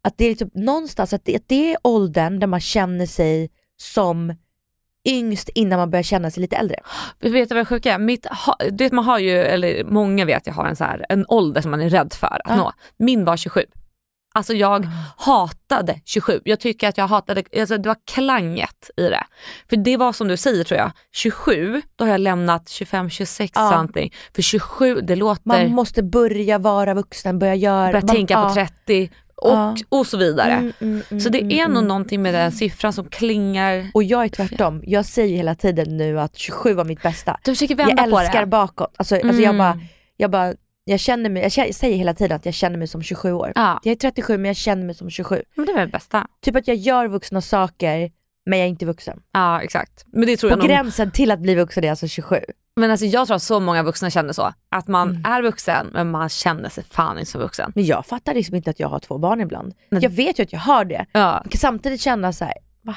Att 0.04 0.18
det 0.18 0.26
är 0.26 0.30
liksom 0.30 0.50
någonstans, 0.54 1.14
att 1.14 1.26
det, 1.26 1.36
att 1.36 1.48
det 1.48 1.72
är 1.72 1.78
åldern 1.84 2.40
där 2.40 2.48
man 2.48 2.60
känner 2.62 3.06
sig 3.06 3.50
som 3.82 4.34
yngst 5.08 5.50
innan 5.50 5.80
man 5.80 5.90
börjar 5.90 6.04
känna 6.04 6.32
sig 6.32 6.42
lite 6.42 6.56
äldre. 6.56 6.76
Vet 7.20 7.50
du 7.50 7.56
vad 7.56 7.62
det 7.62 7.66
sjuka 7.66 7.94
är? 7.94 8.00
Mitt, 8.00 8.28
du 8.72 8.84
vet, 8.84 8.92
man 8.94 9.06
har 9.06 9.20
ju, 9.20 9.32
eller 9.40 9.84
många 9.84 10.26
vet 10.26 10.48
jag 10.48 10.54
har 10.54 10.66
en, 10.66 10.76
så 10.76 10.84
här, 10.84 11.06
en 11.10 11.26
ålder 11.28 11.62
som 11.62 11.72
man 11.72 11.82
är 11.82 11.90
rädd 11.90 12.14
för 12.14 12.28
att 12.28 12.42
Ja. 12.46 12.56
nå. 12.56 12.72
Min 12.98 13.26
var 13.26 13.38
27. 13.38 13.62
Alltså 14.34 14.54
jag 14.54 14.88
hatade 15.18 16.00
27. 16.06 16.42
Jag 16.46 16.60
tycker 16.60 16.88
att 16.90 16.98
jag 16.98 17.08
hatade, 17.08 17.44
alltså 17.60 17.78
det 17.78 17.90
var 17.90 17.98
klanget 18.14 18.90
i 18.98 19.02
det. 19.04 19.24
För 19.70 19.76
det 19.78 19.98
var 19.98 20.14
som 20.14 20.28
du 20.28 20.38
säger 20.38 20.64
tror 20.64 20.78
jag, 20.80 20.92
27, 21.12 21.82
då 21.96 22.06
har 22.06 22.12
jag 22.12 22.22
lämnat 22.22 22.70
25, 22.70 23.10
26 23.10 23.52
Ja. 23.56 23.72
something. 23.72 24.14
För 24.36 24.42
27, 24.42 24.96
det 25.02 25.16
låter, 25.16 25.42
Man 25.48 25.72
måste 25.72 26.04
börja 26.04 26.58
vara 26.58 26.94
vuxen, 26.94 27.40
börja 27.40 27.56
göra... 27.56 27.88
börja 27.92 28.06
man- 28.06 28.16
tänka 28.16 28.34
ja. 28.34 28.48
på 28.48 28.54
30 28.54 29.10
och, 29.42 29.52
Ja. 29.52 29.76
och 29.90 30.08
så 30.08 30.18
vidare. 30.18 30.52
Mm, 30.52 30.72
mm, 30.82 31.02
mm, 31.10 31.20
så 31.22 31.30
det 31.30 31.40
mm, 31.40 31.52
är 31.52 31.68
nog 31.68 31.78
mm. 31.78 31.88
någonting 31.88 32.22
med 32.22 32.34
den 32.34 32.52
siffran 32.52 32.94
som 32.94 33.10
klingar. 33.10 33.88
Och 33.94 34.04
jag 34.04 34.24
är 34.24 34.30
tvärtom, 34.30 34.82
jag 34.86 35.06
säger 35.06 35.38
hela 35.38 35.56
tiden 35.56 35.98
nu 35.98 36.20
att 36.20 36.38
27 36.38 36.74
var 36.74 36.86
mitt 36.86 37.02
bästa. 37.02 37.40
Du 37.44 37.52
försöker 37.52 37.76
vända 37.76 37.94
jag 38.04 38.12
på 38.12 38.20
älskar 38.20 38.40
det. 38.40 38.46
bakåt. 38.46 38.94
Alltså, 38.98 39.16
alltså 39.16 39.30
jag 39.42 39.56
Mm. 39.56 39.58
bara, 39.58 39.80
jag 40.18 40.32
bara, 40.32 40.54
jag 40.84 41.00
känner 41.00 41.30
mig, 41.30 41.44
jag, 41.56 41.68
jag 41.68 41.76
säger 41.76 41.98
hela 41.98 42.14
tiden 42.14 42.36
att 42.36 42.46
jag 42.46 42.54
känner 42.54 42.78
mig 42.78 42.88
som 42.88 43.04
27 43.04 43.32
år. 43.34 43.52
Ja, 43.56 43.80
Jag 43.84 43.92
är 43.92 43.96
37 43.96 44.38
men 44.38 44.46
jag 44.46 44.56
känner 44.56 44.86
mig 44.86 44.96
som 44.96 45.10
27. 45.10 45.44
men 45.56 45.66
det 45.66 45.72
är 45.72 45.76
väl 45.76 45.88
det 45.88 45.92
bästa. 45.92 46.28
Typ 46.42 46.56
att 46.56 46.68
jag 46.68 46.78
gör 46.78 47.08
vuxna 47.08 47.42
saker 47.42 48.12
men 48.46 48.60
jag 48.60 48.66
är 48.66 48.70
inte 48.70 48.86
vuxen. 48.86 49.20
Ja 49.34 49.62
exakt. 49.62 50.06
Men 50.14 50.26
det 50.26 50.38
tror 50.38 50.50
På 50.50 50.58
jag 50.58 50.66
gränsen 50.68 51.12
till 51.12 51.32
att 51.32 51.40
bli 51.40 51.56
vuxen 51.56 51.84
är 51.84 51.90
alltså 51.90 52.08
27. 52.08 52.40
Men 52.76 52.92
alltså 52.92 53.06
jag 53.06 53.28
tror 53.28 53.36
att 53.36 53.44
så 53.44 53.60
många 53.60 53.84
vuxna 53.84 54.10
känner 54.10 54.34
så. 54.34 54.54
Att 54.70 54.88
man 54.88 55.10
Mm. 55.10 55.26
är 55.26 55.42
vuxen 55.42 55.88
men 55.94 56.12
man 56.12 56.30
känner 56.30 56.70
sig 56.70 56.84
fan 56.92 57.20
inte 57.20 57.32
som 57.32 57.42
vuxen. 57.42 57.72
Men 57.76 57.86
jag 57.86 58.06
fattar 58.06 58.34
liksom 58.34 58.56
inte 58.56 58.70
att 58.70 58.80
jag 58.80 58.88
har 58.88 59.00
två 59.00 59.18
barn 59.18 59.42
ibland. 59.42 59.74
Men- 59.90 60.02
Jag 60.02 60.10
vet 60.10 60.40
ju 60.40 60.44
att 60.44 60.54
jag 60.54 60.60
har 60.60 60.86
det. 60.86 61.06
Ja. 61.12 61.42
Jag 61.44 61.52
kan 61.52 61.60
samtidigt 61.60 62.02
känna 62.02 62.34
så 62.34 62.46
här, 62.46 62.54
va? 62.82 62.96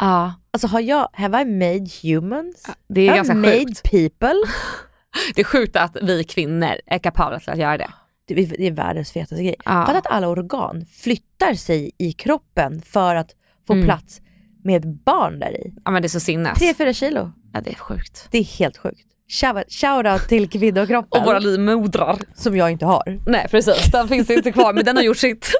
ja. 0.00 0.34
Alltså 0.50 0.66
har 0.68 0.80
jag, 0.80 1.08
have 1.12 1.42
I 1.42 1.44
made 1.44 1.86
humans? 2.02 2.66
Det 2.88 3.00
är 3.00 3.06
have 3.08 3.16
ganska 3.16 3.34
made 3.34 3.58
sjukt. 3.58 3.82
people? 3.90 4.34
Det 5.34 5.40
är 5.40 5.44
sjukt 5.44 5.76
att 5.76 5.96
vi 6.02 6.24
kvinnor 6.24 6.74
är 6.86 6.98
kapabla 6.98 7.40
till 7.40 7.50
att 7.50 7.58
göra 7.58 7.78
det. 7.78 7.90
Det 8.28 8.34
är, 8.34 8.46
det 8.58 8.66
är 8.66 8.70
världens 8.72 9.12
fetaste 9.12 9.42
grej. 9.44 9.54
Ja. 9.64 9.70
Fatta 9.86 9.98
att 9.98 10.06
alla 10.06 10.28
organ 10.28 10.86
flyttar 10.92 11.54
sig 11.54 11.90
i 11.98 12.12
kroppen 12.12 12.82
för 12.82 13.14
att 13.14 13.30
få 13.66 13.72
Mm. 13.72 13.84
plats 13.84 14.20
med 14.64 14.76
ett 14.84 15.04
barn 15.04 15.38
där 15.38 15.50
i. 15.66 15.74
Ja 15.84 15.90
men 15.90 16.02
det 16.02 16.06
är 16.06 16.10
så 16.10 16.20
sinnes. 16.20 16.58
3-4 16.58 16.92
kilo. 16.92 17.32
Ja 17.56 17.60
det 17.64 17.70
är 17.70 17.74
sjukt. 17.74 18.28
Det 18.30 18.38
är 18.38 18.44
helt 18.44 18.76
sjukt. 18.76 19.00
Shout- 19.30 19.64
Shoutout 19.68 20.28
till 20.28 20.48
kvinnokroppen. 20.50 21.20
Och 21.20 21.26
våra 21.26 21.38
livmodrar. 21.38 22.18
Som 22.34 22.56
jag 22.56 22.70
inte 22.70 22.86
har. 22.86 23.20
Nej 23.26 23.46
precis, 23.50 23.90
den 23.92 24.08
finns 24.08 24.30
inte 24.30 24.52
kvar 24.52 24.72
men 24.72 24.84
den 24.84 24.96
har 24.96 25.02
gjort 25.02 25.16
sitt. 25.18 25.50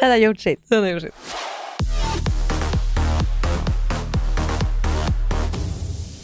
Den 0.00 0.10
har 0.10 0.16
gjort 0.16 0.40
sitt. 0.40 0.68
Den 0.68 0.82
har 0.82 0.90
gjort 0.90 1.02
sitt. 1.02 1.14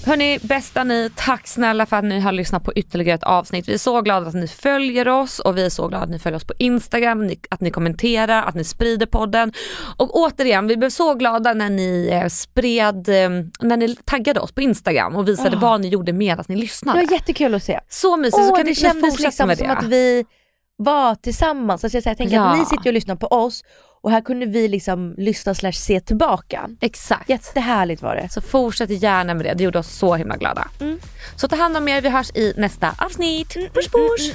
Hörni, 0.07 0.39
bästa 0.43 0.85
ni, 0.85 1.11
tack 1.17 1.47
snälla 1.49 1.87
för 1.87 1.97
att 1.97 2.05
ni 2.05 2.21
har 2.21 2.33
lyssnat 2.33 2.65
på 2.65 2.73
ytterligare 2.73 3.15
ett 3.15 3.23
avsnitt. 3.25 3.69
Vi 3.69 3.75
är 3.75 3.79
så 3.79 4.01
glada 4.01 4.27
att 4.29 4.35
ni 4.35 4.49
följer 4.49 5.09
oss 5.09 5.39
och 5.39 5.59
vi 5.59 5.65
är 5.65 5.69
så 5.71 5.89
glada 5.89 6.05
att 6.05 6.11
ni 6.11 6.19
följer 6.19 6.37
oss 6.37 6.45
på 6.45 6.55
Instagram, 6.59 7.27
ni- 7.27 7.41
att 7.51 7.61
ni 7.61 7.71
kommenterar, 7.71 8.43
att 8.43 8.55
ni 8.55 8.65
sprider 8.65 9.07
podden. 9.07 9.53
Och 9.97 10.17
återigen, 10.17 10.67
vi 10.67 10.77
blev 10.77 10.91
så 10.91 11.15
glada 11.15 11.55
när 11.55 11.71
ni 11.71 12.09
eh, 12.13 12.29
spred, 12.29 13.09
eh, 13.09 13.31
när 13.61 13.77
ni 13.77 13.97
taggade 14.05 14.41
oss 14.41 14.53
på 14.53 14.61
Instagram 14.61 15.17
och 15.17 15.29
visade 15.29 15.57
vad 15.57 15.81
ni 15.81 15.89
gjorde 15.89 16.13
med 16.13 16.41
att 16.41 16.49
ni 16.49 16.55
Det 16.55 16.61
lyssnade. 16.61 17.05
var 17.05 17.13
jättekul 17.13 17.55
att 17.55 17.63
se. 17.63 17.81
Så 17.89 18.17
mysigt, 18.17 18.37
så 18.37 18.51
Åh, 18.51 18.57
kan 18.57 18.65
det 18.65 18.71
ni 18.71 18.75
kändes 18.75 19.11
fortsätta 19.11 19.27
liksom 19.29 19.47
med 19.49 19.59
som 19.59 19.67
det. 19.67 19.73
att 19.75 19.85
vi 19.85 20.25
var 20.77 21.15
tillsammans. 21.15 21.85
Alltså 21.85 21.97
jag, 21.99 22.07
jag 22.07 22.17
tänker 22.17 22.37
Ja. 22.37 22.43
att 22.53 22.59
ni 22.59 22.65
sitter 22.65 22.91
och 22.91 22.95
lyssnar 22.95 23.17
på 23.17 23.27
oss 23.27 23.63
Och 24.05 24.11
här 24.11 24.21
kunde 24.21 24.47
vi 24.47 24.69
liksom 24.69 25.15
lyssna 25.19 25.55
slash 25.55 25.73
se 25.73 26.01
tillbaka. 26.01 26.71
Exakt. 26.81 27.29
Jättehärligt 27.29 28.03
var 28.03 28.17
det. 28.17 28.29
Så 28.33 28.41
fortsätt 28.41 28.91
gärna 28.91 29.35
med 29.35 29.47
det, 29.47 29.55
det 29.55 29.65
gjorde 29.65 29.79
oss 29.79 29.91
så 29.99 30.15
himla 30.15 30.37
glada. 30.37 30.69
Så 31.37 31.49
ta 31.49 31.57
hand 31.57 31.77
om 31.77 31.89
er, 31.89 32.01
vi 32.01 32.09
hörs 32.09 32.31
i 32.35 32.55
nästa 32.57 32.95
avsnitt. 32.99 33.55
Push 33.55 33.91
push! 33.91 34.35